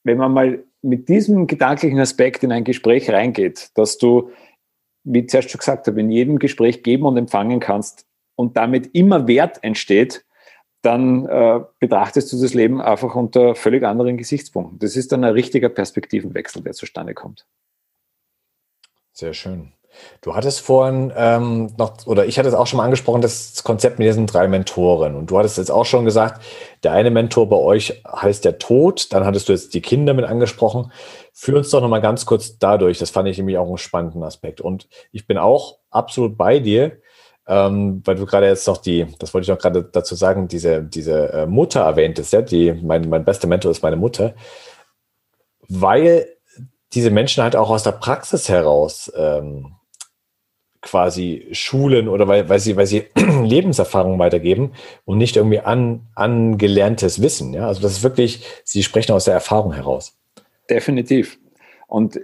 wenn 0.06 0.18
man 0.18 0.34
mal 0.34 0.64
mit 0.82 1.08
diesem 1.08 1.46
gedanklichen 1.46 2.00
Aspekt 2.00 2.44
in 2.44 2.52
ein 2.52 2.64
Gespräch 2.64 3.12
reingeht, 3.12 3.70
dass 3.76 4.00
du, 4.00 4.32
wie 5.04 5.20
ich 5.20 5.30
zuerst 5.30 5.52
schon 5.52 5.60
gesagt 5.60 5.86
habe, 5.86 6.00
in 6.00 6.10
jedem 6.10 6.40
Gespräch 6.40 6.82
geben 6.82 7.06
und 7.06 7.16
empfangen 7.16 7.60
kannst, 7.60 8.09
und 8.40 8.56
damit 8.56 8.96
immer 8.96 9.28
Wert 9.28 9.62
entsteht, 9.66 10.24
dann 10.82 11.26
äh, 11.26 11.60
betrachtest 11.80 12.32
du 12.32 12.42
das 12.42 12.54
Leben 12.54 12.80
einfach 12.82 13.14
unter 13.14 13.54
völlig 13.54 13.84
anderen 13.84 14.16
Gesichtspunkten. 14.16 14.80
Das 14.80 14.96
ist 14.96 15.12
dann 15.12 15.26
ein 15.26 15.34
richtiger 15.34 15.68
Perspektivenwechsel, 15.68 16.64
der 16.64 16.72
zustande 16.72 17.14
kommt. 17.14 17.46
Sehr 19.12 19.34
schön. 19.34 19.74
Du 20.22 20.36
hattest 20.36 20.62
vorhin 20.62 21.12
ähm, 21.18 21.74
noch, 21.78 22.08
oder 22.08 22.28
ich 22.28 22.40
hatte 22.40 22.48
es 22.48 22.56
auch 22.56 22.66
schon 22.66 22.78
mal 22.78 22.86
angesprochen, 22.86 23.20
das 23.20 23.62
Konzept 23.66 24.00
mit 24.00 24.08
diesen 24.08 24.26
drei 24.26 24.48
Mentoren. 24.48 25.18
Und 25.18 25.32
du 25.32 25.38
hattest 25.38 25.58
jetzt 25.58 25.72
auch 25.72 25.86
schon 25.86 26.06
gesagt, 26.06 26.42
der 26.84 26.94
eine 26.94 27.12
Mentor 27.12 27.50
bei 27.50 27.58
euch 27.58 28.02
heißt 28.10 28.46
der 28.46 28.58
Tod. 28.58 29.12
Dann 29.12 29.26
hattest 29.26 29.50
du 29.50 29.52
jetzt 29.52 29.74
die 29.74 29.82
Kinder 29.82 30.14
mit 30.14 30.24
angesprochen. 30.24 30.94
Führ 31.34 31.58
uns 31.58 31.72
doch 31.72 31.82
nochmal 31.82 32.00
ganz 32.00 32.26
kurz 32.26 32.58
dadurch. 32.58 33.00
Das 33.00 33.10
fand 33.10 33.28
ich 33.28 33.38
nämlich 33.38 33.58
auch 33.58 33.68
einen 33.68 33.78
spannenden 33.78 34.24
Aspekt. 34.24 34.62
Und 34.62 34.88
ich 35.12 35.28
bin 35.28 35.38
auch 35.38 35.80
absolut 35.90 36.38
bei 36.38 36.60
dir 36.60 37.02
ähm, 37.50 38.04
weil 38.06 38.16
du 38.16 38.28
gerade 38.28 38.46
jetzt 38.46 38.68
noch 38.68 38.78
die, 38.78 39.08
das 39.18 39.34
wollte 39.34 39.46
ich 39.46 39.50
noch 39.50 39.58
gerade 39.58 39.84
dazu 39.84 40.14
sagen, 40.14 40.48
diese, 40.48 40.84
diese 40.84 41.34
äh, 41.34 41.46
Mutter 41.48 41.82
erwähntest, 41.82 42.32
ja, 42.32 42.44
die, 42.44 42.74
mein, 42.74 43.10
mein 43.10 43.26
bester 43.26 43.48
Mentor 43.48 43.72
ist 43.72 43.82
meine 43.82 43.96
Mutter, 43.96 44.36
weil 45.68 46.28
diese 46.94 47.10
Menschen 47.10 47.44
halt 47.44 47.56
auch 47.56 47.72
aus 47.72 47.82
der 47.82 47.94
Praxis 47.94 48.50
heraus 48.50 49.12
ähm, 49.18 49.74
quasi 50.82 51.48
schulen 51.52 52.08
oder 52.08 52.28
weil, 52.28 52.50
weil 52.50 52.60
sie, 52.60 52.78
weil 52.78 52.86
sie 52.86 53.08
Lebenserfahrung 53.16 54.20
weitergeben 54.20 54.74
und 55.06 55.18
nicht 55.18 55.36
irgendwie 55.36 55.60
an, 55.60 56.08
angelerntes 56.14 57.20
Wissen. 57.20 57.54
Ja? 57.56 57.68
Also 57.68 57.82
das 57.82 57.94
ist 57.94 58.04
wirklich, 58.04 58.46
sie 58.64 58.84
sprechen 58.84 59.14
aus 59.14 59.26
der 59.26 59.34
Erfahrung 59.34 59.74
heraus. 59.74 60.20
Definitiv. 60.70 61.40
Und 61.88 62.20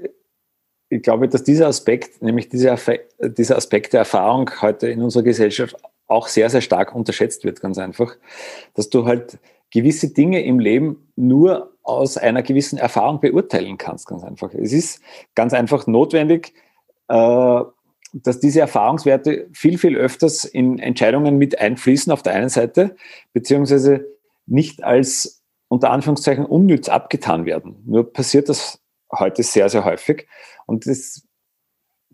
ich 0.96 1.02
glaube, 1.02 1.28
dass 1.28 1.44
dieser 1.44 1.68
Aspekt, 1.68 2.22
nämlich 2.22 2.50
dieser, 2.50 2.78
dieser 3.20 3.58
Aspekt 3.58 3.94
der 3.94 4.00
Erfahrung 4.00 4.50
heute 4.62 4.88
in 4.88 5.02
unserer 5.02 5.24
Gesellschaft 5.24 5.76
auch 6.08 6.28
sehr, 6.28 6.50
sehr 6.50 6.62
stark 6.62 6.96
unterschätzt 6.96 7.44
wird, 7.44 7.62
ganz 7.62 7.78
einfach. 7.78 8.16
Dass 8.76 8.90
du 8.90 9.06
halt 9.06 9.38
gewisse 9.72 10.14
Dinge 10.14 10.44
im 10.44 10.60
Leben 10.60 11.12
nur 11.16 11.74
aus 11.84 12.18
einer 12.18 12.44
gewissen 12.44 12.78
Erfahrung 12.78 13.20
beurteilen 13.20 13.78
kannst, 13.78 14.08
ganz 14.08 14.24
einfach. 14.24 14.54
Es 14.54 14.72
ist 14.72 15.02
ganz 15.36 15.54
einfach 15.54 15.86
notwendig, 15.86 16.54
äh, 17.10 17.62
dass 18.14 18.40
diese 18.40 18.62
Erfahrungswerte 18.62 19.48
viel, 19.52 19.78
viel 19.78 19.98
öfters 19.98 20.46
in 20.46 20.80
Entscheidungen 20.80 21.38
mit 21.38 21.60
einfließen 21.60 22.14
auf 22.14 22.24
der 22.24 22.34
einen 22.34 22.50
Seite, 22.50 22.96
beziehungsweise 23.34 24.06
nicht 24.46 24.84
als 24.84 25.44
unter 25.68 25.90
Anführungszeichen 25.92 26.46
unnütz 26.46 26.88
abgetan 26.88 27.46
werden. 27.46 27.84
Nur 27.86 28.14
passiert 28.14 28.48
das 28.48 28.80
heute 29.12 29.44
sehr, 29.44 29.70
sehr 29.70 29.84
häufig. 29.84 30.28
Und 30.66 30.88
es 30.88 31.28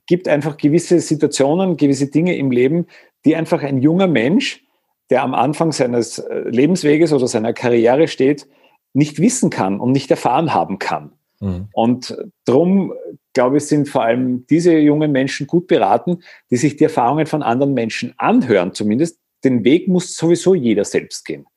gibt 0.08 0.28
einfach 0.28 0.58
gewisse 0.58 1.00
Situationen, 1.00 1.78
gewisse 1.78 2.08
Dinge 2.08 2.36
im 2.36 2.52
Leben, 2.52 2.88
die 3.26 3.36
einfach 3.36 3.64
ein 3.64 3.82
junger 3.82 4.08
Mensch, 4.08 4.64
der 5.10 5.24
am 5.24 5.34
Anfang 5.34 5.72
seines 5.72 6.20
äh, 6.20 6.40
Lebensweges 6.50 7.14
oder 7.14 7.28
seiner 7.28 7.54
Karriere 7.54 8.08
steht, 8.08 8.48
nicht 8.94 9.20
wissen 9.20 9.50
kann 9.50 9.80
und 9.80 9.92
nicht 9.92 10.12
erfahren 10.12 10.54
haben 10.54 10.80
kann. 10.80 11.14
Mhm. 11.40 11.68
Und 11.74 12.18
darum, 12.46 12.94
glaube 13.34 13.58
ich, 13.58 13.66
sind 13.66 13.90
vor 13.90 14.04
allem 14.04 14.46
diese 14.48 14.78
jungen 14.78 15.12
Menschen 15.12 15.48
gut 15.48 15.68
beraten, 15.68 16.24
die 16.50 16.58
sich 16.58 16.78
die 16.78 16.86
Erfahrungen 16.86 17.26
von 17.26 17.44
anderen 17.44 17.74
Menschen 17.74 18.14
anhören, 18.18 18.74
zumindest. 18.74 19.20
Den 19.44 19.64
Weg 19.64 19.88
muss 19.88 20.16
sowieso 20.16 20.54
jeder 20.54 20.86
selbst 20.86 21.26
gehen. 21.26 21.48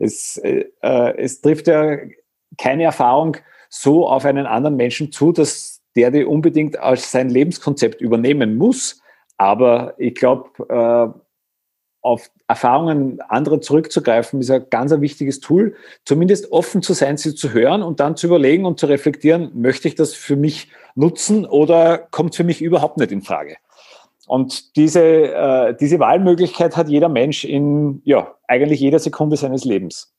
Es, 0.00 0.38
äh, 0.38 0.64
äh 0.82 1.16
es 1.18 1.40
trifft 1.40 1.68
ja 1.68 1.98
keine 2.56 2.82
Erfahrung 2.82 3.36
so 3.68 4.08
auf 4.08 4.24
einen 4.24 4.46
anderen 4.46 4.76
Menschen 4.76 5.12
zu, 5.12 5.30
dass 5.30 5.77
der 5.98 6.12
die 6.12 6.24
unbedingt 6.24 6.78
als 6.78 7.10
sein 7.10 7.28
Lebenskonzept 7.28 8.00
übernehmen 8.00 8.56
muss. 8.56 9.02
Aber 9.36 9.94
ich 9.98 10.14
glaube, 10.14 10.50
äh, 10.68 11.20
auf 12.00 12.30
Erfahrungen 12.46 13.20
anderer 13.20 13.60
zurückzugreifen, 13.60 14.40
ist 14.40 14.50
ein 14.50 14.66
ganz 14.70 14.92
ein 14.92 15.00
wichtiges 15.00 15.40
Tool. 15.40 15.74
Zumindest 16.04 16.52
offen 16.52 16.82
zu 16.82 16.92
sein, 16.92 17.16
sie 17.16 17.34
zu 17.34 17.52
hören 17.52 17.82
und 17.82 17.98
dann 17.98 18.16
zu 18.16 18.28
überlegen 18.28 18.64
und 18.64 18.78
zu 18.78 18.86
reflektieren, 18.86 19.50
möchte 19.54 19.88
ich 19.88 19.96
das 19.96 20.14
für 20.14 20.36
mich 20.36 20.70
nutzen 20.94 21.44
oder 21.44 21.98
kommt 21.98 22.36
für 22.36 22.44
mich 22.44 22.62
überhaupt 22.62 22.98
nicht 22.98 23.10
in 23.10 23.22
Frage? 23.22 23.56
Und 24.28 24.76
diese, 24.76 25.02
äh, 25.02 25.74
diese 25.78 25.98
Wahlmöglichkeit 25.98 26.76
hat 26.76 26.88
jeder 26.88 27.08
Mensch 27.08 27.44
in 27.44 28.02
ja, 28.04 28.34
eigentlich 28.46 28.78
jeder 28.78 29.00
Sekunde 29.00 29.36
seines 29.36 29.64
Lebens. 29.64 30.14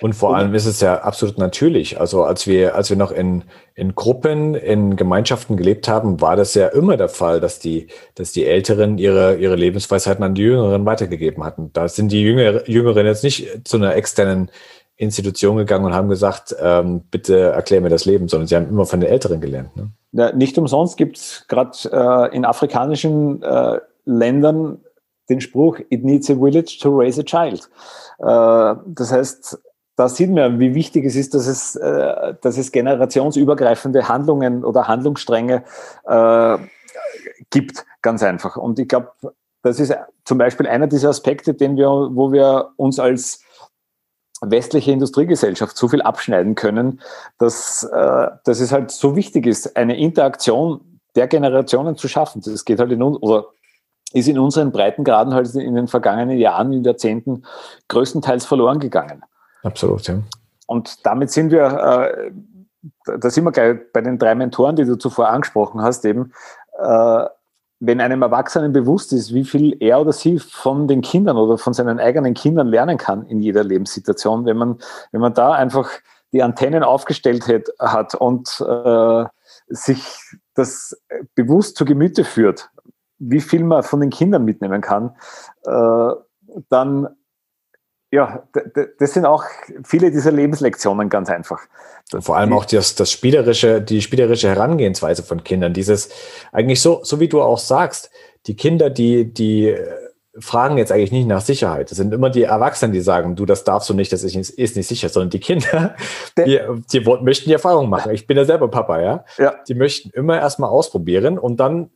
Und 0.00 0.14
vor 0.14 0.36
allem 0.36 0.54
ist 0.54 0.66
es 0.66 0.80
ja 0.80 1.02
absolut 1.02 1.38
natürlich. 1.38 2.00
Also 2.00 2.24
als 2.24 2.46
wir, 2.46 2.74
als 2.74 2.90
wir 2.90 2.96
noch 2.96 3.12
in, 3.12 3.44
in 3.74 3.94
Gruppen, 3.94 4.54
in 4.54 4.96
Gemeinschaften 4.96 5.56
gelebt 5.56 5.86
haben, 5.88 6.20
war 6.20 6.36
das 6.36 6.54
ja 6.54 6.68
immer 6.68 6.96
der 6.96 7.08
Fall, 7.08 7.40
dass 7.40 7.58
die, 7.58 7.88
dass 8.14 8.32
die 8.32 8.46
Älteren 8.46 8.98
ihre, 8.98 9.36
ihre 9.36 9.56
Lebensweisheiten 9.56 10.24
an 10.24 10.34
die 10.34 10.42
Jüngeren 10.42 10.84
weitergegeben 10.86 11.44
hatten. 11.44 11.70
Da 11.72 11.88
sind 11.88 12.10
die 12.10 12.22
Jüngere, 12.22 12.68
Jüngeren 12.68 13.06
jetzt 13.06 13.22
nicht 13.22 13.68
zu 13.68 13.76
einer 13.76 13.94
externen 13.94 14.50
Institution 14.96 15.56
gegangen 15.56 15.84
und 15.84 15.94
haben 15.94 16.08
gesagt, 16.08 16.54
ähm, 16.60 17.02
bitte 17.10 17.38
erklär 17.38 17.80
mir 17.80 17.88
das 17.88 18.04
Leben, 18.04 18.28
sondern 18.28 18.46
sie 18.46 18.56
haben 18.56 18.68
immer 18.68 18.86
von 18.86 19.00
den 19.00 19.10
Älteren 19.10 19.40
gelernt. 19.40 19.76
Ne? 19.76 19.90
Ja, 20.12 20.32
nicht 20.32 20.56
umsonst 20.58 20.96
gibt 20.96 21.16
es 21.18 21.44
gerade 21.48 21.76
äh, 21.90 22.36
in 22.36 22.44
afrikanischen 22.44 23.42
äh, 23.42 23.78
Ländern 24.04 24.78
den 25.28 25.40
Spruch, 25.40 25.78
it 25.90 26.04
needs 26.04 26.30
a 26.30 26.34
village 26.34 26.78
to 26.80 26.90
raise 26.90 27.20
a 27.20 27.24
child. 27.24 27.68
Äh, 28.18 28.76
das 28.94 29.12
heißt, 29.12 29.58
da 30.02 30.08
sieht 30.08 30.32
man, 30.32 30.58
wie 30.58 30.74
wichtig 30.74 31.04
es 31.04 31.14
ist, 31.14 31.32
dass 31.32 31.46
es, 31.46 31.76
äh, 31.76 32.34
dass 32.40 32.58
es 32.58 32.72
generationsübergreifende 32.72 34.08
Handlungen 34.08 34.64
oder 34.64 34.88
Handlungsstränge 34.88 35.62
äh, 36.06 36.58
gibt, 37.50 37.86
ganz 38.02 38.24
einfach. 38.24 38.56
Und 38.56 38.80
ich 38.80 38.88
glaube, 38.88 39.12
das 39.62 39.78
ist 39.78 39.94
zum 40.24 40.38
Beispiel 40.38 40.66
einer 40.66 40.88
dieser 40.88 41.10
Aspekte, 41.10 41.54
den 41.54 41.76
wir, 41.76 41.86
wo 41.86 42.32
wir 42.32 42.70
uns 42.74 42.98
als 42.98 43.44
westliche 44.40 44.90
Industriegesellschaft 44.90 45.76
so 45.76 45.86
viel 45.86 46.02
abschneiden 46.02 46.56
können, 46.56 47.00
dass, 47.38 47.84
äh, 47.84 48.26
dass 48.42 48.58
es 48.58 48.72
halt 48.72 48.90
so 48.90 49.14
wichtig 49.14 49.46
ist, 49.46 49.76
eine 49.76 49.96
Interaktion 49.96 50.98
der 51.14 51.28
Generationen 51.28 51.96
zu 51.96 52.08
schaffen. 52.08 52.42
Das 52.44 52.64
geht 52.64 52.80
halt 52.80 52.90
in 52.90 53.04
uns, 53.04 53.18
oder 53.22 53.46
ist 54.12 54.26
in 54.26 54.40
unseren 54.40 54.72
Breitengraden 54.72 55.32
halt 55.32 55.54
in 55.54 55.76
den 55.76 55.86
vergangenen 55.86 56.38
Jahren, 56.38 56.72
in 56.72 56.82
Jahrzehnten 56.82 57.44
größtenteils 57.86 58.46
verloren 58.46 58.80
gegangen. 58.80 59.22
Absolut, 59.62 60.06
ja. 60.08 60.18
Und 60.66 61.04
damit 61.06 61.30
sind 61.30 61.50
wir, 61.50 61.64
äh, 61.64 62.32
da 63.18 63.30
sind 63.30 63.44
wir 63.44 63.52
gleich 63.52 63.78
bei 63.92 64.00
den 64.00 64.18
drei 64.18 64.34
Mentoren, 64.34 64.76
die 64.76 64.84
du 64.84 64.96
zuvor 64.96 65.28
angesprochen 65.28 65.82
hast, 65.82 66.04
eben, 66.04 66.32
äh, 66.78 67.26
wenn 67.84 68.00
einem 68.00 68.22
Erwachsenen 68.22 68.72
bewusst 68.72 69.12
ist, 69.12 69.34
wie 69.34 69.44
viel 69.44 69.76
er 69.80 70.00
oder 70.00 70.12
sie 70.12 70.38
von 70.38 70.86
den 70.86 71.00
Kindern 71.00 71.36
oder 71.36 71.58
von 71.58 71.72
seinen 71.72 71.98
eigenen 71.98 72.34
Kindern 72.34 72.68
lernen 72.68 72.96
kann 72.96 73.26
in 73.26 73.40
jeder 73.40 73.64
Lebenssituation, 73.64 74.44
wenn 74.44 74.56
man, 74.56 74.78
wenn 75.10 75.20
man 75.20 75.34
da 75.34 75.52
einfach 75.52 75.90
die 76.32 76.42
Antennen 76.42 76.84
aufgestellt 76.84 77.48
hat, 77.48 77.68
hat 77.80 78.14
und 78.14 78.64
äh, 78.66 79.24
sich 79.68 80.04
das 80.54 80.96
bewusst 81.34 81.76
zu 81.76 81.84
Gemüte 81.84 82.24
führt, 82.24 82.70
wie 83.18 83.40
viel 83.40 83.64
man 83.64 83.82
von 83.82 84.00
den 84.00 84.10
Kindern 84.10 84.44
mitnehmen 84.44 84.80
kann, 84.80 85.16
äh, 85.64 86.14
dann 86.68 87.08
ja, 88.12 88.42
das 88.98 89.14
sind 89.14 89.24
auch 89.24 89.44
viele 89.84 90.10
dieser 90.10 90.30
Lebenslektionen 90.32 91.08
ganz 91.08 91.30
einfach. 91.30 91.60
Vor 92.20 92.36
allem 92.36 92.52
auch 92.52 92.66
das, 92.66 92.94
das 92.94 93.10
spielerische, 93.10 93.80
die 93.80 94.02
spielerische 94.02 94.50
Herangehensweise 94.50 95.22
von 95.22 95.42
Kindern. 95.42 95.72
Dieses 95.72 96.10
eigentlich 96.52 96.82
so, 96.82 97.00
so 97.04 97.20
wie 97.20 97.28
du 97.28 97.40
auch 97.40 97.58
sagst, 97.58 98.10
die 98.46 98.54
Kinder, 98.54 98.90
die, 98.90 99.32
die 99.32 99.68
äh, 99.68 99.88
fragen 100.38 100.76
jetzt 100.76 100.92
eigentlich 100.92 101.12
nicht 101.12 101.26
nach 101.26 101.40
Sicherheit. 101.40 101.90
Das 101.90 101.96
sind 101.96 102.12
immer 102.12 102.28
die 102.28 102.42
Erwachsenen, 102.42 102.92
die 102.92 103.00
sagen, 103.00 103.34
du, 103.34 103.46
das 103.46 103.64
darfst 103.64 103.88
du 103.88 103.94
nicht, 103.94 104.12
das 104.12 104.24
ist 104.24 104.34
nicht, 104.34 104.50
ist 104.50 104.76
nicht 104.76 104.86
sicher, 104.86 105.08
sondern 105.08 105.30
die 105.30 105.40
Kinder, 105.40 105.94
die, 106.38 106.60
die 106.92 107.00
möchten 107.00 107.48
die 107.48 107.54
Erfahrung 107.54 107.88
machen. 107.88 108.12
Ich 108.12 108.26
bin 108.26 108.36
ja 108.36 108.44
selber 108.44 108.68
Papa, 108.68 109.00
ja. 109.00 109.24
ja. 109.38 109.54
Die 109.66 109.74
möchten 109.74 110.10
immer 110.10 110.38
erstmal 110.38 110.68
ausprobieren 110.68 111.38
und 111.38 111.60
dann 111.60 111.90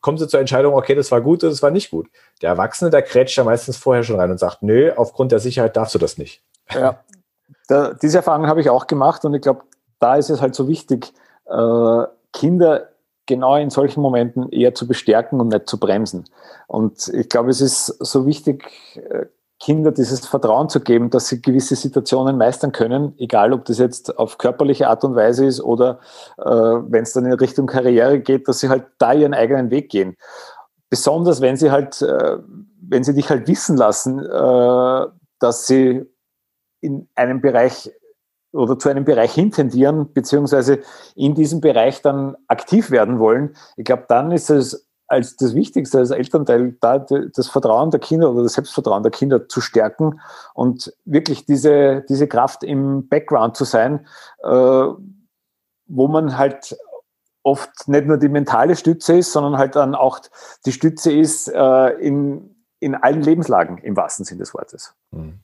kommen 0.00 0.18
sie 0.18 0.28
zur 0.28 0.40
Entscheidung, 0.40 0.74
okay, 0.74 0.94
das 0.94 1.10
war 1.10 1.20
gut, 1.20 1.42
das 1.42 1.62
war 1.62 1.70
nicht 1.70 1.90
gut. 1.90 2.08
Der 2.42 2.50
Erwachsene, 2.50 2.90
der 2.90 3.02
krätscht 3.02 3.36
ja 3.36 3.44
meistens 3.44 3.76
vorher 3.76 4.02
schon 4.02 4.18
rein 4.18 4.30
und 4.30 4.38
sagt, 4.38 4.62
nö, 4.62 4.92
aufgrund 4.96 5.32
der 5.32 5.38
Sicherheit 5.38 5.76
darfst 5.76 5.94
du 5.94 5.98
das 5.98 6.18
nicht. 6.18 6.42
Ja, 6.72 7.00
da, 7.68 7.94
diese 7.94 8.18
Erfahrung 8.18 8.46
habe 8.46 8.60
ich 8.60 8.70
auch 8.70 8.86
gemacht 8.86 9.24
und 9.24 9.34
ich 9.34 9.42
glaube, 9.42 9.62
da 9.98 10.16
ist 10.16 10.30
es 10.30 10.40
halt 10.40 10.54
so 10.54 10.68
wichtig, 10.68 11.12
äh, 11.46 12.04
Kinder 12.32 12.88
genau 13.26 13.56
in 13.56 13.70
solchen 13.70 14.00
Momenten 14.00 14.50
eher 14.50 14.74
zu 14.74 14.88
bestärken 14.88 15.40
und 15.40 15.48
nicht 15.48 15.68
zu 15.68 15.78
bremsen. 15.78 16.24
Und 16.66 17.08
ich 17.08 17.28
glaube, 17.28 17.50
es 17.50 17.60
ist 17.60 17.86
so 17.86 18.26
wichtig, 18.26 18.68
äh, 18.96 19.26
Kinder 19.60 19.92
dieses 19.92 20.26
Vertrauen 20.26 20.70
zu 20.70 20.80
geben, 20.80 21.10
dass 21.10 21.28
sie 21.28 21.42
gewisse 21.42 21.76
Situationen 21.76 22.38
meistern 22.38 22.72
können, 22.72 23.14
egal 23.18 23.52
ob 23.52 23.66
das 23.66 23.78
jetzt 23.78 24.18
auf 24.18 24.38
körperliche 24.38 24.88
Art 24.88 25.04
und 25.04 25.14
Weise 25.14 25.44
ist 25.44 25.60
oder 25.60 26.00
äh, 26.38 26.44
wenn 26.44 27.02
es 27.02 27.12
dann 27.12 27.26
in 27.26 27.32
Richtung 27.34 27.66
Karriere 27.66 28.20
geht, 28.20 28.48
dass 28.48 28.60
sie 28.60 28.70
halt 28.70 28.86
da 28.98 29.12
ihren 29.12 29.34
eigenen 29.34 29.70
Weg 29.70 29.90
gehen. 29.90 30.16
Besonders 30.88 31.42
wenn 31.42 31.56
sie 31.56 31.70
halt, 31.70 32.00
äh, 32.00 32.38
wenn 32.80 33.04
sie 33.04 33.14
dich 33.14 33.28
halt 33.28 33.46
wissen 33.48 33.76
lassen, 33.76 34.18
äh, 34.18 35.06
dass 35.38 35.66
sie 35.66 36.06
in 36.80 37.08
einem 37.14 37.42
Bereich 37.42 37.92
oder 38.52 38.78
zu 38.78 38.88
einem 38.88 39.04
Bereich 39.04 39.32
hintendieren, 39.32 40.12
beziehungsweise 40.12 40.80
in 41.14 41.34
diesem 41.34 41.60
Bereich 41.60 42.02
dann 42.02 42.34
aktiv 42.48 42.90
werden 42.90 43.18
wollen. 43.18 43.54
Ich 43.76 43.84
glaube, 43.84 44.06
dann 44.08 44.32
ist 44.32 44.50
es 44.50 44.89
als 45.10 45.36
das 45.36 45.54
Wichtigste 45.54 45.98
als 45.98 46.10
Elternteil, 46.10 46.76
da 46.80 46.98
das 46.98 47.48
Vertrauen 47.48 47.90
der 47.90 47.98
Kinder 47.98 48.30
oder 48.30 48.44
das 48.44 48.54
Selbstvertrauen 48.54 49.02
der 49.02 49.10
Kinder 49.10 49.48
zu 49.48 49.60
stärken 49.60 50.20
und 50.54 50.94
wirklich 51.04 51.44
diese, 51.44 52.04
diese 52.08 52.28
Kraft 52.28 52.62
im 52.62 53.08
Background 53.08 53.56
zu 53.56 53.64
sein, 53.64 54.06
äh, 54.44 54.48
wo 54.48 56.08
man 56.08 56.38
halt 56.38 56.76
oft 57.42 57.88
nicht 57.88 58.06
nur 58.06 58.18
die 58.18 58.28
mentale 58.28 58.76
Stütze 58.76 59.18
ist, 59.18 59.32
sondern 59.32 59.58
halt 59.58 59.74
dann 59.74 59.96
auch 59.96 60.20
die 60.64 60.72
Stütze 60.72 61.12
ist 61.12 61.48
äh, 61.48 61.88
in, 61.94 62.54
in 62.78 62.94
allen 62.94 63.22
Lebenslagen 63.22 63.78
im 63.78 63.96
wahrsten 63.96 64.24
Sinne 64.24 64.40
des 64.40 64.54
Wortes. 64.54 64.94
Hm. 65.12 65.40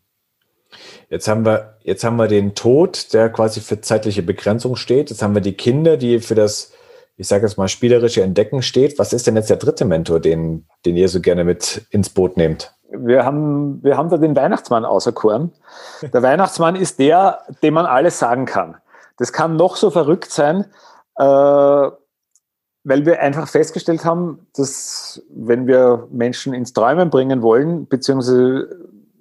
Jetzt 1.08 1.26
haben 1.26 1.44
wir, 1.44 1.78
jetzt 1.82 2.04
haben 2.04 2.16
wir 2.16 2.28
den 2.28 2.54
Tod, 2.54 3.12
der 3.14 3.30
quasi 3.30 3.60
für 3.60 3.80
zeitliche 3.80 4.22
Begrenzung 4.22 4.76
steht. 4.76 5.10
Jetzt 5.10 5.22
haben 5.22 5.34
wir 5.34 5.40
die 5.40 5.54
Kinder, 5.56 5.96
die 5.96 6.20
für 6.20 6.34
das 6.36 6.72
ich 7.16 7.28
sage 7.28 7.46
jetzt 7.46 7.56
mal, 7.56 7.68
spielerische 7.68 8.22
Entdecken 8.22 8.62
steht. 8.62 8.98
Was 8.98 9.12
ist 9.12 9.26
denn 9.26 9.36
jetzt 9.36 9.50
der 9.50 9.56
dritte 9.56 9.84
Mentor, 9.84 10.20
den, 10.20 10.66
den 10.84 10.96
ihr 10.96 11.08
so 11.08 11.20
gerne 11.20 11.44
mit 11.44 11.86
ins 11.90 12.10
Boot 12.10 12.36
nehmt? 12.36 12.74
Wir 12.90 13.24
haben, 13.24 13.82
wir 13.82 13.96
haben 13.96 14.10
da 14.10 14.16
den 14.16 14.36
Weihnachtsmann 14.36 14.84
auserkoren. 14.84 15.52
Der 16.02 16.22
Weihnachtsmann 16.22 16.76
ist 16.76 16.98
der, 16.98 17.40
dem 17.62 17.74
man 17.74 17.86
alles 17.86 18.18
sagen 18.18 18.44
kann. 18.44 18.76
Das 19.16 19.32
kann 19.32 19.56
noch 19.56 19.76
so 19.76 19.90
verrückt 19.90 20.30
sein. 20.30 20.66
Äh, 21.18 21.90
weil 22.88 23.04
wir 23.04 23.20
einfach 23.20 23.48
festgestellt 23.48 24.04
haben, 24.04 24.46
dass 24.54 25.20
wenn 25.28 25.66
wir 25.66 26.06
Menschen 26.12 26.54
ins 26.54 26.72
Träumen 26.72 27.10
bringen 27.10 27.42
wollen, 27.42 27.88
beziehungsweise 27.88 28.68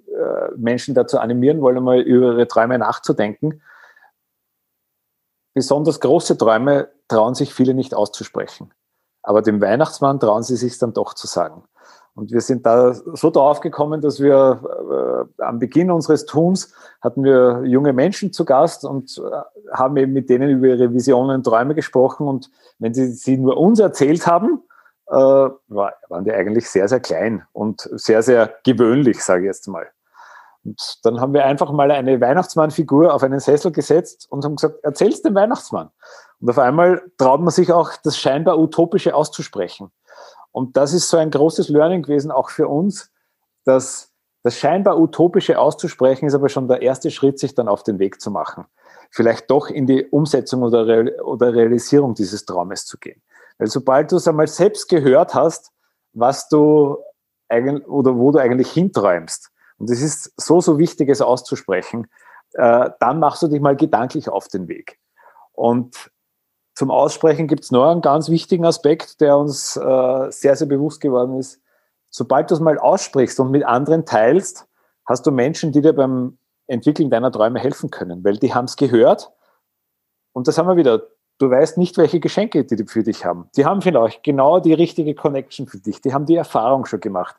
äh, 0.06 0.52
Menschen 0.56 0.94
dazu 0.94 1.18
animieren 1.18 1.60
wollen, 1.60 1.82
mal 1.82 2.00
über 2.00 2.26
ihre 2.26 2.46
Träume 2.46 2.78
nachzudenken, 2.78 3.60
besonders 5.56 6.00
große 6.00 6.36
Träume 6.36 6.88
trauen 7.08 7.34
sich 7.34 7.54
viele 7.54 7.72
nicht 7.72 7.94
auszusprechen. 7.94 8.74
Aber 9.22 9.40
dem 9.40 9.62
Weihnachtsmann 9.62 10.20
trauen 10.20 10.42
sie 10.42 10.54
sich 10.54 10.78
dann 10.78 10.92
doch 10.92 11.14
zu 11.14 11.26
sagen. 11.26 11.64
Und 12.14 12.30
wir 12.30 12.42
sind 12.42 12.66
da 12.66 12.92
so 12.92 13.30
drauf 13.30 13.60
gekommen, 13.60 14.02
dass 14.02 14.20
wir 14.20 15.26
äh, 15.38 15.42
am 15.42 15.58
Beginn 15.58 15.90
unseres 15.90 16.26
Tuns 16.26 16.74
hatten 17.00 17.24
wir 17.24 17.62
junge 17.64 17.94
Menschen 17.94 18.34
zu 18.34 18.44
Gast 18.44 18.84
und 18.84 19.16
äh, 19.16 19.72
haben 19.72 19.96
eben 19.96 20.12
mit 20.12 20.28
denen 20.28 20.50
über 20.50 20.66
ihre 20.66 20.92
Visionen 20.92 21.36
und 21.36 21.44
Träume 21.44 21.74
gesprochen. 21.74 22.28
Und 22.28 22.50
wenn 22.78 22.92
sie 22.92 23.06
sie 23.06 23.38
nur 23.38 23.56
uns 23.56 23.80
erzählt 23.80 24.26
haben, 24.26 24.62
äh, 25.08 25.14
war, 25.14 25.94
waren 26.08 26.24
die 26.24 26.32
eigentlich 26.32 26.68
sehr, 26.68 26.88
sehr 26.88 27.00
klein 27.00 27.46
und 27.54 27.88
sehr, 27.92 28.22
sehr 28.22 28.54
gewöhnlich, 28.62 29.24
sage 29.24 29.44
ich 29.44 29.46
jetzt 29.46 29.68
mal. 29.68 29.86
Und 30.66 30.98
dann 31.04 31.20
haben 31.20 31.32
wir 31.32 31.44
einfach 31.44 31.70
mal 31.70 31.90
eine 31.90 32.20
Weihnachtsmannfigur 32.20 33.14
auf 33.14 33.22
einen 33.22 33.38
Sessel 33.38 33.70
gesetzt 33.70 34.26
und 34.30 34.44
haben 34.44 34.56
gesagt, 34.56 34.82
erzähl's 34.82 35.22
dem 35.22 35.34
Weihnachtsmann. 35.34 35.90
Und 36.40 36.50
auf 36.50 36.58
einmal 36.58 37.02
traut 37.18 37.40
man 37.40 37.50
sich 37.50 37.72
auch, 37.72 37.92
das 38.02 38.18
scheinbar 38.18 38.58
Utopische 38.58 39.14
auszusprechen. 39.14 39.92
Und 40.50 40.76
das 40.76 40.92
ist 40.92 41.08
so 41.08 41.16
ein 41.18 41.30
großes 41.30 41.68
Learning 41.68 42.02
gewesen, 42.02 42.30
auch 42.32 42.50
für 42.50 42.66
uns, 42.66 43.12
dass 43.64 44.10
das 44.42 44.56
scheinbar 44.56 44.98
Utopische 44.98 45.58
auszusprechen 45.58 46.26
ist 46.26 46.34
aber 46.34 46.48
schon 46.48 46.68
der 46.68 46.82
erste 46.82 47.10
Schritt, 47.10 47.38
sich 47.38 47.54
dann 47.54 47.68
auf 47.68 47.82
den 47.82 47.98
Weg 47.98 48.20
zu 48.20 48.30
machen. 48.30 48.64
Vielleicht 49.10 49.50
doch 49.50 49.68
in 49.68 49.86
die 49.86 50.06
Umsetzung 50.06 50.62
oder, 50.62 51.04
oder 51.24 51.54
Realisierung 51.54 52.14
dieses 52.14 52.44
Traumes 52.44 52.86
zu 52.86 52.98
gehen. 52.98 53.22
Weil 53.58 53.68
sobald 53.68 54.12
du 54.12 54.16
es 54.16 54.28
einmal 54.28 54.46
selbst 54.46 54.88
gehört 54.88 55.34
hast, 55.34 55.72
was 56.12 56.48
du 56.48 56.96
eigentlich 57.48 57.86
oder 57.86 58.16
wo 58.16 58.32
du 58.32 58.38
eigentlich 58.38 58.70
hinträumst, 58.70 59.50
und 59.78 59.90
es 59.90 60.00
ist 60.00 60.32
so, 60.36 60.60
so 60.60 60.78
wichtig, 60.78 61.08
es 61.08 61.20
auszusprechen, 61.20 62.08
äh, 62.54 62.90
dann 63.00 63.20
machst 63.20 63.42
du 63.42 63.48
dich 63.48 63.60
mal 63.60 63.76
gedanklich 63.76 64.28
auf 64.28 64.48
den 64.48 64.68
Weg. 64.68 64.98
Und 65.52 66.10
zum 66.74 66.90
Aussprechen 66.90 67.48
gibt 67.48 67.64
es 67.64 67.70
noch 67.70 67.90
einen 67.90 68.02
ganz 68.02 68.28
wichtigen 68.28 68.66
Aspekt, 68.66 69.20
der 69.20 69.38
uns 69.38 69.76
äh, 69.76 70.30
sehr, 70.30 70.56
sehr 70.56 70.66
bewusst 70.66 71.00
geworden 71.00 71.38
ist. 71.38 71.60
Sobald 72.10 72.50
du 72.50 72.54
es 72.54 72.60
mal 72.60 72.78
aussprichst 72.78 73.40
und 73.40 73.50
mit 73.50 73.64
anderen 73.64 74.04
teilst, 74.04 74.66
hast 75.06 75.26
du 75.26 75.30
Menschen, 75.30 75.72
die 75.72 75.80
dir 75.80 75.94
beim 75.94 76.38
Entwickeln 76.66 77.10
deiner 77.10 77.32
Träume 77.32 77.60
helfen 77.60 77.90
können, 77.90 78.24
weil 78.24 78.38
die 78.38 78.54
haben 78.54 78.66
es 78.66 78.76
gehört. 78.76 79.32
Und 80.32 80.48
das 80.48 80.58
haben 80.58 80.68
wir 80.68 80.76
wieder. 80.76 81.02
Du 81.38 81.50
weißt 81.50 81.76
nicht, 81.76 81.98
welche 81.98 82.18
Geschenke 82.18 82.64
die 82.64 82.82
für 82.86 83.02
dich 83.02 83.24
haben. 83.24 83.50
Die 83.56 83.66
haben 83.66 83.82
vielleicht 83.82 84.22
genau 84.22 84.58
die 84.58 84.72
richtige 84.72 85.14
Connection 85.14 85.66
für 85.66 85.78
dich. 85.78 86.00
Die 86.00 86.14
haben 86.14 86.24
die 86.24 86.36
Erfahrung 86.36 86.86
schon 86.86 87.00
gemacht. 87.00 87.36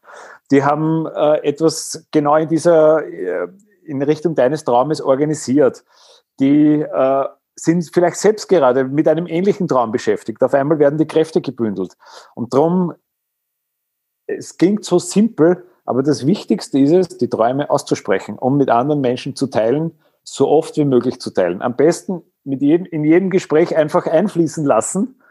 Die 0.52 0.64
haben 0.64 1.08
äh, 1.08 1.38
etwas 1.44 2.06
genau 2.12 2.36
in 2.36 2.48
dieser, 2.48 3.04
äh, 3.08 3.48
in 3.84 4.02
Richtung 4.04 4.36
deines 4.36 4.64
Traumes 4.64 5.02
organisiert. 5.02 5.84
Die 6.40 6.82
äh, 6.82 7.26
sind 7.56 7.90
vielleicht 7.92 8.18
selbst 8.18 8.48
gerade 8.48 8.84
mit 8.84 9.08
einem 9.08 9.26
ähnlichen 9.26 9.68
Traum 9.68 9.92
beschäftigt. 9.92 10.44
Auf 10.44 10.54
einmal 10.54 10.78
werden 10.78 11.00
die 11.00 11.08
Kräfte 11.08 11.42
gebündelt. 11.42 11.98
Und 12.36 12.54
darum, 12.54 12.94
es 14.28 14.58
klingt 14.58 14.86
so 14.86 15.00
simpel, 15.00 15.66
aber 15.86 16.04
das 16.04 16.28
Wichtigste 16.28 16.78
ist 16.78 16.92
es, 16.92 17.18
die 17.18 17.30
Träume 17.30 17.70
auszusprechen 17.70 18.38
und 18.38 18.58
mit 18.58 18.70
anderen 18.70 19.02
Menschen 19.02 19.36
zu 19.36 19.48
teilen, 19.48 19.98
so 20.24 20.50
oft 20.50 20.78
wie 20.78 20.86
möglich 20.86 21.20
zu 21.20 21.32
teilen. 21.32 21.62
Am 21.62 21.76
besten 21.76 22.22
mit 22.48 22.62
jedem, 22.62 22.86
in 22.86 23.04
jedem 23.04 23.30
Gespräch 23.30 23.76
einfach 23.76 24.08
einfließen 24.08 24.66
lassen, 24.66 25.22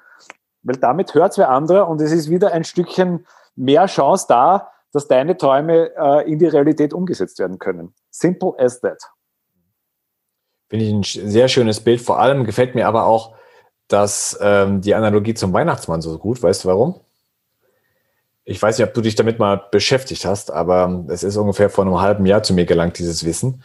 weil 0.63 0.77
damit 0.77 1.15
hört 1.15 1.33
es 1.33 1.39
wer 1.39 1.51
andere 1.51 1.87
und 1.87 2.01
es 2.01 2.13
ist 2.13 2.31
wieder 2.31 2.53
ein 2.53 2.65
Stückchen 2.65 3.27
mehr 3.57 3.87
Chance 3.87 4.27
da, 4.29 4.71
dass 4.93 5.09
deine 5.09 5.37
Träume 5.37 5.93
äh, 5.97 6.31
in 6.31 6.39
die 6.39 6.47
Realität 6.47 6.93
umgesetzt 6.93 7.39
werden 7.39 7.59
können. 7.59 7.95
Simple 8.11 8.55
as 8.59 8.81
that. 8.81 9.03
Finde 10.69 10.85
ich 10.85 10.93
ein 10.93 11.31
sehr 11.31 11.49
schönes 11.49 11.81
Bild. 11.81 12.01
Vor 12.01 12.19
allem 12.19 12.45
gefällt 12.45 12.75
mir 12.75 12.87
aber 12.87 13.07
auch, 13.07 13.35
dass 13.89 14.39
ähm, 14.41 14.81
die 14.81 14.95
Analogie 14.95 15.35
zum 15.35 15.53
Weihnachtsmann 15.53 16.03
so 16.03 16.19
gut. 16.19 16.43
Weißt 16.43 16.65
du 16.65 16.69
warum? 16.69 17.01
Ich 18.45 18.61
weiß 18.61 18.79
nicht, 18.79 18.87
ob 18.87 18.95
du 18.95 19.01
dich 19.01 19.15
damit 19.15 19.39
mal 19.39 19.63
beschäftigt 19.71 20.25
hast, 20.25 20.53
aber 20.53 21.05
es 21.09 21.23
ist 21.23 21.37
ungefähr 21.37 21.71
vor 21.71 21.85
einem 21.85 22.01
halben 22.01 22.27
Jahr 22.27 22.43
zu 22.43 22.55
mir 22.55 22.65
gelangt, 22.65 22.99
dieses 22.99 23.25
Wissen, 23.25 23.63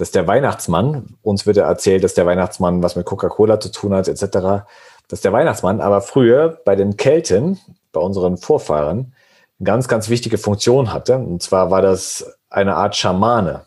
dass 0.00 0.10
der 0.10 0.26
Weihnachtsmann, 0.26 1.16
uns 1.22 1.46
wird 1.46 1.58
erzählt, 1.58 2.04
dass 2.04 2.14
der 2.14 2.26
Weihnachtsmann 2.26 2.82
was 2.82 2.96
mit 2.96 3.06
Coca-Cola 3.06 3.60
zu 3.60 3.70
tun 3.70 3.94
hat, 3.94 4.08
etc., 4.08 4.64
dass 5.08 5.20
der 5.20 5.32
Weihnachtsmann 5.32 5.80
aber 5.80 6.00
früher 6.00 6.60
bei 6.64 6.76
den 6.76 6.96
Kelten, 6.96 7.58
bei 7.92 8.00
unseren 8.00 8.36
Vorfahren, 8.36 9.14
eine 9.58 9.64
ganz, 9.64 9.88
ganz 9.88 10.08
wichtige 10.08 10.38
Funktion 10.38 10.92
hatte. 10.92 11.18
Und 11.18 11.42
zwar 11.42 11.70
war 11.70 11.82
das 11.82 12.38
eine 12.48 12.76
Art 12.76 12.96
Schamane 12.96 13.66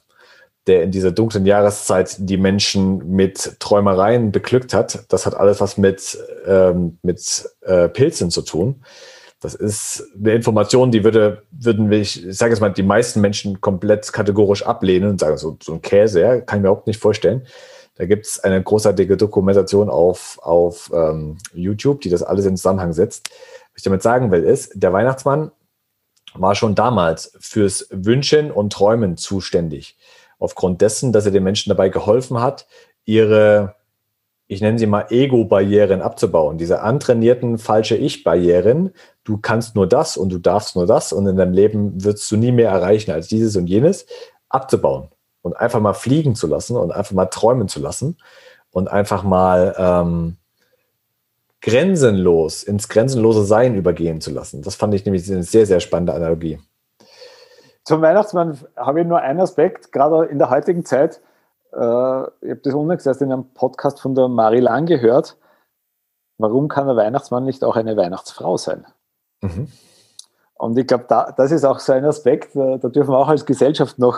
der 0.68 0.84
in 0.84 0.92
dieser 0.92 1.12
dunklen 1.12 1.46
Jahreszeit 1.46 2.16
die 2.20 2.38
Menschen 2.38 3.16
mit 3.16 3.60
Träumereien 3.60 4.32
beglückt 4.32 4.74
hat. 4.74 5.04
Das 5.10 5.26
hat 5.26 5.36
alles 5.36 5.60
was 5.60 5.78
mit, 5.78 6.18
ähm, 6.48 6.98
mit 7.02 7.50
äh, 7.62 7.90
Pilzen 7.90 8.32
zu 8.32 8.44
tun. 8.44 8.82
Das 9.44 9.56
ist 9.56 10.10
eine 10.18 10.34
Information, 10.34 10.90
die 10.90 11.04
würde, 11.04 11.44
würden 11.52 11.90
wir, 11.90 12.00
ich 12.00 12.26
sage 12.30 12.54
jetzt 12.54 12.62
mal, 12.62 12.70
die 12.70 12.82
meisten 12.82 13.20
Menschen 13.20 13.60
komplett 13.60 14.14
kategorisch 14.14 14.64
ablehnen 14.64 15.10
und 15.10 15.20
sagen, 15.20 15.36
so, 15.38 15.58
so 15.62 15.74
ein 15.74 15.82
Käse, 15.82 16.22
ja, 16.22 16.40
kann 16.40 16.60
ich 16.60 16.64
mir 16.64 16.70
überhaupt 16.70 16.88
nicht 16.88 17.02
vorstellen. 17.02 17.46
Da 17.96 18.06
gibt 18.06 18.26
es 18.26 18.40
eine 18.40 18.64
großartige 18.64 19.18
Dokumentation 19.18 19.90
auf, 19.90 20.40
auf 20.42 20.90
ähm, 20.94 21.38
YouTube, 21.54 22.00
die 22.00 22.10
das 22.10 22.24
alles 22.24 22.46
in 22.46 22.56
Zusammenhang 22.56 22.94
setzt. 22.94 23.30
Was 23.74 23.80
ich 23.80 23.84
damit 23.84 24.02
sagen 24.02 24.32
will, 24.32 24.44
ist, 24.44 24.72
der 24.76 24.94
Weihnachtsmann 24.94 25.52
war 26.36 26.56
schon 26.56 26.74
damals 26.74 27.34
fürs 27.40 27.88
Wünschen 27.92 28.50
und 28.50 28.72
Träumen 28.72 29.18
zuständig 29.18 29.98
aufgrund 30.40 30.82
dessen, 30.82 31.12
dass 31.12 31.26
er 31.26 31.32
den 31.32 31.44
Menschen 31.44 31.70
dabei 31.70 31.90
geholfen 31.90 32.40
hat, 32.40 32.66
ihre, 33.04 33.76
ich 34.54 34.62
nenne 34.62 34.80
sie 34.80 34.86
mal 34.86 35.08
Ego-Barrieren 35.10 36.02
abzubauen. 36.02 36.58
Diese 36.58 36.82
antrainierten 36.82 37.58
falsche 37.58 37.96
Ich-Barrieren. 37.96 38.92
Du 39.24 39.38
kannst 39.38 39.76
nur 39.76 39.88
das 39.88 40.18
und 40.18 40.32
du 40.32 40.38
darfst 40.38 40.76
nur 40.76 40.86
das 40.86 41.12
und 41.12 41.28
in 41.28 41.36
deinem 41.36 41.54
Leben 41.54 42.04
wirst 42.04 42.32
du 42.32 42.38
nie 42.38 42.52
mehr 42.52 42.70
erreichen 42.70 43.12
als 43.12 43.28
dieses 43.28 43.56
und 43.56 43.68
jenes, 43.68 44.06
abzubauen 44.50 45.10
und 45.42 45.58
einfach 45.58 45.80
mal 45.80 45.94
fliegen 45.94 46.36
zu 46.36 46.48
lassen 46.48 46.78
und 46.78 46.92
einfach 46.92 47.14
mal 47.14 47.26
träumen 47.26 47.68
zu 47.68 47.80
lassen 47.80 48.18
und 48.72 48.90
einfach 48.90 49.24
mal 49.24 49.76
ähm, 49.78 50.38
grenzenlos 51.62 52.64
ins 52.64 52.90
grenzenlose 52.90 53.46
Sein 53.46 53.76
übergehen 53.76 54.22
zu 54.22 54.32
lassen. 54.32 54.62
Das 54.62 54.76
fand 54.76 54.94
ich 54.94 55.06
nämlich 55.06 55.30
eine 55.32 55.44
sehr, 55.44 55.66
sehr 55.66 55.80
spannende 55.80 56.14
Analogie. 56.14 56.60
Zum 57.84 58.02
Weihnachtsmann 58.02 58.58
habe 58.78 59.02
ich 59.02 59.08
nur 59.08 59.20
einen 59.20 59.42
Aspekt, 59.42 59.92
gerade 59.92 60.26
in 60.26 60.40
der 60.40 60.50
heutigen 60.50 60.86
Zeit. 60.86 61.22
Äh, 61.74 62.24
ich 62.42 62.52
habe 62.52 62.62
das 62.64 62.74
unlängst 62.74 63.08
erst 63.08 63.22
in 63.22 63.32
einem 63.32 63.46
Podcast 63.54 64.00
von 64.00 64.16
der 64.16 64.28
Marie 64.28 64.60
Lang 64.60 64.86
gehört. 64.86 65.38
Warum 66.38 66.68
kann 66.68 66.90
ein 66.90 66.96
Weihnachtsmann 66.96 67.44
nicht 67.44 67.64
auch 67.64 67.76
eine 67.76 67.98
Weihnachtsfrau 67.98 68.58
sein? 68.58 68.86
Mhm. 69.42 69.68
Und 70.56 70.78
ich 70.78 70.88
glaube, 70.88 71.06
da, 71.08 71.32
das 71.36 71.52
ist 71.52 71.66
auch 71.66 71.80
so 71.80 71.94
ein 71.94 72.06
Aspekt, 72.06 72.56
da, 72.56 72.78
da 72.78 72.88
dürfen 72.88 73.12
wir 73.12 73.18
auch 73.18 73.28
als 73.28 73.46
Gesellschaft 73.46 74.00
noch 74.00 74.18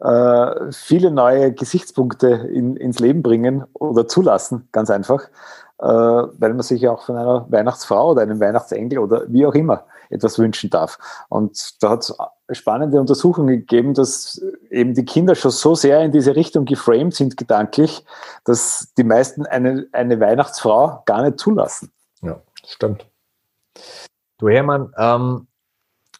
äh, 0.00 0.72
viele 0.72 1.10
neue 1.10 1.52
Gesichtspunkte 1.52 2.28
in, 2.28 2.76
ins 2.76 2.98
Leben 2.98 3.22
bringen 3.22 3.64
oder 3.72 4.06
zulassen, 4.06 4.68
ganz 4.72 4.90
einfach, 4.90 5.22
äh, 5.78 5.86
weil 5.86 6.52
man 6.52 6.62
sich 6.62 6.82
ja 6.82 6.92
auch 6.92 7.02
von 7.02 7.16
einer 7.16 7.46
Weihnachtsfrau 7.48 8.10
oder 8.10 8.22
einem 8.22 8.40
Weihnachtsengel 8.40 8.98
oder 8.98 9.24
wie 9.28 9.46
auch 9.46 9.54
immer 9.54 9.84
etwas 10.10 10.38
wünschen 10.38 10.70
darf. 10.70 10.98
Und 11.28 11.82
da 11.82 11.90
hat 11.90 12.00
es 12.02 12.16
spannende 12.56 13.00
Untersuchungen 13.00 13.48
gegeben, 13.48 13.94
dass 13.94 14.40
eben 14.70 14.94
die 14.94 15.04
Kinder 15.04 15.34
schon 15.34 15.50
so 15.50 15.74
sehr 15.74 16.00
in 16.02 16.12
diese 16.12 16.36
Richtung 16.36 16.64
geframed 16.64 17.14
sind 17.14 17.36
gedanklich, 17.36 18.04
dass 18.44 18.92
die 18.96 19.04
meisten 19.04 19.46
eine, 19.46 19.86
eine 19.92 20.20
Weihnachtsfrau 20.20 21.02
gar 21.06 21.22
nicht 21.22 21.38
zulassen. 21.38 21.92
Ja, 22.22 22.40
stimmt. 22.64 23.06
Du 24.38 24.48
Hermann, 24.48 24.92
ähm, 24.96 25.46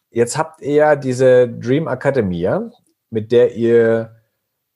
jetzt 0.09 0.37
habt 0.37 0.61
ihr 0.61 0.73
ja 0.73 0.95
diese 0.95 1.47
Dream 1.47 1.87
Academy, 1.87 2.49
mit 3.09 3.31
der 3.31 3.55
ihr 3.55 4.15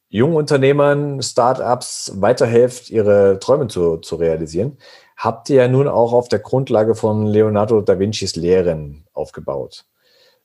jungen 0.10 0.36
Unternehmern, 0.36 1.22
Startups 1.22 2.14
weiterhelft, 2.16 2.90
ihre 2.90 3.40
Träume 3.40 3.68
zu, 3.68 3.98
zu 3.98 4.16
realisieren 4.16 4.78
habt 5.22 5.52
ihr 5.52 5.58
ja 5.58 5.68
nun 5.68 5.88
auch 5.88 6.14
auf 6.14 6.30
der 6.30 6.40
Grundlage 6.40 6.96
von 6.96 7.28
Leonardo 7.28 7.80
da 7.82 8.00
Vincis 8.00 8.36
Lehren 8.36 9.06
aufgebaut. 9.14 9.86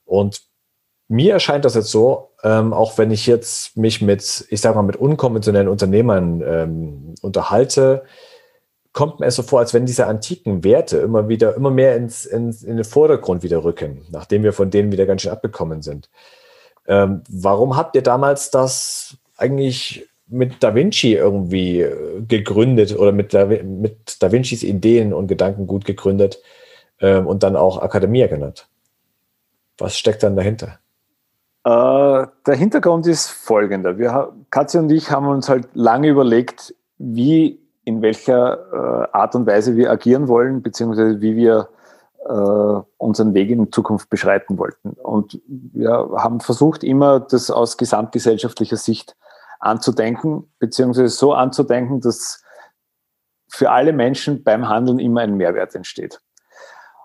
Und 0.05 0.43
mir 1.09 1.33
erscheint 1.33 1.65
das 1.65 1.75
jetzt 1.75 1.91
so, 1.91 2.29
ähm, 2.43 2.75
auch 2.75 2.99
wenn 2.99 3.11
ich 3.11 3.27
jetzt 3.27 3.79
mich 3.79 4.03
mit, 4.03 4.47
ich 4.51 4.61
sag 4.61 4.75
mal, 4.75 4.83
mit 4.83 4.97
unkonventionellen 4.97 5.69
Unternehmern 5.69 6.43
ähm, 6.47 7.15
unterhalte, 7.23 8.05
kommt 8.93 9.19
mir 9.19 9.27
es 9.27 9.37
so 9.37 9.43
vor, 9.43 9.61
als 9.61 9.73
wenn 9.73 9.87
diese 9.87 10.07
antiken 10.07 10.63
Werte 10.63 10.99
immer 10.99 11.27
wieder, 11.27 11.55
immer 11.55 11.71
mehr 11.71 11.97
ins, 11.97 12.27
ins, 12.27 12.63
in 12.63 12.77
den 12.77 12.85
Vordergrund 12.85 13.43
wieder 13.43 13.65
rücken, 13.65 14.05
nachdem 14.11 14.43
wir 14.43 14.53
von 14.53 14.71
denen 14.71 14.93
wieder 14.93 15.07
ganz 15.07 15.23
schön 15.23 15.33
abgekommen 15.33 15.81
sind. 15.81 16.11
Ähm, 16.87 17.23
warum 17.31 17.77
habt 17.77 17.97
ihr 17.97 18.03
damals 18.03 18.51
das 18.51 19.17
eigentlich 19.39 20.07
mit 20.29 20.63
Da 20.63 20.75
Vinci 20.75 21.15
irgendwie 21.15 21.81
äh, 21.81 22.23
gegründet 22.27 22.99
oder 22.99 23.13
mit 23.13 23.33
Da, 23.35 23.47
mit 23.47 24.23
da 24.23 24.33
Vincis 24.33 24.63
Ideen 24.63 25.13
und 25.13 25.29
Gedanken 25.29 25.67
gut 25.67 25.85
gegründet, 25.85 26.41
ähm, 27.01 27.27
und 27.27 27.43
dann 27.43 27.57
auch 27.57 27.83
Akademie 27.83 28.27
genannt. 28.29 28.69
Was 29.79 29.99
steckt 29.99 30.23
dann 30.23 30.37
dahinter? 30.37 30.79
Äh, 31.65 32.27
der 32.47 32.55
Hintergrund 32.55 33.07
ist 33.07 33.29
folgender. 33.29 33.99
Wir, 33.99 34.33
Katja 34.51 34.81
und 34.81 34.91
ich 34.91 35.11
haben 35.11 35.27
uns 35.29 35.49
halt 35.49 35.69
lange 35.75 36.09
überlegt, 36.09 36.75
wie, 36.99 37.61
in 37.85 38.01
welcher 38.03 38.59
äh, 38.73 39.17
Art 39.17 39.35
und 39.35 39.47
Weise 39.47 39.77
wir 39.77 39.91
agieren 39.91 40.29
wollen, 40.29 40.63
beziehungsweise 40.63 41.21
wie 41.21 41.37
wir 41.37 41.69
äh, 42.25 42.81
unseren 42.97 43.35
Weg 43.35 43.51
in 43.51 43.71
Zukunft 43.71 44.09
beschreiten 44.09 44.59
wollten. 44.59 44.91
Und 44.91 45.41
wir 45.47 46.09
haben 46.17 46.41
versucht, 46.41 46.83
immer 46.83 47.21
das 47.21 47.51
aus 47.51 47.77
gesamtgesellschaftlicher 47.77 48.77
Sicht 48.77 49.17
anzudenken, 49.67 50.53
beziehungsweise 50.59 51.09
so 51.09 51.33
anzudenken, 51.35 52.01
dass 52.01 52.43
für 53.49 53.71
alle 53.71 53.93
Menschen 53.93 54.43
beim 54.43 54.69
Handeln 54.69 54.99
immer 54.99 55.21
ein 55.21 55.37
Mehrwert 55.37 55.75
entsteht. 55.75 56.21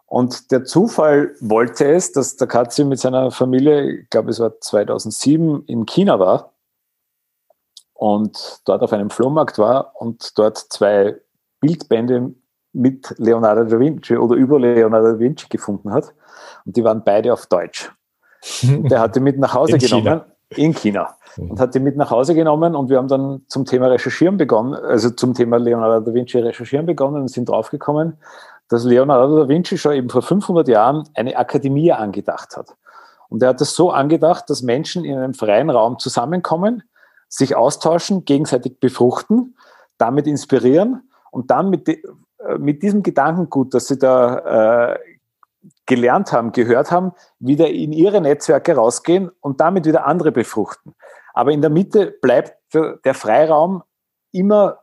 Und 0.06 0.52
der 0.52 0.66
Zufall 0.66 1.36
wollte 1.40 1.90
es, 1.90 2.12
dass 2.12 2.36
der 2.36 2.48
Katzi 2.48 2.84
mit 2.84 3.00
seiner 3.00 3.32
Familie, 3.32 4.02
ich 4.02 4.10
glaube 4.10 4.32
es 4.32 4.40
war 4.40 4.60
2007, 4.60 5.64
in 5.68 5.86
China 5.86 6.20
war 6.20 6.54
und 7.94 8.62
dort 8.66 8.82
auf 8.82 8.92
einem 8.92 9.10
Flohmarkt 9.10 9.58
war 9.58 9.94
und 10.02 10.38
dort 10.38 10.58
zwei 10.58 11.18
Bildbände 11.62 12.34
mit 12.74 13.14
Leonardo 13.18 13.64
da 13.64 13.80
Vinci 13.80 14.18
oder 14.18 14.36
über 14.36 14.60
Leonardo 14.60 15.14
da 15.14 15.20
Vinci 15.20 15.48
gefunden 15.48 15.94
hat. 15.94 16.14
Und 16.66 16.76
die 16.76 16.84
waren 16.84 17.04
beide 17.04 17.32
auf 17.32 17.46
Deutsch. 17.46 17.92
Der 18.64 19.00
hat 19.00 19.16
die 19.16 19.20
mit 19.20 19.38
nach 19.38 19.54
Hause 19.54 19.74
in 19.74 19.80
genommen. 19.80 20.04
China. 20.04 20.31
In 20.56 20.74
China. 20.74 21.16
Und 21.38 21.60
hat 21.60 21.76
die 21.76 21.80
mit 21.80 21.96
nach 21.96 22.12
Hause 22.12 22.36
genommen 22.36 22.76
und 22.76 22.90
wir 22.90 22.98
haben 22.98 23.08
dann 23.08 23.42
zum 23.48 23.66
Thema 23.66 23.88
Recherchieren 23.88 24.38
begonnen, 24.38 24.74
also 24.74 25.10
zum 25.12 25.34
Thema 25.34 25.58
Leonardo 25.58 26.06
da 26.06 26.14
Vinci 26.14 26.38
recherchieren 26.40 26.86
begonnen 26.86 27.22
und 27.22 27.30
sind 27.30 27.48
draufgekommen, 27.48 28.18
dass 28.68 28.84
Leonardo 28.84 29.40
da 29.40 29.48
Vinci 29.48 29.78
schon 29.78 29.94
eben 29.94 30.10
vor 30.10 30.22
500 30.22 30.68
Jahren 30.68 31.08
eine 31.14 31.38
Akademie 31.38 31.92
angedacht 31.92 32.58
hat. 32.58 32.76
Und 33.30 33.42
er 33.42 33.50
hat 33.50 33.62
es 33.62 33.76
so 33.76 33.92
angedacht, 33.92 34.50
dass 34.50 34.62
Menschen 34.62 35.06
in 35.06 35.18
einem 35.18 35.34
freien 35.34 35.70
Raum 35.70 36.00
zusammenkommen, 36.00 36.84
sich 37.30 37.56
austauschen, 37.56 38.26
gegenseitig 38.26 38.82
befruchten, 38.82 39.56
damit 39.98 40.28
inspirieren 40.28 41.10
und 41.32 41.50
dann 41.50 41.70
mit, 41.70 41.88
de, 41.88 42.04
äh, 42.40 42.58
mit 42.58 42.84
diesem 42.84 43.04
Gedankengut, 43.04 43.74
das 43.74 43.88
sie 43.88 43.98
da 43.98 44.96
äh, 44.96 45.00
gelernt 45.86 46.32
haben, 46.32 46.52
gehört 46.52 46.92
haben, 46.92 47.14
wieder 47.40 47.70
in 47.70 47.92
ihre 47.92 48.22
Netzwerke 48.22 48.76
rausgehen 48.76 49.30
und 49.42 49.62
damit 49.62 49.86
wieder 49.86 50.06
andere 50.06 50.32
befruchten. 50.32 50.96
Aber 51.34 51.52
in 51.52 51.62
der 51.62 51.70
Mitte 51.70 52.16
bleibt 52.22 52.56
der, 52.74 53.14
Freiraum 53.14 53.84
immer 54.32 54.80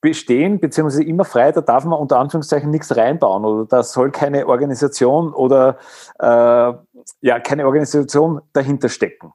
bestehen, 0.00 0.60
beziehungsweise 0.60 1.04
immer 1.04 1.24
frei, 1.24 1.52
da 1.52 1.60
darf 1.60 1.84
man 1.84 1.98
unter 1.98 2.18
Anführungszeichen 2.18 2.70
nichts 2.70 2.96
reinbauen 2.96 3.44
oder 3.44 3.66
da 3.66 3.82
soll 3.82 4.10
keine 4.10 4.46
Organisation 4.46 5.34
oder 5.34 5.78
äh, 6.20 6.72
ja, 7.20 7.40
keine 7.40 7.66
Organisation 7.66 8.40
dahinter 8.52 8.88
stecken. 8.88 9.32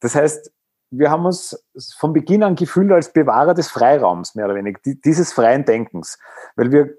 Das 0.00 0.14
heißt, 0.14 0.52
wir 0.90 1.10
haben 1.10 1.24
uns 1.24 1.64
von 1.98 2.12
Beginn 2.12 2.42
an 2.42 2.54
gefühlt 2.54 2.92
als 2.92 3.12
Bewahrer 3.12 3.54
des 3.54 3.68
Freiraums, 3.68 4.34
mehr 4.34 4.44
oder 4.44 4.54
weniger, 4.54 4.78
dieses 4.84 5.32
freien 5.32 5.64
Denkens, 5.64 6.18
weil 6.54 6.70
wir 6.70 6.94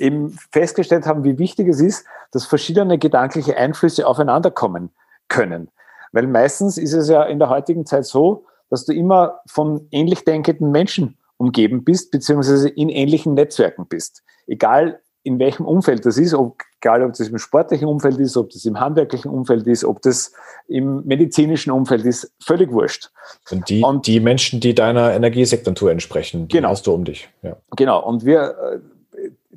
eben 0.00 0.36
festgestellt 0.52 1.06
haben, 1.06 1.24
wie 1.24 1.38
wichtig 1.38 1.68
es 1.68 1.80
ist, 1.80 2.06
dass 2.32 2.46
verschiedene 2.46 2.98
gedankliche 2.98 3.56
Einflüsse 3.56 4.06
aufeinander 4.06 4.50
kommen 4.50 4.90
können. 5.28 5.68
Weil 6.12 6.26
meistens 6.26 6.78
ist 6.78 6.92
es 6.92 7.08
ja 7.08 7.22
in 7.24 7.38
der 7.38 7.48
heutigen 7.48 7.86
Zeit 7.86 8.06
so, 8.06 8.44
dass 8.68 8.84
du 8.84 8.92
immer 8.92 9.40
von 9.46 9.86
ähnlich 9.90 10.24
denkenden 10.24 10.70
Menschen 10.70 11.18
umgeben 11.36 11.84
bist, 11.84 12.10
beziehungsweise 12.10 12.68
in 12.68 12.88
ähnlichen 12.88 13.34
Netzwerken 13.34 13.86
bist. 13.86 14.22
Egal 14.46 15.00
in 15.22 15.38
welchem 15.38 15.66
Umfeld 15.66 16.06
das 16.06 16.16
ist, 16.16 16.32
ob, 16.32 16.62
egal 16.80 17.02
ob 17.02 17.12
das 17.12 17.28
im 17.28 17.38
sportlichen 17.38 17.86
Umfeld 17.86 18.18
ist, 18.18 18.36
ob 18.36 18.50
das 18.50 18.64
im 18.64 18.80
handwerklichen 18.80 19.30
Umfeld 19.30 19.66
ist, 19.66 19.84
ob 19.84 20.00
das 20.02 20.32
im 20.66 21.04
medizinischen 21.04 21.70
Umfeld 21.72 22.04
ist, 22.04 22.32
völlig 22.42 22.72
wurscht. 22.72 23.10
Und 23.50 23.68
die, 23.68 23.82
und, 23.82 24.06
die 24.06 24.20
Menschen, 24.20 24.60
die 24.60 24.74
deiner 24.74 25.12
Energiesektor 25.12 25.90
entsprechen, 25.90 26.48
die 26.48 26.56
genau. 26.56 26.70
hast 26.70 26.86
du 26.86 26.92
um 26.92 27.04
dich. 27.04 27.28
Ja. 27.42 27.56
Genau. 27.76 28.02
Und 28.02 28.24
wir, 28.24 28.40
äh, 28.40 28.78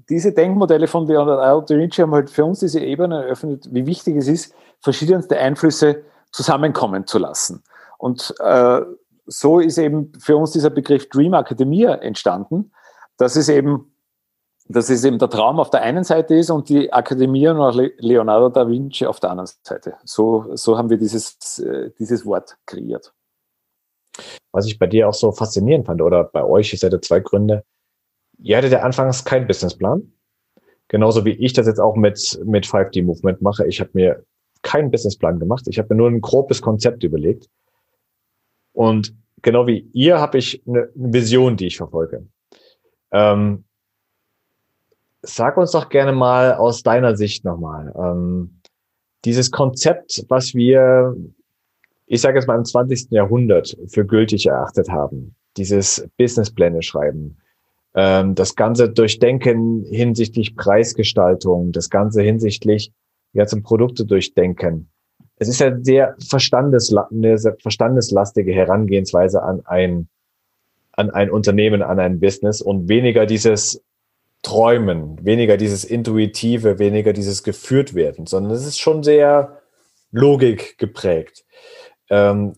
diese 0.09 0.33
Denkmodelle 0.33 0.87
von 0.87 1.07
Leonardo 1.07 1.61
da 1.61 1.75
Vinci 1.77 2.01
haben 2.01 2.13
halt 2.13 2.29
für 2.29 2.45
uns 2.45 2.59
diese 2.59 2.79
Ebene 2.79 3.23
eröffnet, 3.23 3.67
wie 3.71 3.85
wichtig 3.85 4.17
es 4.17 4.27
ist, 4.27 4.55
verschiedenste 4.79 5.37
Einflüsse 5.37 6.03
zusammenkommen 6.31 7.05
zu 7.05 7.19
lassen. 7.19 7.63
Und 7.97 8.33
äh, 8.39 8.81
so 9.25 9.59
ist 9.59 9.77
eben 9.77 10.11
für 10.19 10.35
uns 10.35 10.51
dieser 10.51 10.69
Begriff 10.69 11.07
Dream 11.09 11.33
Academia 11.33 11.95
entstanden. 11.95 12.71
Das 13.17 13.35
ist 13.35 13.49
eben, 13.49 13.93
dass 14.67 14.89
es 14.89 15.03
eben 15.05 15.19
der 15.19 15.29
Traum 15.29 15.59
auf 15.59 15.69
der 15.69 15.81
einen 15.83 16.03
Seite 16.03 16.35
ist 16.35 16.49
und 16.49 16.69
die 16.69 16.91
Akademie 16.91 17.45
nach 17.45 17.75
Leonardo 17.75 18.49
da 18.49 18.67
Vinci 18.67 19.05
auf 19.05 19.19
der 19.19 19.29
anderen 19.31 19.49
Seite. 19.61 19.95
So, 20.03 20.55
so 20.55 20.77
haben 20.77 20.89
wir 20.89 20.97
dieses, 20.97 21.59
äh, 21.59 21.91
dieses 21.99 22.25
Wort 22.25 22.57
kreiert. 22.65 23.13
Was 24.51 24.65
ich 24.65 24.77
bei 24.77 24.87
dir 24.87 25.07
auch 25.07 25.13
so 25.13 25.31
faszinierend 25.31 25.85
fand, 25.85 26.01
oder 26.01 26.23
bei 26.23 26.43
euch, 26.43 26.73
ihr 26.73 26.79
seid 26.79 26.93
ja 26.93 27.01
zwei 27.01 27.19
Gründe. 27.19 27.63
Ihr 28.39 28.57
hattet 28.57 28.71
ja 28.71 28.81
anfangs 28.81 29.25
keinen 29.25 29.47
Businessplan. 29.47 30.11
Genauso 30.87 31.25
wie 31.25 31.31
ich 31.31 31.53
das 31.53 31.67
jetzt 31.67 31.79
auch 31.79 31.95
mit, 31.95 32.39
mit 32.45 32.65
5D 32.65 33.03
Movement 33.03 33.41
mache. 33.41 33.65
Ich 33.67 33.79
habe 33.79 33.91
mir 33.93 34.23
keinen 34.61 34.91
Businessplan 34.91 35.39
gemacht. 35.39 35.67
Ich 35.67 35.79
habe 35.79 35.93
mir 35.93 35.97
nur 35.97 36.09
ein 36.09 36.21
grobes 36.21 36.61
Konzept 36.61 37.03
überlegt 37.03 37.49
und 38.73 39.15
genau 39.41 39.67
wie 39.67 39.89
ihr 39.93 40.19
habe 40.19 40.37
ich 40.37 40.61
eine 40.67 40.89
Vision, 40.95 41.55
die 41.55 41.67
ich 41.67 41.77
verfolge. 41.77 42.27
Ähm, 43.11 43.63
sag 45.21 45.57
uns 45.57 45.71
doch 45.71 45.89
gerne 45.89 46.11
mal 46.11 46.55
aus 46.55 46.83
deiner 46.83 47.15
Sicht 47.15 47.45
nochmal. 47.45 47.93
Ähm, 47.95 48.59
dieses 49.25 49.51
Konzept, 49.51 50.25
was 50.27 50.53
wir, 50.53 51.15
ich 52.07 52.19
sage 52.19 52.37
jetzt 52.37 52.47
mal 52.47 52.57
im 52.57 52.65
20. 52.65 53.11
Jahrhundert 53.11 53.77
für 53.87 54.05
gültig 54.05 54.47
erachtet 54.47 54.89
haben, 54.89 55.35
dieses 55.55 56.09
Businesspläne 56.17 56.81
schreiben, 56.81 57.37
das 57.93 58.55
Ganze 58.55 58.89
durchdenken 58.89 59.85
hinsichtlich 59.89 60.55
Preisgestaltung, 60.55 61.71
das 61.71 61.89
Ganze 61.89 62.23
hinsichtlich 62.23 62.91
ja 63.33 63.45
zum 63.45 63.61
Produkte 63.61 64.05
durchdenken 64.05 64.89
es 65.37 65.47
ist 65.47 65.59
ja 65.59 65.75
sehr 65.81 66.15
verstandesla 66.25 67.09
eine 67.11 67.37
sehr 67.37 67.55
verstandeslastige 67.61 68.53
Herangehensweise 68.53 69.41
an 69.43 69.65
ein, 69.65 70.07
an 70.91 71.09
ein 71.09 71.29
Unternehmen, 71.29 71.81
an 71.81 71.99
ein 71.99 72.19
Business 72.19 72.61
und 72.61 72.87
weniger 72.87 73.25
dieses 73.25 73.83
Träumen, 74.41 75.23
weniger 75.23 75.57
dieses 75.57 75.85
Intuitive, 75.85 76.79
weniger 76.79 77.13
dieses 77.13 77.43
geführt 77.43 77.93
werden, 77.93 78.25
sondern 78.25 78.51
es 78.53 78.65
ist 78.65 78.79
schon 78.79 79.03
sehr 79.03 79.61
Logik 80.11 80.77
geprägt. 80.77 81.45
Ähm, 82.09 82.53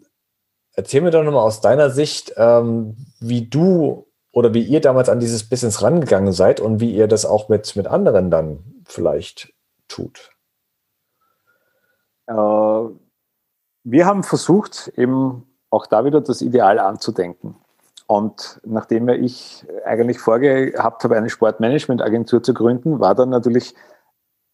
erzähl 0.73 1.01
mir 1.01 1.11
doch 1.11 1.23
nochmal 1.23 1.45
aus 1.45 1.61
deiner 1.61 1.89
Sicht, 1.89 2.33
ähm, 2.37 2.97
wie 3.19 3.47
du 3.47 4.04
oder 4.35 4.53
wie 4.53 4.63
ihr 4.63 4.81
damals 4.81 5.07
an 5.07 5.21
dieses 5.21 5.47
Business 5.47 5.81
rangegangen 5.81 6.33
seid 6.33 6.59
und 6.59 6.81
wie 6.81 6.93
ihr 6.93 7.07
das 7.07 7.25
auch 7.25 7.47
mit, 7.47 7.73
mit 7.77 7.87
anderen 7.87 8.29
dann 8.29 8.83
vielleicht 8.83 9.53
tut. 9.87 10.31
Äh, 12.27 12.33
wir 12.33 14.05
haben 14.05 14.23
versucht, 14.23 14.91
eben 14.97 15.47
auch 15.69 15.87
da 15.87 16.03
wieder 16.03 16.19
das 16.19 16.41
Ideal 16.41 16.79
anzudenken. 16.79 17.55
Und 18.07 18.59
nachdem 18.65 19.07
ich 19.07 19.65
eigentlich 19.85 20.19
vorgehabt 20.19 21.05
habe, 21.05 21.15
eine 21.15 21.29
Sportmanagement-Agentur 21.29 22.43
zu 22.43 22.53
gründen, 22.53 22.99
war 22.99 23.15
dann 23.15 23.29
natürlich 23.29 23.73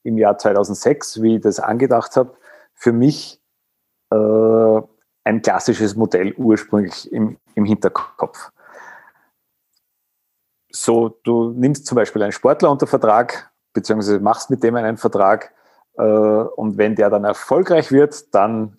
im 0.04 0.20
Jahr 0.20 0.38
2006, 0.38 1.24
wie 1.24 1.38
ich 1.38 1.42
das 1.42 1.60
angedacht 1.60 2.16
habe, 2.18 2.38
für 2.76 2.94
mich 2.94 3.42
äh, 4.12 4.82
ein 5.24 5.42
klassisches 5.42 5.96
Modell 5.96 6.34
ursprünglich 6.38 7.12
im, 7.12 7.38
im 7.56 7.66
Hinterkopf. 7.66 8.52
So, 10.72 11.20
du 11.24 11.52
nimmst 11.52 11.86
zum 11.86 11.96
Beispiel 11.96 12.24
einen 12.24 12.32
Sportler 12.32 12.72
unter 12.72 12.88
Vertrag, 12.88 13.52
beziehungsweise 13.74 14.20
machst 14.20 14.50
mit 14.50 14.64
dem 14.64 14.76
einen 14.76 14.98
Vertrag, 14.98 15.54
äh, 15.98 16.02
und 16.02 16.78
wenn 16.78 16.96
der 16.96 17.10
dann 17.10 17.24
erfolgreich 17.24 17.92
wird, 17.92 18.34
dann 18.34 18.78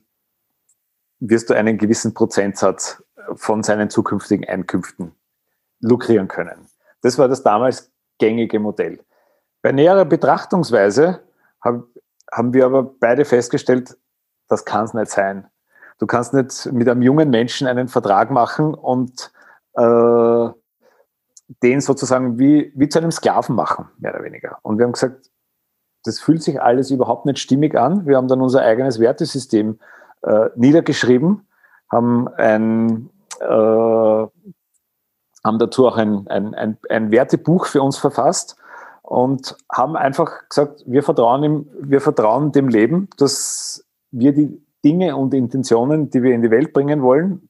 wirst 1.20 1.50
du 1.50 1.54
einen 1.54 1.78
gewissen 1.78 2.14
Prozentsatz 2.14 3.02
von 3.34 3.62
seinen 3.62 3.90
zukünftigen 3.90 4.48
Einkünften 4.48 5.14
lukrieren 5.80 6.28
können. 6.28 6.66
Das 7.02 7.18
war 7.18 7.28
das 7.28 7.42
damals 7.42 7.92
gängige 8.18 8.58
Modell. 8.58 9.00
Bei 9.62 9.72
näherer 9.72 10.04
Betrachtungsweise 10.04 11.20
haben 11.60 12.54
wir 12.54 12.66
aber 12.66 12.82
beide 12.82 13.24
festgestellt, 13.24 13.96
das 14.48 14.64
kann 14.64 14.84
es 14.84 14.94
nicht 14.94 15.10
sein. 15.10 15.46
Du 15.98 16.06
kannst 16.06 16.34
nicht 16.34 16.72
mit 16.72 16.88
einem 16.88 17.02
jungen 17.02 17.30
Menschen 17.30 17.68
einen 17.68 17.88
Vertrag 17.88 18.30
machen 18.30 18.74
und 18.74 19.32
äh, 19.74 20.48
den 21.62 21.80
sozusagen 21.80 22.38
wie, 22.38 22.72
wie 22.74 22.88
zu 22.88 22.98
einem 22.98 23.10
Sklaven 23.10 23.54
machen, 23.54 23.88
mehr 23.98 24.14
oder 24.14 24.24
weniger. 24.24 24.58
Und 24.62 24.78
wir 24.78 24.84
haben 24.84 24.92
gesagt, 24.92 25.30
das 26.04 26.20
fühlt 26.20 26.42
sich 26.42 26.60
alles 26.60 26.90
überhaupt 26.90 27.26
nicht 27.26 27.38
stimmig 27.38 27.76
an. 27.76 28.06
Wir 28.06 28.16
haben 28.16 28.28
dann 28.28 28.40
unser 28.40 28.62
eigenes 28.62 28.98
Wertesystem 28.98 29.78
äh, 30.22 30.50
niedergeschrieben, 30.56 31.46
haben 31.90 32.28
ein 32.28 33.10
äh, 33.40 34.26
haben 35.44 35.58
dazu 35.58 35.86
auch 35.86 35.96
ein, 35.96 36.28
ein, 36.28 36.54
ein, 36.54 36.78
ein 36.88 37.10
Wertebuch 37.10 37.66
für 37.66 37.82
uns 37.82 37.98
verfasst 37.98 38.56
und 39.02 39.56
haben 39.70 39.96
einfach 39.96 40.48
gesagt, 40.48 40.84
wir 40.86 41.02
vertrauen, 41.02 41.42
ihm, 41.42 41.68
wir 41.80 42.00
vertrauen 42.00 42.52
dem 42.52 42.68
Leben, 42.68 43.08
dass 43.18 43.84
wir 44.10 44.32
die 44.32 44.64
Dinge 44.84 45.16
und 45.16 45.34
Intentionen, 45.34 46.10
die 46.10 46.22
wir 46.22 46.34
in 46.34 46.42
die 46.42 46.50
Welt 46.50 46.72
bringen 46.72 47.02
wollen, 47.02 47.48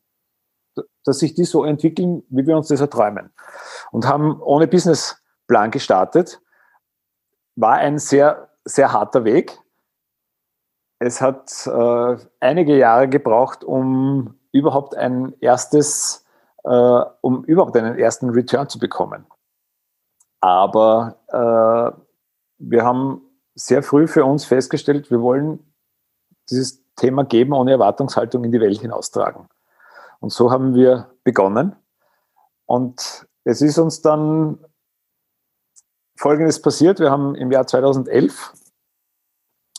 dass 1.04 1.18
sich 1.18 1.34
die 1.34 1.44
so 1.44 1.64
entwickeln, 1.64 2.22
wie 2.28 2.46
wir 2.46 2.56
uns 2.56 2.68
das 2.68 2.80
erträumen. 2.80 3.30
Und 3.92 4.08
haben 4.08 4.40
ohne 4.40 4.66
Businessplan 4.66 5.70
gestartet. 5.70 6.40
War 7.54 7.74
ein 7.74 7.98
sehr, 7.98 8.48
sehr 8.64 8.92
harter 8.92 9.24
Weg. 9.24 9.58
Es 10.98 11.20
hat 11.20 11.66
äh, 11.66 12.16
einige 12.40 12.76
Jahre 12.76 13.08
gebraucht, 13.08 13.62
um 13.62 14.38
überhaupt 14.50 14.96
ein 14.96 15.34
erstes, 15.40 16.24
äh, 16.64 17.00
um 17.20 17.44
überhaupt 17.44 17.76
einen 17.76 17.98
ersten 17.98 18.30
Return 18.30 18.68
zu 18.68 18.78
bekommen. 18.78 19.26
Aber 20.40 21.18
äh, 21.28 22.02
wir 22.58 22.84
haben 22.84 23.22
sehr 23.54 23.82
früh 23.82 24.06
für 24.06 24.24
uns 24.24 24.44
festgestellt, 24.44 25.10
wir 25.10 25.20
wollen 25.20 25.72
dieses 26.48 26.82
Thema 26.96 27.24
Geben 27.24 27.52
ohne 27.52 27.72
Erwartungshaltung 27.72 28.44
in 28.44 28.52
die 28.52 28.60
Welt 28.60 28.80
hinaustragen. 28.80 29.48
Und 30.20 30.32
so 30.32 30.50
haben 30.50 30.74
wir 30.74 31.10
begonnen. 31.24 31.76
Und 32.66 33.26
es 33.44 33.62
ist 33.62 33.78
uns 33.78 34.00
dann 34.02 34.58
Folgendes 36.16 36.62
passiert. 36.62 37.00
Wir 37.00 37.10
haben 37.10 37.34
im 37.34 37.50
Jahr 37.50 37.66
2011 37.66 38.52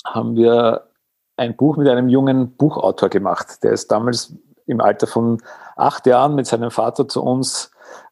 haben 0.05 0.35
wir 0.35 0.89
ein 1.37 1.55
Buch 1.55 1.77
mit 1.77 1.87
einem 1.87 2.09
jungen 2.09 2.55
Buchautor 2.55 3.09
gemacht. 3.09 3.63
Der 3.63 3.71
ist 3.71 3.91
damals 3.91 4.33
im 4.65 4.81
Alter 4.81 5.07
von 5.07 5.41
acht 5.75 6.05
Jahren 6.05 6.35
mit 6.35 6.47
seinem 6.47 6.71
Vater 6.71 7.07
zu 7.07 7.23
uns 7.23 7.71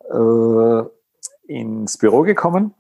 äh, 0.09 0.83
ins 1.43 1.97
Büro 1.97 2.21
gekommen 2.21 2.73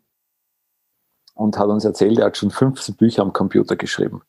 und 1.35 1.57
hat 1.57 1.67
uns 1.67 1.85
erzählt, 1.85 2.19
er 2.19 2.27
hat 2.27 2.37
schon 2.37 2.51
15 2.51 2.95
Bücher 2.95 3.21
am 3.21 3.33
Computer 3.33 3.75
geschrieben. 3.75 4.21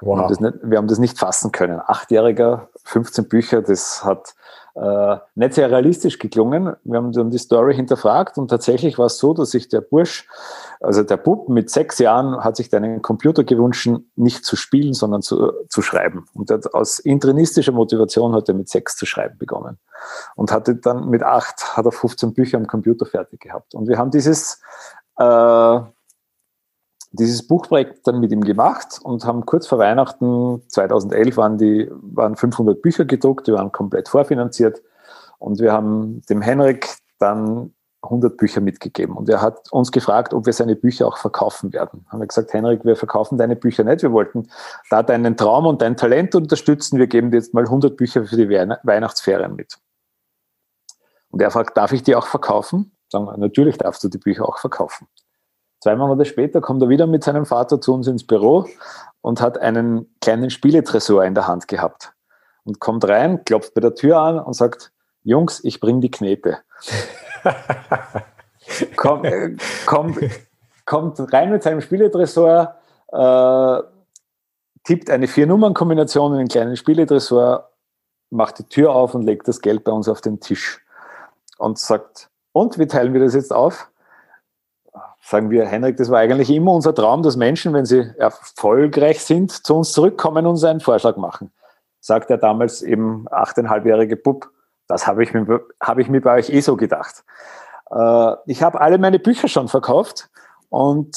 Wow. 0.00 0.16
Wir, 0.16 0.24
haben 0.24 0.44
nicht, 0.44 0.70
wir, 0.70 0.78
haben 0.78 0.88
das 0.88 0.98
nicht 0.98 1.18
fassen 1.18 1.52
können. 1.52 1.80
Achtjähriger, 1.84 2.69
15 2.84 3.28
Bücher, 3.28 3.62
das 3.62 4.04
hat 4.04 4.34
äh, 4.74 5.16
nicht 5.34 5.54
sehr 5.54 5.70
realistisch 5.70 6.18
geklungen. 6.18 6.74
Wir 6.84 6.98
haben 6.98 7.12
dann 7.12 7.30
die 7.30 7.38
Story 7.38 7.74
hinterfragt 7.74 8.38
und 8.38 8.48
tatsächlich 8.48 8.98
war 8.98 9.06
es 9.06 9.18
so, 9.18 9.34
dass 9.34 9.50
sich 9.50 9.68
der 9.68 9.80
Bursch, 9.80 10.28
also 10.80 11.02
der 11.02 11.16
Bub 11.16 11.48
mit 11.48 11.70
sechs 11.70 11.98
Jahren, 11.98 12.42
hat 12.42 12.56
sich 12.56 12.72
einen 12.74 13.02
Computer 13.02 13.44
gewünscht, 13.44 13.88
nicht 14.16 14.44
zu 14.44 14.56
spielen, 14.56 14.94
sondern 14.94 15.22
zu, 15.22 15.52
zu 15.68 15.82
schreiben. 15.82 16.26
Und 16.34 16.74
aus 16.74 16.98
intrinistischer 16.98 17.72
Motivation 17.72 18.34
hat 18.34 18.48
er 18.48 18.54
mit 18.54 18.68
sechs 18.68 18.96
zu 18.96 19.06
schreiben 19.06 19.38
begonnen. 19.38 19.78
Und 20.36 20.52
hatte 20.52 20.76
dann 20.76 21.08
mit 21.08 21.22
acht, 21.22 21.76
hat 21.76 21.84
er 21.84 21.92
15 21.92 22.32
Bücher 22.32 22.56
am 22.56 22.66
Computer 22.66 23.06
fertig 23.06 23.40
gehabt. 23.40 23.74
Und 23.74 23.88
wir 23.88 23.98
haben 23.98 24.10
dieses 24.10 24.62
äh, 25.18 25.80
dieses 27.12 27.46
Buchprojekt 27.46 28.06
dann 28.06 28.20
mit 28.20 28.30
ihm 28.32 28.42
gemacht 28.42 29.00
und 29.02 29.24
haben 29.24 29.44
kurz 29.44 29.66
vor 29.66 29.78
Weihnachten 29.78 30.62
2011 30.68 31.36
waren 31.36 31.58
die 31.58 31.90
waren 31.90 32.36
500 32.36 32.80
Bücher 32.80 33.04
gedruckt, 33.04 33.46
die 33.46 33.52
waren 33.52 33.72
komplett 33.72 34.08
vorfinanziert 34.08 34.82
und 35.38 35.58
wir 35.60 35.72
haben 35.72 36.22
dem 36.28 36.40
Henrik 36.40 36.88
dann 37.18 37.74
100 38.02 38.36
Bücher 38.36 38.60
mitgegeben 38.60 39.16
und 39.16 39.28
er 39.28 39.42
hat 39.42 39.70
uns 39.72 39.90
gefragt, 39.92 40.32
ob 40.32 40.46
wir 40.46 40.52
seine 40.52 40.76
Bücher 40.76 41.06
auch 41.06 41.18
verkaufen 41.18 41.72
werden. 41.72 42.06
Haben 42.08 42.20
wir 42.20 42.26
gesagt, 42.26 42.52
Henrik, 42.54 42.84
wir 42.84 42.96
verkaufen 42.96 43.36
deine 43.36 43.56
Bücher 43.56 43.84
nicht, 43.84 44.02
wir 44.02 44.12
wollten 44.12 44.48
da 44.88 45.02
deinen 45.02 45.36
Traum 45.36 45.66
und 45.66 45.82
dein 45.82 45.96
Talent 45.96 46.34
unterstützen, 46.34 46.98
wir 46.98 47.08
geben 47.08 47.30
dir 47.30 47.38
jetzt 47.38 47.52
mal 47.52 47.64
100 47.64 47.96
Bücher 47.96 48.24
für 48.24 48.36
die 48.36 48.48
Weihnachtsferien 48.48 49.54
mit. 49.54 49.78
Und 51.30 51.42
er 51.42 51.50
fragt, 51.50 51.76
darf 51.76 51.92
ich 51.92 52.02
die 52.02 52.16
auch 52.16 52.26
verkaufen? 52.26 52.96
Sagen 53.08 53.26
wir, 53.26 53.36
natürlich 53.36 53.76
darfst 53.76 54.02
du 54.02 54.08
die 54.08 54.18
Bücher 54.18 54.48
auch 54.48 54.58
verkaufen. 54.58 55.06
Zwei 55.80 55.96
Monate 55.96 56.26
später 56.26 56.60
kommt 56.60 56.82
er 56.82 56.90
wieder 56.90 57.06
mit 57.06 57.24
seinem 57.24 57.46
Vater 57.46 57.80
zu 57.80 57.94
uns 57.94 58.06
ins 58.06 58.26
Büro 58.26 58.66
und 59.22 59.40
hat 59.40 59.58
einen 59.58 60.14
kleinen 60.20 60.50
Spieletresor 60.50 61.24
in 61.24 61.34
der 61.34 61.46
Hand 61.46 61.68
gehabt. 61.68 62.12
Und 62.64 62.80
kommt 62.80 63.08
rein, 63.08 63.44
klopft 63.44 63.72
bei 63.74 63.80
der 63.80 63.94
Tür 63.94 64.18
an 64.18 64.38
und 64.38 64.52
sagt, 64.52 64.92
Jungs, 65.22 65.64
ich 65.64 65.80
bringe 65.80 66.00
die 66.00 66.10
Knete. 66.10 66.58
kommt, 68.96 69.24
äh, 69.24 69.56
kommt, 69.86 70.18
kommt 70.84 71.32
rein 71.32 71.50
mit 71.50 71.62
seinem 71.62 71.80
Spieletresor, 71.80 72.74
äh, 73.12 73.82
tippt 74.84 75.10
eine 75.10 75.28
Vier-Nummern-Kombination 75.28 76.32
in 76.32 76.38
einen 76.40 76.48
kleinen 76.48 76.76
Spieletresor, 76.76 77.70
macht 78.30 78.58
die 78.58 78.64
Tür 78.64 78.94
auf 78.94 79.14
und 79.14 79.22
legt 79.22 79.48
das 79.48 79.60
Geld 79.60 79.84
bei 79.84 79.92
uns 79.92 80.08
auf 80.08 80.20
den 80.20 80.40
Tisch 80.40 80.84
und 81.58 81.78
sagt, 81.78 82.28
und 82.52 82.78
wie 82.78 82.86
teilen 82.86 83.12
wir 83.12 83.20
das 83.20 83.34
jetzt 83.34 83.52
auf? 83.52 83.89
Sagen 85.20 85.50
wir, 85.50 85.66
Henrik, 85.66 85.96
das 85.96 86.10
war 86.10 86.18
eigentlich 86.18 86.50
immer 86.50 86.72
unser 86.72 86.94
Traum, 86.94 87.22
dass 87.22 87.36
Menschen, 87.36 87.72
wenn 87.72 87.84
sie 87.84 88.10
erfolgreich 88.16 89.20
sind, 89.20 89.52
zu 89.52 89.76
uns 89.76 89.92
zurückkommen 89.92 90.46
und 90.46 90.52
uns 90.52 90.64
einen 90.64 90.80
Vorschlag 90.80 91.16
machen. 91.16 91.52
Sagt 92.00 92.30
der 92.30 92.38
damals 92.38 92.82
eben 92.82 93.26
achteinhalbjährige 93.30 94.16
Bub, 94.16 94.50
das 94.88 95.06
habe 95.06 95.22
ich, 95.22 95.32
mir, 95.32 95.60
habe 95.80 96.02
ich 96.02 96.08
mir 96.08 96.20
bei 96.20 96.38
euch 96.38 96.50
eh 96.50 96.60
so 96.60 96.76
gedacht. 96.76 97.24
Äh, 97.90 98.32
ich 98.46 98.62
habe 98.62 98.80
alle 98.80 98.98
meine 98.98 99.18
Bücher 99.18 99.48
schon 99.48 99.68
verkauft 99.68 100.30
und 100.68 101.16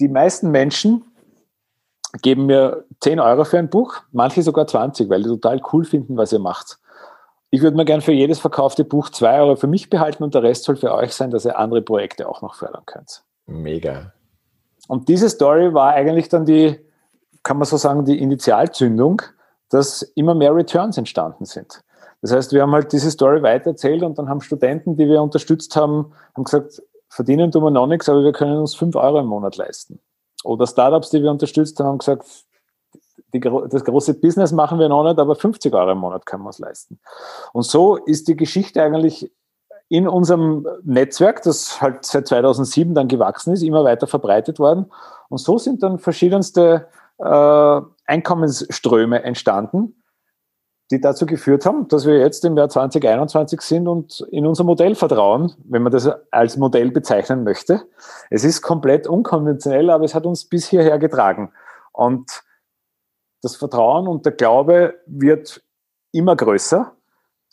die 0.00 0.08
meisten 0.08 0.50
Menschen 0.50 1.04
geben 2.22 2.46
mir 2.46 2.84
10 3.00 3.20
Euro 3.20 3.44
für 3.44 3.58
ein 3.58 3.70
Buch, 3.70 3.96
manche 4.12 4.42
sogar 4.42 4.66
20, 4.66 5.08
weil 5.08 5.22
die 5.22 5.28
total 5.28 5.60
cool 5.72 5.84
finden, 5.84 6.16
was 6.16 6.32
ihr 6.32 6.38
macht. 6.38 6.78
Ich 7.50 7.62
würde 7.62 7.76
mir 7.76 7.84
gern 7.84 8.00
für 8.00 8.12
jedes 8.12 8.40
verkaufte 8.40 8.84
Buch 8.84 9.08
zwei 9.10 9.40
Euro 9.40 9.56
für 9.56 9.66
mich 9.66 9.88
behalten 9.88 10.22
und 10.22 10.34
der 10.34 10.42
Rest 10.42 10.64
soll 10.64 10.76
für 10.76 10.92
euch 10.92 11.14
sein, 11.14 11.30
dass 11.30 11.46
ihr 11.46 11.58
andere 11.58 11.80
Projekte 11.80 12.28
auch 12.28 12.42
noch 12.42 12.54
fördern 12.54 12.82
könnt. 12.84 13.22
Mega. 13.46 14.12
Und 14.86 15.08
diese 15.08 15.28
Story 15.28 15.72
war 15.72 15.92
eigentlich 15.92 16.28
dann 16.28 16.44
die, 16.44 16.78
kann 17.42 17.56
man 17.56 17.66
so 17.66 17.76
sagen, 17.76 18.04
die 18.04 18.18
Initialzündung, 18.18 19.22
dass 19.70 20.02
immer 20.02 20.34
mehr 20.34 20.54
Returns 20.54 20.98
entstanden 20.98 21.44
sind. 21.44 21.82
Das 22.20 22.32
heißt, 22.32 22.52
wir 22.52 22.62
haben 22.62 22.72
halt 22.72 22.92
diese 22.92 23.10
Story 23.10 23.42
weitererzählt 23.42 24.02
und 24.02 24.18
dann 24.18 24.28
haben 24.28 24.40
Studenten, 24.40 24.96
die 24.96 25.06
wir 25.08 25.22
unterstützt 25.22 25.76
haben, 25.76 26.12
haben 26.34 26.44
gesagt, 26.44 26.82
verdienen 27.08 27.50
tun 27.50 27.62
wir 27.62 27.70
noch 27.70 27.86
nichts, 27.86 28.08
aber 28.08 28.24
wir 28.24 28.32
können 28.32 28.58
uns 28.58 28.74
fünf 28.74 28.96
Euro 28.96 29.20
im 29.20 29.26
Monat 29.26 29.56
leisten. 29.56 30.00
Oder 30.44 30.66
Startups, 30.66 31.10
die 31.10 31.22
wir 31.22 31.30
unterstützt 31.30 31.78
haben, 31.78 31.86
haben 31.86 31.98
gesagt, 31.98 32.26
die, 33.34 33.40
das 33.40 33.84
große 33.84 34.14
Business 34.14 34.52
machen 34.52 34.78
wir 34.78 34.88
noch 34.88 35.04
nicht, 35.04 35.18
aber 35.18 35.34
50 35.34 35.74
Euro 35.74 35.92
im 35.92 35.98
Monat 35.98 36.24
können 36.26 36.42
wir 36.42 36.48
uns 36.48 36.58
leisten. 36.58 36.98
Und 37.52 37.64
so 37.64 37.96
ist 37.96 38.28
die 38.28 38.36
Geschichte 38.36 38.82
eigentlich 38.82 39.30
in 39.88 40.06
unserem 40.06 40.66
Netzwerk, 40.84 41.42
das 41.42 41.80
halt 41.80 42.04
seit 42.04 42.28
2007 42.28 42.94
dann 42.94 43.08
gewachsen 43.08 43.52
ist, 43.52 43.62
immer 43.62 43.84
weiter 43.84 44.06
verbreitet 44.06 44.58
worden. 44.58 44.86
Und 45.28 45.38
so 45.38 45.58
sind 45.58 45.82
dann 45.82 45.98
verschiedenste 45.98 46.88
äh, 47.18 47.80
Einkommensströme 48.06 49.22
entstanden, 49.22 50.02
die 50.90 51.00
dazu 51.00 51.26
geführt 51.26 51.66
haben, 51.66 51.88
dass 51.88 52.06
wir 52.06 52.18
jetzt 52.18 52.44
im 52.44 52.56
Jahr 52.56 52.68
2021 52.68 53.60
sind 53.60 53.88
und 53.88 54.26
in 54.30 54.46
unser 54.46 54.64
Modell 54.64 54.94
vertrauen, 54.94 55.52
wenn 55.64 55.82
man 55.82 55.92
das 55.92 56.10
als 56.30 56.56
Modell 56.56 56.90
bezeichnen 56.90 57.44
möchte. 57.44 57.82
Es 58.30 58.44
ist 58.44 58.62
komplett 58.62 59.06
unkonventionell, 59.06 59.90
aber 59.90 60.04
es 60.04 60.14
hat 60.14 60.26
uns 60.26 60.46
bis 60.46 60.66
hierher 60.66 60.98
getragen. 60.98 61.52
Und 61.92 62.42
das 63.42 63.56
Vertrauen 63.56 64.06
und 64.06 64.24
der 64.24 64.32
Glaube 64.32 64.94
wird 65.06 65.62
immer 66.12 66.36
größer, 66.36 66.92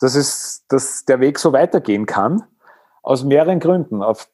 dass, 0.00 0.14
es, 0.14 0.64
dass 0.68 1.04
der 1.04 1.20
Weg 1.20 1.38
so 1.38 1.52
weitergehen 1.52 2.06
kann, 2.06 2.44
aus 3.02 3.24
mehreren 3.24 3.60
Gründen. 3.60 4.02
Auf, 4.02 4.28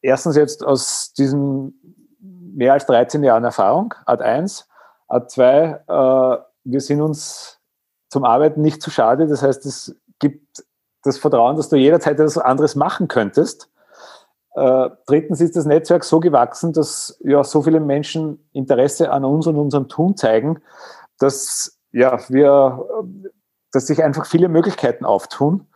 erstens 0.00 0.36
jetzt 0.36 0.64
aus 0.64 1.12
diesen 1.12 1.96
mehr 2.20 2.72
als 2.72 2.86
13 2.86 3.22
Jahren 3.22 3.44
Erfahrung, 3.44 3.94
Art 4.06 4.22
1. 4.22 4.68
Art 5.08 5.30
2, 5.30 5.84
äh, 5.86 6.38
wir 6.64 6.80
sind 6.80 7.00
uns 7.00 7.60
zum 8.08 8.24
Arbeiten 8.24 8.62
nicht 8.62 8.82
zu 8.82 8.90
schade. 8.90 9.26
Das 9.26 9.42
heißt, 9.42 9.66
es 9.66 9.94
gibt 10.18 10.64
das 11.02 11.18
Vertrauen, 11.18 11.56
dass 11.56 11.68
du 11.68 11.76
jederzeit 11.76 12.18
etwas 12.18 12.38
anderes 12.38 12.74
machen 12.74 13.08
könntest. 13.08 13.70
Äh, 14.56 14.88
drittens 15.06 15.42
ist 15.42 15.54
das 15.54 15.66
Netzwerk 15.66 16.02
so 16.02 16.18
gewachsen, 16.18 16.72
dass 16.72 17.20
ja 17.22 17.44
so 17.44 17.60
viele 17.60 17.78
Menschen 17.78 18.48
Interesse 18.54 19.10
an 19.10 19.24
uns 19.26 19.46
und 19.46 19.56
unserem 19.56 19.88
Tun 19.88 20.16
zeigen, 20.16 20.62
dass 21.18 21.78
ja 21.92 22.18
wir, 22.28 22.86
dass 23.70 23.86
sich 23.86 24.02
einfach 24.02 24.24
viele 24.24 24.48
Möglichkeiten 24.48 25.04
auftun. 25.04 25.66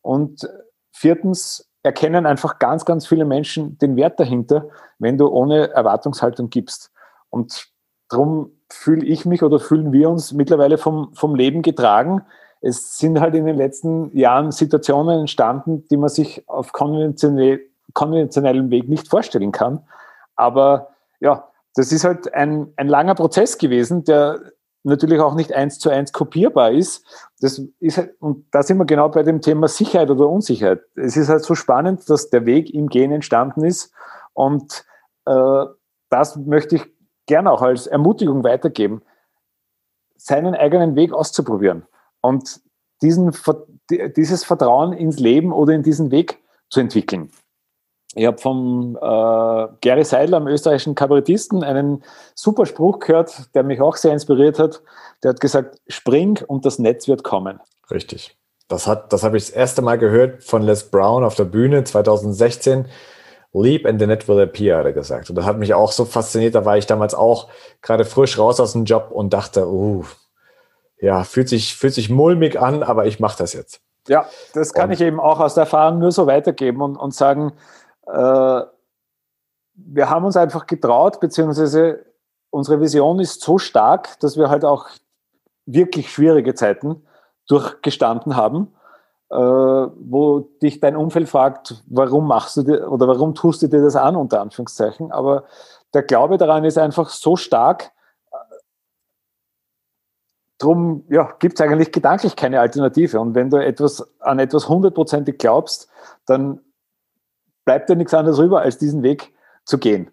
Und 0.00 0.48
viertens 0.90 1.70
erkennen 1.82 2.24
einfach 2.24 2.58
ganz, 2.58 2.86
ganz 2.86 3.06
viele 3.06 3.26
Menschen 3.26 3.76
den 3.76 3.94
Wert 3.96 4.18
dahinter, 4.18 4.68
wenn 4.98 5.18
du 5.18 5.28
ohne 5.28 5.72
Erwartungshaltung 5.72 6.48
gibst. 6.48 6.90
Und 7.28 7.68
darum 8.08 8.52
fühle 8.70 9.04
ich 9.04 9.26
mich 9.26 9.42
oder 9.42 9.60
fühlen 9.60 9.92
wir 9.92 10.08
uns 10.08 10.32
mittlerweile 10.32 10.78
vom, 10.78 11.14
vom 11.14 11.34
Leben 11.34 11.60
getragen. 11.60 12.22
Es 12.62 12.96
sind 12.96 13.20
halt 13.20 13.34
in 13.34 13.44
den 13.44 13.56
letzten 13.56 14.16
Jahren 14.16 14.50
Situationen 14.50 15.20
entstanden, 15.20 15.86
die 15.88 15.98
man 15.98 16.08
sich 16.08 16.48
auf 16.48 16.72
konventionell 16.72 17.69
konventionellen 17.94 18.70
Weg 18.70 18.88
nicht 18.88 19.08
vorstellen 19.08 19.52
kann. 19.52 19.84
Aber 20.36 20.88
ja, 21.20 21.48
das 21.74 21.92
ist 21.92 22.04
halt 22.04 22.32
ein, 22.34 22.72
ein 22.76 22.88
langer 22.88 23.14
Prozess 23.14 23.58
gewesen, 23.58 24.04
der 24.04 24.40
natürlich 24.82 25.20
auch 25.20 25.34
nicht 25.34 25.52
eins 25.52 25.78
zu 25.78 25.90
eins 25.90 26.12
kopierbar 26.12 26.72
ist. 26.72 27.04
Das 27.40 27.60
ist 27.80 27.98
halt, 27.98 28.14
und 28.20 28.46
da 28.50 28.62
sind 28.62 28.78
wir 28.78 28.86
genau 28.86 29.08
bei 29.08 29.22
dem 29.22 29.40
Thema 29.40 29.68
Sicherheit 29.68 30.10
oder 30.10 30.28
Unsicherheit. 30.28 30.80
Es 30.94 31.16
ist 31.16 31.28
halt 31.28 31.44
so 31.44 31.54
spannend, 31.54 32.08
dass 32.08 32.30
der 32.30 32.46
Weg 32.46 32.72
im 32.72 32.88
Gehen 32.88 33.12
entstanden 33.12 33.64
ist 33.64 33.92
Und 34.32 34.84
äh, 35.26 35.64
das 36.08 36.36
möchte 36.36 36.76
ich 36.76 36.86
gerne 37.26 37.52
auch 37.52 37.62
als 37.62 37.86
Ermutigung 37.86 38.42
weitergeben, 38.42 39.02
seinen 40.16 40.54
eigenen 40.54 40.96
Weg 40.96 41.12
auszuprobieren 41.12 41.86
und 42.20 42.60
diesen, 43.02 43.34
dieses 43.90 44.44
Vertrauen 44.44 44.92
ins 44.92 45.18
Leben 45.18 45.52
oder 45.52 45.72
in 45.72 45.82
diesen 45.82 46.10
Weg 46.10 46.42
zu 46.68 46.80
entwickeln. 46.80 47.30
Ich 48.14 48.26
habe 48.26 48.38
vom 48.38 48.96
äh, 49.00 49.68
Gary 49.80 50.04
Seidler, 50.04 50.38
einem 50.38 50.48
österreichischen 50.48 50.96
Kabarettisten, 50.96 51.62
einen 51.62 52.02
super 52.34 52.66
Spruch 52.66 52.98
gehört, 52.98 53.54
der 53.54 53.62
mich 53.62 53.80
auch 53.80 53.96
sehr 53.96 54.12
inspiriert 54.12 54.58
hat. 54.58 54.82
Der 55.22 55.30
hat 55.30 55.40
gesagt, 55.40 55.80
spring 55.86 56.40
und 56.46 56.64
das 56.64 56.78
Netz 56.78 57.06
wird 57.06 57.22
kommen. 57.22 57.60
Richtig. 57.90 58.36
Das, 58.66 58.88
das 59.08 59.22
habe 59.22 59.36
ich 59.36 59.46
das 59.46 59.54
erste 59.54 59.82
Mal 59.82 59.98
gehört 59.98 60.42
von 60.44 60.62
Les 60.62 60.90
Brown 60.90 61.24
auf 61.24 61.34
der 61.34 61.44
Bühne 61.44 61.84
2016. 61.84 62.86
Leap 63.52 63.84
and 63.84 64.00
the 64.00 64.06
net 64.06 64.28
will 64.28 64.40
appear, 64.40 64.78
hat 64.78 64.86
er 64.86 64.92
gesagt. 64.92 65.28
Und 65.28 65.36
das 65.36 65.44
hat 65.44 65.58
mich 65.58 65.74
auch 65.74 65.90
so 65.90 66.04
fasziniert. 66.04 66.54
Da 66.54 66.64
war 66.64 66.78
ich 66.78 66.86
damals 66.86 67.14
auch 67.14 67.48
gerade 67.82 68.04
frisch 68.04 68.38
raus 68.38 68.60
aus 68.60 68.72
dem 68.72 68.84
Job 68.84 69.10
und 69.10 69.32
dachte, 69.32 69.68
uh, 69.68 70.04
ja, 71.00 71.24
fühlt 71.24 71.48
sich, 71.48 71.74
fühlt 71.76 71.94
sich 71.94 72.10
mulmig 72.10 72.60
an, 72.60 72.82
aber 72.82 73.06
ich 73.06 73.18
mache 73.18 73.38
das 73.38 73.52
jetzt. 73.52 73.80
Ja, 74.08 74.26
das 74.54 74.72
kann 74.72 74.88
und, 74.88 74.94
ich 74.94 75.00
eben 75.00 75.20
auch 75.20 75.40
aus 75.40 75.54
der 75.54 75.62
Erfahrung 75.62 75.98
nur 75.98 76.12
so 76.12 76.26
weitergeben 76.26 76.80
und, 76.80 76.96
und 76.96 77.14
sagen, 77.14 77.52
wir 78.12 80.10
haben 80.10 80.24
uns 80.24 80.36
einfach 80.36 80.66
getraut, 80.66 81.20
beziehungsweise 81.20 82.04
unsere 82.50 82.80
Vision 82.80 83.20
ist 83.20 83.40
so 83.40 83.58
stark, 83.58 84.18
dass 84.20 84.36
wir 84.36 84.50
halt 84.50 84.64
auch 84.64 84.88
wirklich 85.66 86.10
schwierige 86.10 86.54
Zeiten 86.54 87.06
durchgestanden 87.46 88.36
haben 88.36 88.72
äh, 89.30 89.36
wo 89.36 90.40
dich 90.60 90.80
dein 90.80 90.96
Umfeld 90.96 91.28
fragt, 91.28 91.84
warum 91.86 92.26
machst 92.26 92.56
du 92.56 92.62
dir 92.62 92.90
oder 92.90 93.06
warum 93.06 93.34
tust 93.34 93.62
du 93.62 93.68
dir 93.68 93.80
das 93.80 93.94
an, 93.94 94.16
unter 94.16 94.40
Anführungszeichen. 94.40 95.12
Aber 95.12 95.44
der 95.94 96.02
Glaube 96.02 96.36
daran 96.36 96.64
ist 96.64 96.78
einfach 96.78 97.08
so 97.08 97.36
stark, 97.36 97.92
Drum 100.58 101.04
ja, 101.08 101.32
gibt 101.38 101.58
es 101.58 101.64
eigentlich 101.64 101.90
gedanklich 101.90 102.36
keine 102.36 102.60
Alternative. 102.60 103.18
Und 103.18 103.34
wenn 103.34 103.48
du 103.48 103.56
etwas 103.56 104.06
an 104.20 104.38
etwas 104.38 104.68
hundertprozentig 104.68 105.38
glaubst, 105.38 105.88
dann 106.26 106.60
bleibt 107.64 107.88
dir 107.88 107.96
nichts 107.96 108.14
anderes 108.14 108.38
rüber, 108.38 108.62
als 108.62 108.78
diesen 108.78 109.02
Weg 109.02 109.32
zu 109.64 109.78
gehen. 109.78 110.10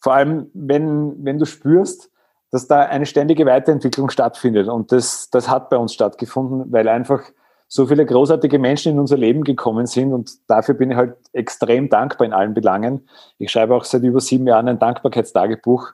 Vor 0.00 0.14
allem, 0.14 0.50
wenn, 0.54 1.24
wenn 1.24 1.38
du 1.38 1.44
spürst, 1.44 2.10
dass 2.50 2.66
da 2.66 2.80
eine 2.80 3.06
ständige 3.06 3.44
Weiterentwicklung 3.46 4.10
stattfindet. 4.10 4.68
Und 4.68 4.92
das, 4.92 5.28
das 5.30 5.48
hat 5.48 5.68
bei 5.68 5.76
uns 5.76 5.92
stattgefunden, 5.92 6.72
weil 6.72 6.88
einfach 6.88 7.22
so 7.70 7.86
viele 7.86 8.06
großartige 8.06 8.58
Menschen 8.58 8.92
in 8.92 8.98
unser 8.98 9.18
Leben 9.18 9.44
gekommen 9.44 9.86
sind 9.86 10.14
und 10.14 10.30
dafür 10.48 10.74
bin 10.74 10.90
ich 10.90 10.96
halt 10.96 11.16
extrem 11.34 11.90
dankbar 11.90 12.26
in 12.26 12.32
allen 12.32 12.54
Belangen. 12.54 13.06
Ich 13.36 13.52
schreibe 13.52 13.74
auch 13.74 13.84
seit 13.84 14.02
über 14.02 14.20
sieben 14.20 14.46
Jahren 14.46 14.68
ein 14.68 14.78
Dankbarkeitstagebuch. 14.78 15.92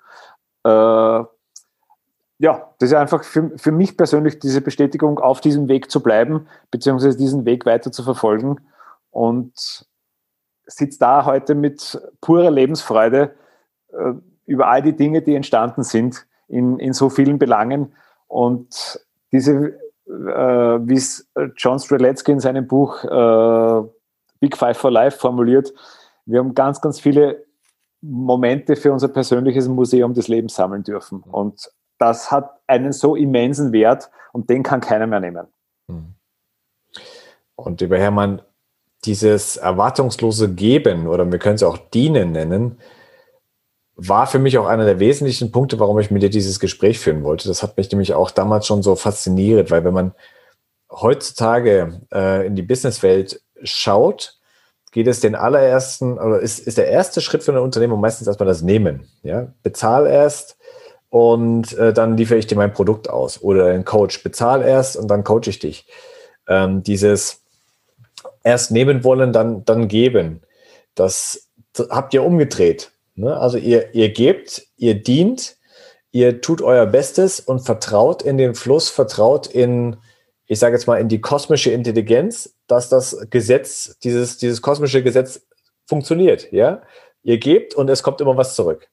Äh, 0.62 1.24
ja, 2.38 2.74
das 2.78 2.90
ist 2.90 2.94
einfach 2.94 3.24
für, 3.24 3.50
für 3.56 3.72
mich 3.72 3.96
persönlich 3.96 4.38
diese 4.38 4.60
Bestätigung, 4.60 5.18
auf 5.18 5.40
diesem 5.40 5.68
Weg 5.68 5.90
zu 5.90 6.00
bleiben, 6.00 6.46
beziehungsweise 6.70 7.18
diesen 7.18 7.44
Weg 7.44 7.66
weiter 7.66 7.90
zu 7.90 8.04
verfolgen 8.04 8.60
und 9.10 9.86
sitze 10.66 10.98
da 10.98 11.24
heute 11.24 11.54
mit 11.54 12.00
purer 12.20 12.50
Lebensfreude 12.50 13.34
äh, 13.92 14.12
über 14.46 14.68
all 14.68 14.82
die 14.82 14.96
Dinge, 14.96 15.22
die 15.22 15.34
entstanden 15.34 15.82
sind 15.82 16.26
in, 16.48 16.78
in 16.78 16.92
so 16.92 17.10
vielen 17.10 17.38
Belangen 17.38 17.92
und 18.28 19.00
diese 19.32 19.78
äh, 20.06 20.10
wie 20.12 20.94
es 20.94 21.30
John 21.56 21.78
Streletsky 21.78 22.32
in 22.32 22.40
seinem 22.40 22.66
Buch 22.66 23.04
äh, 23.04 23.88
Big 24.40 24.56
Five 24.56 24.76
for 24.76 24.90
Life 24.90 25.18
formuliert. 25.18 25.72
Wir 26.26 26.40
haben 26.40 26.54
ganz, 26.54 26.80
ganz 26.80 27.00
viele 27.00 27.44
Momente 28.02 28.76
für 28.76 28.92
unser 28.92 29.08
persönliches 29.08 29.68
Museum 29.68 30.12
des 30.12 30.28
Lebens 30.28 30.54
sammeln 30.54 30.82
dürfen. 30.82 31.22
Mhm. 31.26 31.34
Und 31.34 31.70
das 31.98 32.30
hat 32.30 32.60
einen 32.66 32.92
so 32.92 33.16
immensen 33.16 33.72
Wert 33.72 34.10
und 34.32 34.50
den 34.50 34.62
kann 34.62 34.80
keiner 34.80 35.06
mehr 35.06 35.20
nehmen. 35.20 35.46
Mhm. 35.86 36.14
Und 37.56 37.80
lieber 37.80 37.98
Hermann, 37.98 38.42
dieses 39.06 39.56
erwartungslose 39.56 40.50
Geben 40.50 41.06
oder 41.06 41.30
wir 41.30 41.38
können 41.38 41.56
es 41.56 41.62
auch 41.62 41.78
Dienen 41.78 42.32
nennen, 42.32 42.78
war 43.96 44.26
für 44.26 44.38
mich 44.38 44.58
auch 44.58 44.66
einer 44.66 44.84
der 44.84 44.98
wesentlichen 44.98 45.52
Punkte, 45.52 45.78
warum 45.78 45.98
ich 46.00 46.10
mit 46.10 46.22
dir 46.22 46.30
dieses 46.30 46.58
Gespräch 46.58 46.98
führen 46.98 47.22
wollte. 47.22 47.46
Das 47.46 47.62
hat 47.62 47.76
mich 47.76 47.90
nämlich 47.90 48.14
auch 48.14 48.30
damals 48.30 48.66
schon 48.66 48.82
so 48.82 48.96
fasziniert, 48.96 49.70
weil 49.70 49.84
wenn 49.84 49.94
man 49.94 50.12
heutzutage 50.90 52.00
äh, 52.12 52.46
in 52.46 52.56
die 52.56 52.62
Businesswelt 52.62 53.40
schaut, 53.62 54.38
geht 54.90 55.06
es 55.06 55.20
den 55.20 55.34
allerersten, 55.34 56.18
oder 56.18 56.40
ist, 56.40 56.60
ist 56.60 56.78
der 56.78 56.88
erste 56.88 57.20
Schritt 57.20 57.42
für 57.42 57.52
ein 57.52 57.58
Unternehmen 57.58 58.00
meistens 58.00 58.26
erstmal 58.26 58.46
das 58.46 58.62
Nehmen. 58.62 59.08
Ja? 59.22 59.52
Bezahl 59.62 60.06
erst 60.06 60.56
und 61.08 61.72
äh, 61.78 61.92
dann 61.92 62.16
liefere 62.16 62.38
ich 62.38 62.46
dir 62.46 62.56
mein 62.56 62.72
Produkt 62.72 63.08
aus. 63.08 63.42
Oder 63.42 63.66
ein 63.66 63.84
Coach, 63.84 64.22
bezahl 64.24 64.62
erst 64.62 64.96
und 64.96 65.08
dann 65.08 65.22
coache 65.22 65.48
ich 65.48 65.60
dich. 65.60 65.86
Ähm, 66.48 66.82
dieses 66.82 67.43
erst 68.44 68.70
nehmen 68.70 69.02
wollen, 69.02 69.32
dann, 69.32 69.64
dann 69.64 69.88
geben. 69.88 70.42
Das 70.94 71.48
habt 71.90 72.14
ihr 72.14 72.22
umgedreht. 72.22 72.92
Ne? 73.16 73.36
Also 73.36 73.58
ihr, 73.58 73.94
ihr 73.94 74.10
gebt, 74.10 74.66
ihr 74.76 75.02
dient, 75.02 75.56
ihr 76.12 76.40
tut 76.40 76.62
euer 76.62 76.86
Bestes 76.86 77.40
und 77.40 77.60
vertraut 77.60 78.22
in 78.22 78.38
den 78.38 78.54
Fluss, 78.54 78.88
vertraut 78.90 79.46
in, 79.48 79.96
ich 80.46 80.58
sage 80.58 80.76
jetzt 80.76 80.86
mal, 80.86 81.00
in 81.00 81.08
die 81.08 81.20
kosmische 81.20 81.70
Intelligenz, 81.70 82.54
dass 82.66 82.88
das 82.88 83.26
Gesetz, 83.30 83.98
dieses, 84.04 84.36
dieses 84.36 84.62
kosmische 84.62 85.02
Gesetz 85.02 85.40
funktioniert. 85.86 86.52
Ja? 86.52 86.82
Ihr 87.22 87.38
gebt 87.38 87.74
und 87.74 87.88
es 87.88 88.02
kommt 88.02 88.20
immer 88.20 88.36
was 88.36 88.54
zurück. 88.54 88.88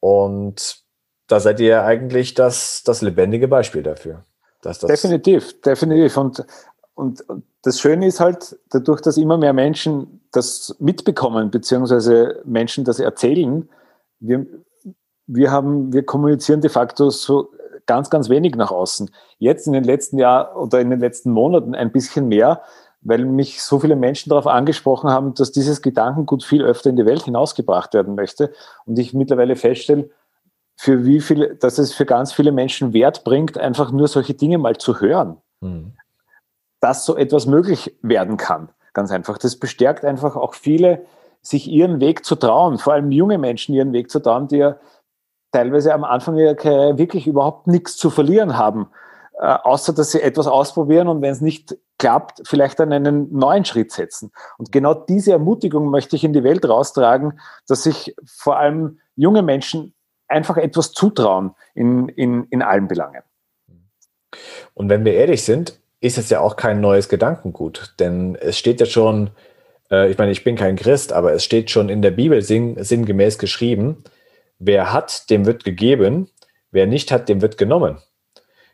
Und 0.00 0.82
da 1.26 1.38
seid 1.38 1.60
ihr 1.60 1.84
eigentlich 1.84 2.34
das, 2.34 2.82
das 2.84 3.02
lebendige 3.02 3.46
Beispiel 3.46 3.82
dafür. 3.82 4.24
Das 4.62 4.78
definitiv, 4.80 5.60
definitiv. 5.60 6.16
Und, 6.16 6.44
und, 7.00 7.24
das 7.62 7.80
Schöne 7.80 8.06
ist 8.06 8.20
halt, 8.20 8.58
dadurch, 8.70 9.00
dass 9.00 9.16
immer 9.16 9.36
mehr 9.36 9.52
Menschen 9.52 10.20
das 10.32 10.76
mitbekommen, 10.78 11.50
beziehungsweise 11.50 12.40
Menschen 12.44 12.84
das 12.84 13.00
erzählen, 13.00 13.68
wir, 14.18 14.46
wir, 15.26 15.50
haben, 15.50 15.92
wir 15.92 16.04
kommunizieren 16.04 16.60
de 16.60 16.70
facto 16.70 17.10
so 17.10 17.50
ganz, 17.86 18.08
ganz 18.08 18.28
wenig 18.28 18.54
nach 18.54 18.70
außen. 18.70 19.10
Jetzt 19.38 19.66
in 19.66 19.72
den 19.72 19.84
letzten 19.84 20.18
Jahren 20.18 20.56
oder 20.56 20.80
in 20.80 20.90
den 20.90 21.00
letzten 21.00 21.32
Monaten 21.32 21.74
ein 21.74 21.92
bisschen 21.92 22.28
mehr, 22.28 22.62
weil 23.02 23.24
mich 23.24 23.62
so 23.62 23.78
viele 23.78 23.96
Menschen 23.96 24.30
darauf 24.30 24.46
angesprochen 24.46 25.10
haben, 25.10 25.34
dass 25.34 25.52
dieses 25.52 25.82
Gedankengut 25.82 26.44
viel 26.44 26.62
öfter 26.64 26.90
in 26.90 26.96
die 26.96 27.06
Welt 27.06 27.24
hinausgebracht 27.24 27.94
werden 27.94 28.14
möchte. 28.14 28.52
Und 28.84 28.98
ich 28.98 29.14
mittlerweile 29.14 29.56
feststelle, 29.56 30.10
für 30.76 31.04
wie 31.04 31.20
viele, 31.20 31.56
dass 31.56 31.78
es 31.78 31.92
für 31.92 32.06
ganz 32.06 32.32
viele 32.32 32.52
Menschen 32.52 32.94
Wert 32.94 33.24
bringt, 33.24 33.58
einfach 33.58 33.90
nur 33.90 34.08
solche 34.08 34.34
Dinge 34.34 34.56
mal 34.56 34.78
zu 34.78 35.00
hören. 35.00 35.36
Mhm 35.60 35.92
dass 36.80 37.04
so 37.04 37.16
etwas 37.16 37.46
möglich 37.46 37.96
werden 38.02 38.36
kann. 38.36 38.70
Ganz 38.92 39.12
einfach. 39.12 39.38
Das 39.38 39.56
bestärkt 39.56 40.04
einfach 40.04 40.36
auch 40.36 40.54
viele, 40.54 41.06
sich 41.42 41.68
ihren 41.68 42.00
Weg 42.00 42.24
zu 42.24 42.34
trauen, 42.34 42.78
vor 42.78 42.94
allem 42.94 43.10
junge 43.10 43.38
Menschen 43.38 43.74
ihren 43.74 43.92
Weg 43.92 44.10
zu 44.10 44.20
trauen, 44.20 44.48
die 44.48 44.58
ja 44.58 44.76
teilweise 45.52 45.94
am 45.94 46.04
Anfang 46.04 46.36
ihrer 46.36 46.54
Karriere 46.54 46.98
wirklich 46.98 47.26
überhaupt 47.26 47.66
nichts 47.66 47.96
zu 47.96 48.10
verlieren 48.10 48.56
haben, 48.56 48.88
äh, 49.38 49.46
außer 49.46 49.92
dass 49.92 50.12
sie 50.12 50.22
etwas 50.22 50.46
ausprobieren 50.46 51.08
und 51.08 51.22
wenn 51.22 51.32
es 51.32 51.40
nicht 51.40 51.76
klappt, 51.98 52.42
vielleicht 52.44 52.78
dann 52.78 52.92
einen 52.92 53.32
neuen 53.32 53.64
Schritt 53.64 53.92
setzen. 53.92 54.32
Und 54.58 54.72
genau 54.72 54.94
diese 54.94 55.32
Ermutigung 55.32 55.90
möchte 55.90 56.16
ich 56.16 56.24
in 56.24 56.32
die 56.32 56.44
Welt 56.44 56.66
raustragen, 56.68 57.38
dass 57.66 57.82
sich 57.82 58.14
vor 58.26 58.58
allem 58.58 59.00
junge 59.16 59.42
Menschen 59.42 59.94
einfach 60.28 60.56
etwas 60.56 60.92
zutrauen 60.92 61.54
in, 61.74 62.08
in, 62.08 62.44
in 62.44 62.62
allen 62.62 62.88
Belangen. 62.88 63.22
Und 64.74 64.88
wenn 64.88 65.04
wir 65.04 65.14
ehrlich 65.14 65.44
sind, 65.44 65.80
ist 66.00 66.18
es 66.18 66.30
ja 66.30 66.40
auch 66.40 66.56
kein 66.56 66.80
neues 66.80 67.08
Gedankengut, 67.08 67.94
denn 67.98 68.34
es 68.34 68.58
steht 68.58 68.80
ja 68.80 68.86
schon, 68.86 69.30
äh, 69.90 70.10
ich 70.10 70.18
meine, 70.18 70.32
ich 70.32 70.44
bin 70.44 70.56
kein 70.56 70.76
Christ, 70.76 71.12
aber 71.12 71.32
es 71.32 71.44
steht 71.44 71.70
schon 71.70 71.88
in 71.88 72.02
der 72.02 72.10
Bibel 72.10 72.42
sinn, 72.42 72.82
sinngemäß 72.82 73.38
geschrieben, 73.38 74.02
wer 74.58 74.92
hat, 74.92 75.28
dem 75.30 75.44
wird 75.46 75.64
gegeben, 75.64 76.30
wer 76.70 76.86
nicht 76.86 77.12
hat, 77.12 77.28
dem 77.28 77.42
wird 77.42 77.58
genommen. 77.58 77.98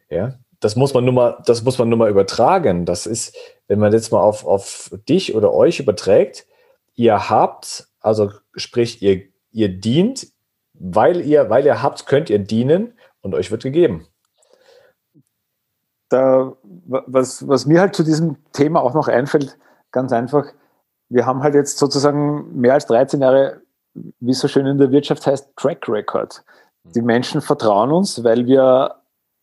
Ja, 0.09 0.39
das 0.61 0.77
muss 0.77 0.95
man 0.95 1.05
nur 1.05 1.15
mal, 1.15 1.43
das 1.47 1.65
muss 1.65 1.79
man 1.79 1.89
nur 1.89 1.99
mal 1.99 2.11
übertragen. 2.11 2.87
Das 2.87 3.07
ist, 3.07 3.37
wenn 3.67 3.81
man 3.81 3.93
jetzt 3.93 4.13
mal 4.13 4.21
auf, 4.21 4.47
auf 4.47 4.91
dich 5.09 5.35
oder 5.35 5.53
euch 5.53 5.81
überträgt, 5.81 6.47
ihr 6.95 7.29
habt, 7.29 7.89
also 8.01 8.31
sprich, 8.55 9.03
ihr, 9.03 9.25
ihr 9.51 9.69
dient, 9.69 10.29
weil 10.75 11.21
ihr, 11.23 11.51
weil 11.51 11.67
ihr 11.67 11.83
habt, 11.83 12.07
könnt 12.07 12.31
ihr 12.31 12.39
dienen 12.39 12.95
und 13.21 13.35
euch 13.35 13.51
wird 13.51 13.65
gegeben 13.65 14.07
da, 16.09 16.57
was, 16.87 17.47
was 17.47 17.67
mir 17.67 17.81
halt 17.81 17.95
zu 17.95 18.03
diesem 18.03 18.37
Thema 18.53 18.83
auch 18.83 18.95
noch 18.95 19.09
einfällt, 19.09 19.59
ganz 19.93 20.13
einfach, 20.13 20.47
wir 21.09 21.27
haben 21.27 21.43
halt 21.43 21.55
jetzt 21.55 21.79
sozusagen 21.79 22.59
mehr 22.59 22.75
als 22.75 22.87
13 22.87 23.21
Jahre, 23.21 23.63
wie 23.95 24.31
es 24.31 24.41
so 24.41 24.49
schön 24.49 24.67
in 24.67 24.79
der 24.79 24.91
Wirtschaft 24.91 25.27
heißt, 25.27 25.57
Track 25.57 25.89
Record. 25.89 26.45
Die 26.85 27.03
Menschen 27.03 27.41
vertrauen 27.41 27.91
uns, 27.93 28.23
weil 28.23 28.47
wir 28.47 28.97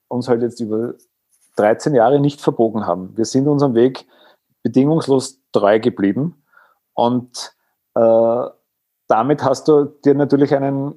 uns 0.08 0.28
halt 0.28 0.42
jetzt 0.42 0.60
über 0.60 0.94
13 1.56 1.96
Jahre 1.96 2.20
nicht 2.20 2.42
verbogen 2.42 2.86
haben. 2.86 3.16
Wir 3.18 3.26
sind 3.26 3.48
unserem 3.48 3.76
Weg 3.76 4.06
bedingungslos 4.64 5.40
treu 5.52 5.80
geblieben 5.80 6.44
und 6.94 7.54
äh, 7.96 8.46
damit 9.08 9.44
hast 9.44 9.68
du 9.68 9.86
dir 9.86 10.16
natürlich 10.16 10.56
einen 10.56 10.96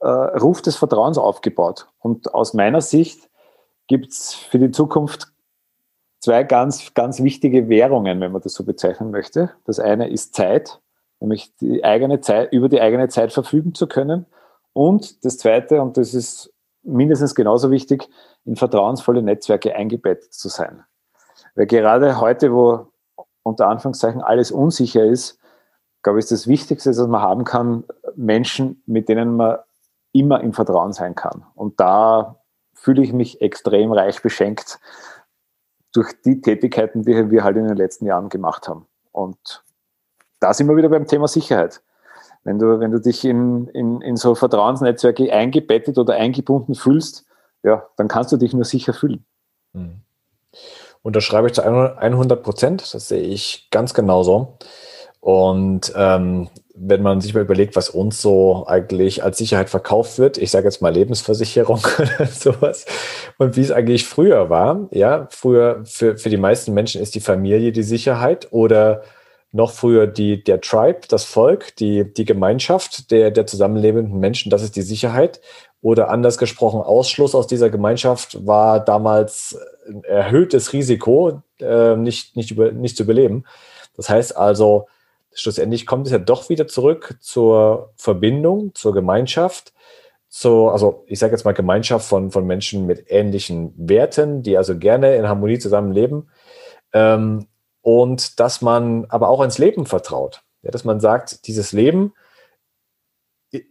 äh, 0.00 0.08
Ruf 0.08 0.62
des 0.62 0.76
Vertrauens 0.76 1.18
aufgebaut. 1.18 1.88
Und 1.98 2.34
aus 2.34 2.54
meiner 2.54 2.80
Sicht 2.80 3.28
gibt 3.86 4.12
es 4.12 4.34
für 4.34 4.58
die 4.58 4.70
Zukunft 4.70 5.28
zwei 6.20 6.44
ganz, 6.44 6.94
ganz 6.94 7.22
wichtige 7.22 7.68
Währungen, 7.68 8.20
wenn 8.20 8.32
man 8.32 8.42
das 8.42 8.52
so 8.54 8.64
bezeichnen 8.64 9.10
möchte. 9.10 9.50
Das 9.64 9.80
eine 9.80 10.08
ist 10.08 10.34
Zeit, 10.34 10.80
nämlich 11.18 11.54
die 11.56 11.82
eigene 11.82 12.20
Zeit, 12.20 12.52
über 12.52 12.68
die 12.68 12.80
eigene 12.80 13.08
Zeit 13.08 13.32
verfügen 13.32 13.74
zu 13.74 13.86
können. 13.86 14.26
Und 14.72 15.24
das 15.24 15.38
zweite, 15.38 15.82
und 15.82 15.96
das 15.96 16.14
ist 16.14 16.52
mindestens 16.82 17.34
genauso 17.34 17.70
wichtig, 17.70 18.08
in 18.44 18.56
vertrauensvolle 18.56 19.22
Netzwerke 19.22 19.74
eingebettet 19.74 20.32
zu 20.32 20.48
sein. 20.48 20.84
Weil 21.54 21.66
gerade 21.66 22.20
heute, 22.20 22.52
wo 22.52 22.86
unter 23.42 23.68
Anführungszeichen 23.68 24.22
alles 24.22 24.50
unsicher 24.50 25.04
ist, 25.04 25.38
glaube 26.02 26.18
ich, 26.18 26.24
ist 26.24 26.32
das 26.32 26.46
Wichtigste, 26.46 26.90
was 26.90 27.06
man 27.06 27.20
haben 27.20 27.44
kann, 27.44 27.84
Menschen, 28.14 28.82
mit 28.86 29.08
denen 29.08 29.36
man 29.36 29.58
immer 30.12 30.40
im 30.40 30.52
Vertrauen 30.52 30.92
sein 30.92 31.14
kann. 31.14 31.44
Und 31.54 31.80
da 31.80 32.40
fühle 32.74 33.02
ich 33.02 33.12
mich 33.12 33.40
extrem 33.40 33.92
reich 33.92 34.22
beschenkt 34.22 34.78
durch 35.92 36.12
die 36.24 36.40
Tätigkeiten, 36.40 37.02
die 37.02 37.30
wir 37.30 37.44
halt 37.44 37.56
in 37.56 37.66
den 37.66 37.76
letzten 37.76 38.06
Jahren 38.06 38.28
gemacht 38.28 38.68
haben. 38.68 38.86
Und 39.12 39.64
da 40.38 40.54
sind 40.54 40.68
wir 40.68 40.76
wieder 40.76 40.88
beim 40.88 41.06
Thema 41.06 41.28
Sicherheit. 41.28 41.82
Wenn 42.44 42.58
du, 42.58 42.80
wenn 42.80 42.90
du 42.90 43.00
dich 43.00 43.24
in, 43.24 43.68
in, 43.68 44.00
in 44.00 44.16
so 44.16 44.34
Vertrauensnetzwerke 44.34 45.32
eingebettet 45.32 45.98
oder 45.98 46.14
eingebunden 46.14 46.74
fühlst, 46.74 47.26
ja, 47.62 47.86
dann 47.96 48.08
kannst 48.08 48.32
du 48.32 48.36
dich 48.36 48.54
nur 48.54 48.64
sicher 48.64 48.94
fühlen. 48.94 49.24
Mhm. 49.72 50.00
Unterschreibe 51.02 51.48
ich 51.48 51.54
zu 51.54 51.62
100 51.62 52.42
Prozent, 52.42 52.94
das 52.94 53.08
sehe 53.08 53.22
ich 53.22 53.68
ganz 53.70 53.94
genauso. 53.94 54.58
Und 55.20 55.92
ähm, 55.96 56.48
wenn 56.82 57.02
man 57.02 57.20
sich 57.20 57.34
mal 57.34 57.42
überlegt, 57.42 57.76
was 57.76 57.90
uns 57.90 58.22
so 58.22 58.64
eigentlich 58.66 59.22
als 59.22 59.36
Sicherheit 59.36 59.68
verkauft 59.68 60.18
wird, 60.18 60.38
ich 60.38 60.50
sage 60.50 60.64
jetzt 60.64 60.80
mal 60.80 60.92
Lebensversicherung 60.92 61.80
oder 61.98 62.26
sowas, 62.26 62.86
und 63.38 63.56
wie 63.56 63.60
es 63.60 63.70
eigentlich 63.70 64.06
früher 64.06 64.48
war, 64.48 64.88
ja, 64.90 65.28
früher 65.30 65.82
für, 65.84 66.16
für 66.16 66.30
die 66.30 66.38
meisten 66.38 66.72
Menschen 66.72 67.02
ist 67.02 67.14
die 67.14 67.20
Familie 67.20 67.72
die 67.72 67.82
Sicherheit 67.82 68.48
oder 68.50 69.02
noch 69.52 69.72
früher 69.72 70.06
die, 70.06 70.42
der 70.42 70.60
Tribe, 70.60 71.00
das 71.08 71.24
Volk, 71.24 71.76
die, 71.76 72.12
die 72.12 72.24
Gemeinschaft 72.24 73.10
der, 73.10 73.30
der 73.30 73.46
zusammenlebenden 73.46 74.18
Menschen, 74.18 74.48
das 74.50 74.62
ist 74.62 74.76
die 74.76 74.82
Sicherheit. 74.82 75.40
Oder 75.82 76.10
anders 76.10 76.36
gesprochen, 76.36 76.82
Ausschluss 76.82 77.34
aus 77.34 77.46
dieser 77.46 77.70
Gemeinschaft 77.70 78.46
war 78.46 78.80
damals 78.80 79.58
ein 79.88 80.04
erhöhtes 80.04 80.72
Risiko, 80.74 81.42
äh, 81.58 81.96
nicht, 81.96 82.36
nicht, 82.36 82.50
über, 82.50 82.70
nicht 82.70 82.96
zu 82.96 83.04
überleben. 83.04 83.44
Das 83.96 84.08
heißt 84.08 84.36
also, 84.36 84.86
schlussendlich 85.32 85.86
kommt 85.86 86.06
es 86.06 86.12
ja 86.12 86.18
doch 86.18 86.48
wieder 86.48 86.66
zurück 86.66 87.16
zur 87.20 87.92
Verbindung, 87.96 88.74
zur 88.74 88.92
Gemeinschaft, 88.92 89.72
zu, 90.28 90.68
also 90.68 91.04
ich 91.06 91.18
sage 91.18 91.32
jetzt 91.32 91.44
mal 91.44 91.52
Gemeinschaft 91.52 92.08
von, 92.08 92.30
von 92.30 92.46
Menschen 92.46 92.86
mit 92.86 93.06
ähnlichen 93.08 93.74
Werten, 93.76 94.42
die 94.42 94.56
also 94.56 94.78
gerne 94.78 95.16
in 95.16 95.28
Harmonie 95.28 95.58
zusammenleben. 95.58 96.30
Ähm, 96.92 97.46
und 97.82 98.38
dass 98.38 98.62
man 98.62 99.06
aber 99.08 99.28
auch 99.28 99.42
ins 99.42 99.58
Leben 99.58 99.86
vertraut. 99.86 100.42
Ja, 100.62 100.70
dass 100.70 100.84
man 100.84 101.00
sagt, 101.00 101.46
dieses 101.46 101.72
Leben 101.72 102.12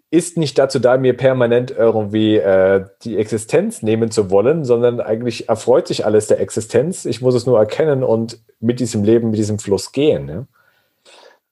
ist 0.10 0.38
nicht 0.38 0.58
dazu 0.58 0.80
da, 0.80 0.98
mir 0.98 1.16
permanent 1.16 1.72
irgendwie 1.72 2.38
äh, 2.38 2.86
die 3.04 3.18
Existenz 3.18 3.82
nehmen 3.82 4.12
zu 4.12 4.30
wollen, 4.30 4.66
sondern 4.66 5.00
eigentlich 5.00 5.48
erfreut 5.48 5.88
sich 5.88 6.06
alles 6.06 6.28
der 6.28 6.42
Existenz. 6.42 7.06
Ich 7.06 7.22
muss 7.22 7.36
es 7.36 7.46
nur 7.46 7.58
erkennen 7.60 8.04
und 8.04 8.42
mit 8.60 8.80
diesem 8.80 9.04
Leben, 9.04 9.30
mit 9.30 9.40
diesem 9.40 9.60
Fluss 9.60 9.92
gehen. 9.92 10.28
Ja? 10.28 10.48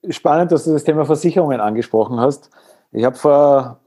Spannend, 0.10 0.52
dass 0.52 0.66
du 0.66 0.74
das 0.74 0.84
Thema 0.84 1.06
Versicherungen 1.06 1.60
angesprochen 1.60 2.20
hast. 2.20 2.50
Ich 2.92 3.04
habe 3.04 3.16
vor, 3.16 3.82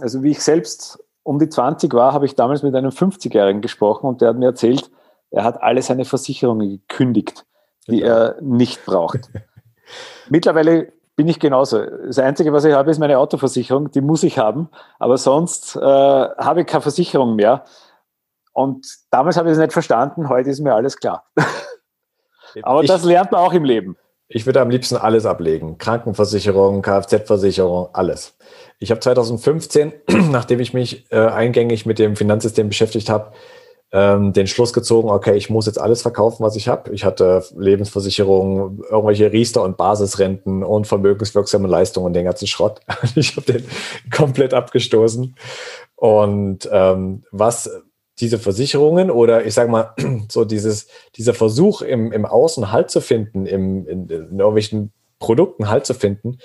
also 0.00 0.22
wie 0.22 0.30
ich 0.30 0.42
selbst 0.42 1.02
um 1.22 1.38
die 1.38 1.48
20 1.48 1.92
war, 1.94 2.12
habe 2.12 2.26
ich 2.26 2.34
damals 2.34 2.62
mit 2.62 2.74
einem 2.74 2.90
50-Jährigen 2.90 3.62
gesprochen 3.62 4.06
und 4.06 4.20
der 4.20 4.30
hat 4.30 4.36
mir 4.36 4.46
erzählt, 4.46 4.90
er 5.30 5.44
hat 5.44 5.62
alle 5.62 5.82
seine 5.82 6.04
Versicherungen 6.04 6.68
gekündigt, 6.68 7.46
die 7.88 8.00
ja. 8.00 8.06
er 8.06 8.36
nicht 8.42 8.84
braucht. 8.84 9.30
Mittlerweile 10.28 10.92
bin 11.16 11.28
ich 11.28 11.38
genauso. 11.38 11.84
Das 11.84 12.18
Einzige, 12.18 12.52
was 12.52 12.64
ich 12.64 12.74
habe, 12.74 12.90
ist 12.90 12.98
meine 12.98 13.18
Autoversicherung, 13.18 13.90
die 13.90 14.00
muss 14.00 14.22
ich 14.22 14.38
haben, 14.38 14.68
aber 14.98 15.18
sonst 15.18 15.76
äh, 15.76 15.80
habe 15.80 16.62
ich 16.62 16.66
keine 16.66 16.82
Versicherung 16.82 17.36
mehr. 17.36 17.64
Und 18.52 18.86
damals 19.10 19.36
habe 19.36 19.48
ich 19.48 19.52
es 19.52 19.58
nicht 19.58 19.72
verstanden, 19.72 20.28
heute 20.28 20.50
ist 20.50 20.60
mir 20.60 20.74
alles 20.74 20.98
klar. 20.98 21.24
aber 22.62 22.82
ich, 22.82 22.88
das 22.88 23.04
lernt 23.04 23.32
man 23.32 23.40
auch 23.40 23.52
im 23.52 23.64
Leben. 23.64 23.96
Ich 24.34 24.46
würde 24.46 24.62
am 24.62 24.70
liebsten 24.70 24.96
alles 24.96 25.26
ablegen. 25.26 25.76
Krankenversicherung, 25.76 26.80
Kfz-Versicherung, 26.80 27.88
alles. 27.92 28.34
Ich 28.78 28.90
habe 28.90 29.00
2015, 29.00 29.92
nachdem 30.30 30.60
ich 30.60 30.72
mich 30.72 31.04
äh, 31.10 31.18
eingängig 31.18 31.84
mit 31.84 31.98
dem 31.98 32.16
Finanzsystem 32.16 32.68
beschäftigt 32.68 33.10
habe, 33.10 33.32
ähm, 33.92 34.32
den 34.32 34.46
Schluss 34.46 34.72
gezogen, 34.72 35.10
okay, 35.10 35.36
ich 35.36 35.50
muss 35.50 35.66
jetzt 35.66 35.78
alles 35.78 36.00
verkaufen, 36.00 36.42
was 36.42 36.56
ich 36.56 36.66
habe. 36.66 36.94
Ich 36.94 37.04
hatte 37.04 37.44
Lebensversicherung, 37.54 38.82
irgendwelche 38.90 39.30
Riester- 39.30 39.62
und 39.62 39.76
Basisrenten 39.76 40.62
und 40.62 40.86
vermögenswirksame 40.86 41.68
Leistungen 41.68 42.06
und 42.06 42.14
den 42.14 42.24
ganzen 42.24 42.46
Schrott. 42.46 42.80
ich 43.14 43.36
habe 43.36 43.52
den 43.52 43.66
komplett 44.10 44.54
abgestoßen. 44.54 45.36
Und 45.94 46.68
ähm, 46.72 47.24
was 47.32 47.70
diese 48.22 48.38
Versicherungen 48.38 49.10
oder 49.10 49.44
ich 49.44 49.52
sage 49.52 49.70
mal, 49.70 49.94
so 50.30 50.44
dieses, 50.44 50.86
dieser 51.16 51.34
Versuch 51.34 51.82
im, 51.82 52.12
im 52.12 52.24
Außen 52.24 52.72
Halt 52.72 52.90
zu 52.90 53.00
finden, 53.00 53.44
im, 53.44 53.86
in, 53.86 54.08
in 54.08 54.38
irgendwelchen 54.38 54.92
Produkten 55.18 55.68
Halt 55.68 55.84
zu 55.84 55.92
finden, 55.92 56.38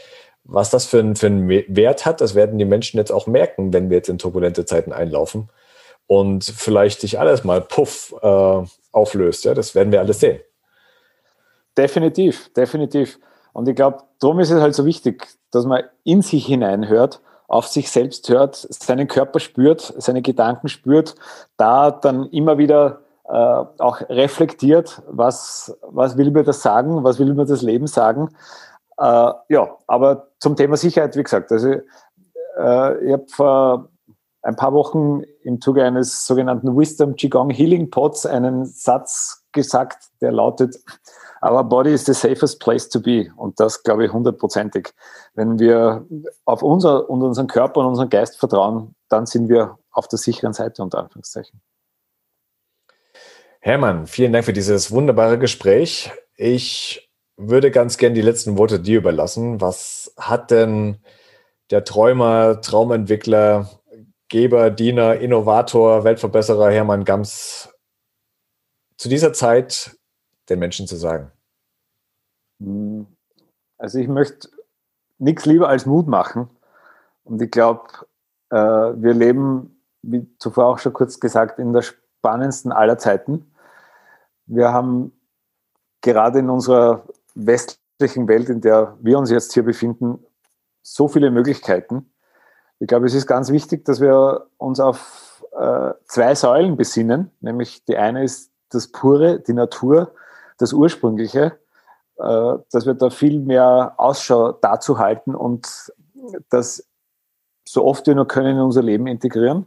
was 0.43 0.69
das 0.69 0.86
für, 0.86 0.99
ein, 0.99 1.15
für 1.15 1.28
einen 1.28 1.49
Wert 1.49 2.05
hat, 2.05 2.21
das 2.21 2.36
werden 2.36 2.57
die 2.57 2.65
Menschen 2.65 2.97
jetzt 2.97 3.11
auch 3.11 3.28
merken, 3.28 3.73
wenn 3.73 3.89
wir 3.89 3.97
jetzt 3.97 4.09
in 4.09 4.17
turbulente 4.17 4.65
Zeiten 4.65 4.91
einlaufen 4.91 5.49
und 6.07 6.43
vielleicht 6.43 7.01
sich 7.01 7.19
alles 7.19 7.43
mal 7.43 7.61
puff 7.61 8.15
äh, 8.21 8.63
auflöst. 8.91 9.45
Ja? 9.45 9.53
Das 9.53 9.75
werden 9.75 9.91
wir 9.91 9.99
alles 9.99 10.19
sehen. 10.19 10.39
Definitiv, 11.78 12.51
definitiv. 12.53 13.19
Und 13.53 13.67
ich 13.67 13.75
glaube, 13.75 13.99
darum 14.19 14.39
ist 14.39 14.49
es 14.49 14.61
halt 14.61 14.73
so 14.73 14.86
wichtig, 14.86 15.28
dass 15.51 15.65
man 15.65 15.84
in 16.03 16.21
sich 16.21 16.45
hineinhört 16.45 17.21
auf 17.47 17.67
sich 17.67 17.89
selbst 17.89 18.27
hört, 18.29 18.55
seinen 18.55 19.07
Körper 19.07 19.39
spürt, 19.39 19.93
seine 19.97 20.21
Gedanken 20.21 20.67
spürt, 20.67 21.15
da 21.55 21.91
dann 21.91 22.29
immer 22.29 22.57
wieder 22.57 22.99
äh, 23.25 23.31
auch 23.31 24.01
reflektiert, 24.09 25.01
was, 25.07 25.77
was 25.81 26.17
will 26.17 26.31
mir 26.31 26.43
das 26.43 26.61
sagen, 26.61 27.03
was 27.03 27.19
will 27.19 27.33
mir 27.33 27.45
das 27.45 27.61
Leben 27.61 27.87
sagen. 27.87 28.29
Äh, 28.97 29.31
ja, 29.49 29.77
aber 29.87 30.27
zum 30.39 30.55
Thema 30.55 30.77
Sicherheit, 30.77 31.15
wie 31.15 31.23
gesagt, 31.23 31.51
also 31.51 31.69
äh, 31.69 33.05
ich 33.05 33.13
habe 33.13 33.25
vor 33.29 33.89
ein 34.41 34.55
paar 34.55 34.73
Wochen 34.73 35.23
im 35.43 35.59
Zuge 35.61 35.83
eines 35.83 36.25
sogenannten 36.25 36.77
Wisdom 36.77 37.15
Qigong 37.15 37.49
Healing 37.49 37.89
Pods 37.89 38.25
einen 38.25 38.65
Satz 38.65 39.45
gesagt, 39.51 40.09
der 40.21 40.31
lautet, 40.31 40.77
Our 41.47 41.63
body 41.63 41.91
is 41.91 42.05
the 42.05 42.13
safest 42.13 42.59
place 42.59 42.89
to 42.89 42.99
be. 42.99 43.31
Und 43.37 43.59
das 43.59 43.83
glaube 43.83 44.05
ich 44.05 44.11
hundertprozentig. 44.11 44.89
Wenn 45.33 45.59
wir 45.59 46.05
auf 46.45 46.61
unser 46.61 47.09
und 47.09 47.21
unseren 47.23 47.47
Körper 47.47 47.79
und 47.81 47.87
unseren 47.87 48.09
Geist 48.09 48.37
vertrauen, 48.37 48.95
dann 49.09 49.25
sind 49.25 49.47
wir 49.47 49.77
auf 49.91 50.07
der 50.07 50.19
sicheren 50.19 50.53
Seite, 50.53 50.83
unter 50.83 50.99
Anführungszeichen. 50.99 51.61
Hermann, 53.61 54.07
vielen 54.07 54.33
Dank 54.33 54.45
für 54.45 54.53
dieses 54.53 54.91
wunderbare 54.91 55.39
Gespräch. 55.39 56.11
Ich 56.35 57.09
würde 57.37 57.71
ganz 57.71 57.97
gern 57.97 58.13
die 58.13 58.21
letzten 58.21 58.57
Worte 58.57 58.79
dir 58.79 58.97
überlassen. 58.97 59.61
Was 59.61 60.13
hat 60.17 60.51
denn 60.51 60.97
der 61.71 61.83
Träumer, 61.83 62.61
Traumentwickler, 62.61 63.69
Geber, 64.29 64.69
Diener, 64.69 65.15
Innovator, 65.15 66.03
Weltverbesserer 66.03 66.71
Hermann 66.71 67.05
Gams 67.05 67.69
zu 68.97 69.09
dieser 69.09 69.33
Zeit 69.33 69.97
den 70.49 70.59
Menschen 70.59 70.87
zu 70.87 70.95
sagen? 70.95 71.31
Also 73.78 73.99
ich 73.99 74.07
möchte 74.07 74.49
nichts 75.17 75.45
lieber 75.45 75.69
als 75.69 75.86
Mut 75.86 76.07
machen. 76.07 76.49
Und 77.23 77.41
ich 77.41 77.51
glaube, 77.51 77.88
äh, 78.49 78.55
wir 78.57 79.13
leben, 79.13 79.82
wie 80.01 80.28
zuvor 80.39 80.65
auch 80.65 80.80
schon 80.80 80.93
kurz 80.93 81.19
gesagt, 81.19 81.59
in 81.59 81.73
der 81.73 81.82
spannendsten 81.82 82.71
aller 82.71 82.97
Zeiten. 82.97 83.51
Wir 84.45 84.71
haben 84.71 85.11
gerade 86.01 86.39
in 86.39 86.49
unserer 86.49 87.03
westlichen 87.36 88.28
Welt, 88.28 88.49
in 88.49 88.61
der 88.61 88.97
wir 89.01 89.17
uns 89.19 89.30
jetzt 89.30 89.53
hier 89.53 89.63
befinden, 89.63 90.23
so 90.82 91.07
viele 91.07 91.32
Möglichkeiten. 91.32 92.11
Ich 92.80 92.88
glaube, 92.88 93.07
es 93.07 93.13
ist 93.13 93.28
ganz 93.28 93.51
wichtig, 93.51 93.86
dass 93.86 93.99
wir 93.99 94.47
uns 94.57 94.80
auf 94.80 95.43
äh, 95.57 95.93
zwei 96.05 96.36
Säulen 96.36 96.78
besinnen. 96.78 97.32
Nämlich 97.41 97.84
die 97.86 97.97
eine 97.97 98.23
ist 98.23 98.51
das 98.69 98.88
Pure, 98.88 99.39
die 99.39 99.53
Natur, 99.53 100.13
das 100.57 100.73
Ursprüngliche, 100.73 101.59
dass 102.18 102.86
wir 102.86 102.93
da 102.95 103.09
viel 103.09 103.39
mehr 103.39 103.93
Ausschau 103.97 104.51
dazu 104.51 104.97
halten 104.97 105.36
und 105.36 105.91
das 106.49 106.88
so 107.68 107.86
oft 107.86 108.07
wir 108.07 108.15
nur 108.15 108.28
können 108.28 108.57
in 108.57 108.61
unser 108.61 108.82
Leben 108.82 109.07
integrieren. 109.07 109.65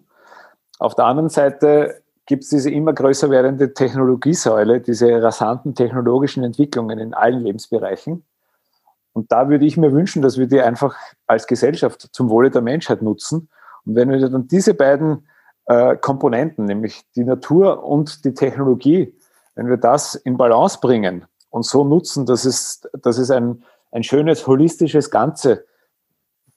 Auf 0.79 0.95
der 0.95 1.05
anderen 1.05 1.29
Seite 1.29 2.03
gibt 2.27 2.45
es 2.45 2.51
diese 2.51 2.71
immer 2.71 2.93
größer 2.93 3.31
werdende 3.31 3.75
Technologiesäule, 3.75 4.81
diese 4.81 5.23
rasanten 5.23 5.75
technologischen 5.75 6.43
Entwicklungen 6.43 6.99
in 6.99 7.15
allen 7.15 7.41
Lebensbereichen. 7.41 8.25
Und 9.13 9.21
Und 9.21 9.33
da 9.33 9.49
würde 9.49 9.67
ich 9.67 9.77
mir 9.77 9.93
wünschen, 9.93 10.23
dass 10.23 10.39
wir 10.39 10.47
die 10.47 10.61
einfach 10.61 10.97
als 11.27 11.47
Gesellschaft 11.47 12.09
zum 12.13 12.31
Wohle 12.31 12.51
der 12.51 12.63
Menschheit 12.63 13.03
nutzen. 13.03 13.49
Und 13.85 13.95
wenn 13.95 14.11
wir 14.11 14.29
dann 14.29 14.49
diese 14.49 14.75
beiden 14.75 15.29
äh, 15.67 15.97
Komponenten, 15.97 16.65
nämlich 16.65 17.03
die 17.17 17.25
Natur 17.25 17.85
und 17.85 18.25
die 18.25 18.35
Technologie, 18.35 19.15
wenn 19.57 19.69
wir 19.69 19.77
das 19.77 20.15
in 20.15 20.37
Balance 20.37 20.79
bringen 20.81 21.27
und 21.51 21.65
so 21.65 21.85
nutzen, 21.85 22.27
dass 22.27 22.45
es, 22.45 22.89
dass 22.93 23.19
es 23.19 23.31
ein, 23.31 23.65
ein 23.91 24.03
schönes, 24.03 24.47
holistisches 24.47 25.11
Ganze 25.11 25.67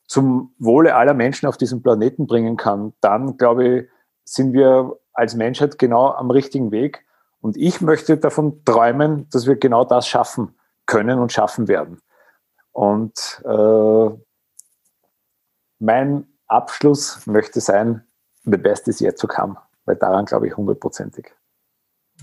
zum 0.07 0.53
Wohle 0.59 0.95
aller 0.95 1.13
Menschen 1.13 1.47
auf 1.47 1.57
diesem 1.57 1.81
Planeten 1.81 2.27
bringen 2.27 2.55
kann, 2.57 2.93
dann 3.01 3.37
glaube 3.37 3.67
ich, 3.67 3.89
sind 4.23 4.53
wir 4.53 4.97
als 5.13 5.35
Menschheit 5.35 5.77
genau 5.77 6.11
am 6.11 6.31
richtigen 6.31 6.71
Weg. 6.71 7.05
Und 7.41 7.57
ich 7.57 7.81
möchte 7.81 8.17
davon 8.17 8.63
träumen, 8.63 9.27
dass 9.31 9.47
wir 9.47 9.55
genau 9.55 9.83
das 9.83 10.07
schaffen 10.07 10.55
können 10.85 11.19
und 11.19 11.31
schaffen 11.31 11.67
werden. 11.67 11.99
Und 12.71 13.41
äh, 13.45 14.09
mein 15.79 16.27
Abschluss 16.47 17.25
möchte 17.27 17.59
sein, 17.59 18.05
the 18.43 18.57
best 18.57 18.87
is 18.87 19.01
yet 19.01 19.17
to 19.19 19.27
come, 19.27 19.57
weil 19.85 19.95
daran 19.95 20.25
glaube 20.25 20.47
ich 20.47 20.55
hundertprozentig. 20.55 21.33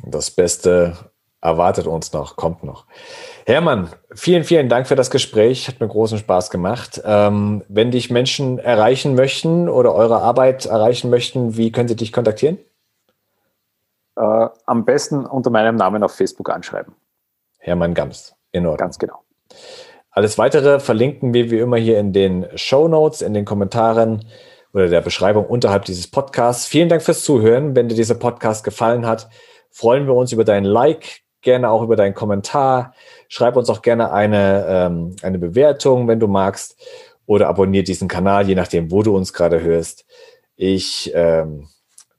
Das 0.04 0.30
Beste 0.30 1.12
erwartet 1.40 1.86
uns 1.86 2.12
noch, 2.12 2.36
kommt 2.36 2.64
noch. 2.64 2.86
Hermann, 3.46 3.88
vielen, 4.14 4.44
vielen 4.44 4.68
Dank 4.68 4.86
für 4.86 4.96
das 4.96 5.10
Gespräch. 5.10 5.68
Hat 5.68 5.80
mir 5.80 5.88
großen 5.88 6.18
Spaß 6.18 6.50
gemacht. 6.50 7.00
Ähm, 7.04 7.64
wenn 7.68 7.90
dich 7.90 8.10
Menschen 8.10 8.58
erreichen 8.58 9.14
möchten 9.14 9.68
oder 9.68 9.94
eure 9.94 10.20
Arbeit 10.20 10.66
erreichen 10.66 11.10
möchten, 11.10 11.56
wie 11.56 11.72
können 11.72 11.88
sie 11.88 11.96
dich 11.96 12.12
kontaktieren? 12.12 12.58
Äh, 14.16 14.48
am 14.66 14.84
besten 14.84 15.24
unter 15.24 15.50
meinem 15.50 15.76
Namen 15.76 16.02
auf 16.02 16.12
Facebook 16.12 16.50
anschreiben. 16.50 16.94
Hermann 17.58 17.94
Gams, 17.94 18.34
in 18.52 18.66
Ordnung. 18.66 18.78
Ganz 18.78 18.98
genau. 18.98 19.22
Alles 20.10 20.38
weitere 20.38 20.80
verlinken 20.80 21.32
wir 21.32 21.50
wie 21.50 21.58
immer 21.58 21.76
hier 21.76 21.98
in 21.98 22.12
den 22.12 22.46
Show 22.56 22.88
Notes, 22.88 23.22
in 23.22 23.32
den 23.32 23.44
Kommentaren 23.44 24.24
oder 24.72 24.88
der 24.88 25.00
Beschreibung 25.00 25.46
unterhalb 25.46 25.84
dieses 25.84 26.10
Podcasts. 26.10 26.66
Vielen 26.66 26.88
Dank 26.88 27.02
fürs 27.02 27.22
Zuhören. 27.22 27.74
Wenn 27.74 27.88
dir 27.88 27.94
dieser 27.94 28.14
Podcast 28.14 28.64
gefallen 28.64 29.06
hat, 29.06 29.28
freuen 29.70 30.06
wir 30.06 30.14
uns 30.14 30.32
über 30.32 30.44
dein 30.44 30.64
Like, 30.64 31.20
gerne 31.42 31.70
auch 31.70 31.82
über 31.82 31.96
deinen 31.96 32.14
Kommentar. 32.14 32.94
Schreib 33.28 33.56
uns 33.56 33.70
auch 33.70 33.82
gerne 33.82 34.12
eine, 34.12 34.66
ähm, 34.68 35.16
eine 35.22 35.38
Bewertung, 35.38 36.08
wenn 36.08 36.20
du 36.20 36.26
magst, 36.26 36.76
oder 37.26 37.48
abonniere 37.48 37.84
diesen 37.84 38.08
Kanal, 38.08 38.48
je 38.48 38.54
nachdem, 38.54 38.90
wo 38.90 39.02
du 39.02 39.16
uns 39.16 39.32
gerade 39.32 39.62
hörst. 39.62 40.04
Ich 40.56 41.12
ähm, 41.14 41.68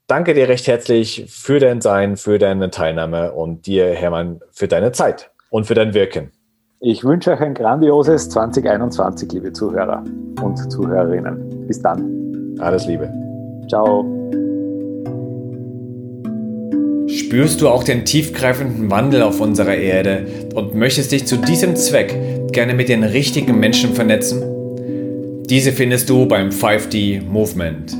danke 0.06 0.34
dir 0.34 0.48
recht 0.48 0.66
herzlich 0.66 1.26
für 1.28 1.60
dein 1.60 1.80
Sein, 1.80 2.16
für 2.16 2.38
deine 2.38 2.70
Teilnahme 2.70 3.32
und 3.32 3.66
dir, 3.66 3.94
Hermann, 3.94 4.40
für 4.50 4.68
deine 4.68 4.92
Zeit 4.92 5.30
und 5.50 5.66
für 5.66 5.74
dein 5.74 5.94
Wirken. 5.94 6.32
Ich 6.80 7.04
wünsche 7.04 7.30
euch 7.30 7.40
ein 7.40 7.54
grandioses 7.54 8.28
2021, 8.30 9.30
liebe 9.32 9.52
Zuhörer 9.52 10.02
und 10.42 10.56
Zuhörerinnen. 10.72 11.66
Bis 11.68 11.80
dann. 11.80 12.56
Alles 12.58 12.86
Liebe. 12.86 13.08
Ciao. 13.68 14.21
Spürst 17.14 17.60
du 17.60 17.68
auch 17.68 17.84
den 17.84 18.06
tiefgreifenden 18.06 18.90
Wandel 18.90 19.20
auf 19.20 19.38
unserer 19.40 19.76
Erde 19.76 20.26
und 20.54 20.74
möchtest 20.74 21.12
dich 21.12 21.26
zu 21.26 21.36
diesem 21.36 21.76
Zweck 21.76 22.16
gerne 22.52 22.72
mit 22.72 22.88
den 22.88 23.04
richtigen 23.04 23.60
Menschen 23.60 23.92
vernetzen? 23.92 24.42
Diese 25.44 25.72
findest 25.72 26.08
du 26.08 26.24
beim 26.24 26.48
5D 26.48 27.22
Movement. 27.22 27.94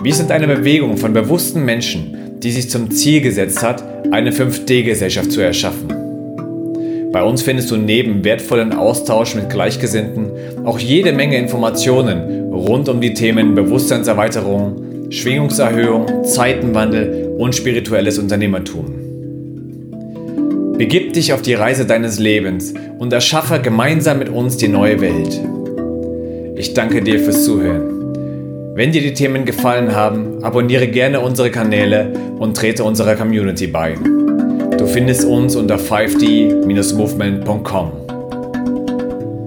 Wir 0.00 0.14
sind 0.14 0.30
eine 0.30 0.46
Bewegung 0.46 0.96
von 0.96 1.12
bewussten 1.12 1.64
Menschen, 1.64 2.38
die 2.38 2.52
sich 2.52 2.70
zum 2.70 2.92
Ziel 2.92 3.20
gesetzt 3.20 3.64
hat, 3.64 3.82
eine 4.12 4.30
5D-Gesellschaft 4.30 5.32
zu 5.32 5.40
erschaffen. 5.40 5.88
Bei 7.10 7.24
uns 7.24 7.42
findest 7.42 7.72
du 7.72 7.76
neben 7.76 8.22
wertvollen 8.22 8.74
Austausch 8.74 9.34
mit 9.34 9.50
Gleichgesinnten 9.50 10.30
auch 10.64 10.78
jede 10.78 11.12
Menge 11.12 11.36
Informationen 11.36 12.52
rund 12.52 12.88
um 12.88 13.00
die 13.00 13.14
Themen 13.14 13.56
Bewusstseinserweiterung, 13.56 14.93
Schwingungserhöhung, 15.10 16.24
Zeitenwandel 16.24 17.34
und 17.38 17.54
spirituelles 17.54 18.18
Unternehmertum. 18.18 18.86
Begib 20.76 21.12
dich 21.12 21.32
auf 21.32 21.42
die 21.42 21.54
Reise 21.54 21.86
deines 21.86 22.18
Lebens 22.18 22.74
und 22.98 23.12
erschaffe 23.12 23.60
gemeinsam 23.60 24.18
mit 24.18 24.28
uns 24.28 24.56
die 24.56 24.66
neue 24.68 25.00
Welt. 25.00 25.40
Ich 26.56 26.74
danke 26.74 27.00
dir 27.02 27.20
fürs 27.20 27.44
Zuhören. 27.44 28.74
Wenn 28.74 28.90
dir 28.90 29.02
die 29.02 29.14
Themen 29.14 29.44
gefallen 29.44 29.94
haben, 29.94 30.42
abonniere 30.42 30.88
gerne 30.88 31.20
unsere 31.20 31.52
Kanäle 31.52 32.12
und 32.38 32.56
trete 32.56 32.82
unserer 32.82 33.14
Community 33.14 33.68
bei. 33.68 33.94
Du 34.76 34.86
findest 34.86 35.24
uns 35.24 35.54
unter 35.54 35.76
5d-movement.com. 35.76 37.92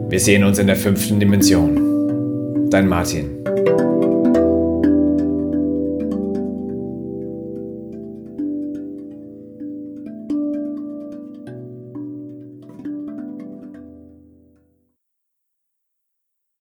Wir 0.10 0.20
sehen 0.22 0.46
uns 0.46 0.60
in 0.60 0.68
der 0.68 0.78
fünften 0.78 1.20
Dimension. 1.20 2.70
Dein 2.70 2.88
Martin. 2.88 3.44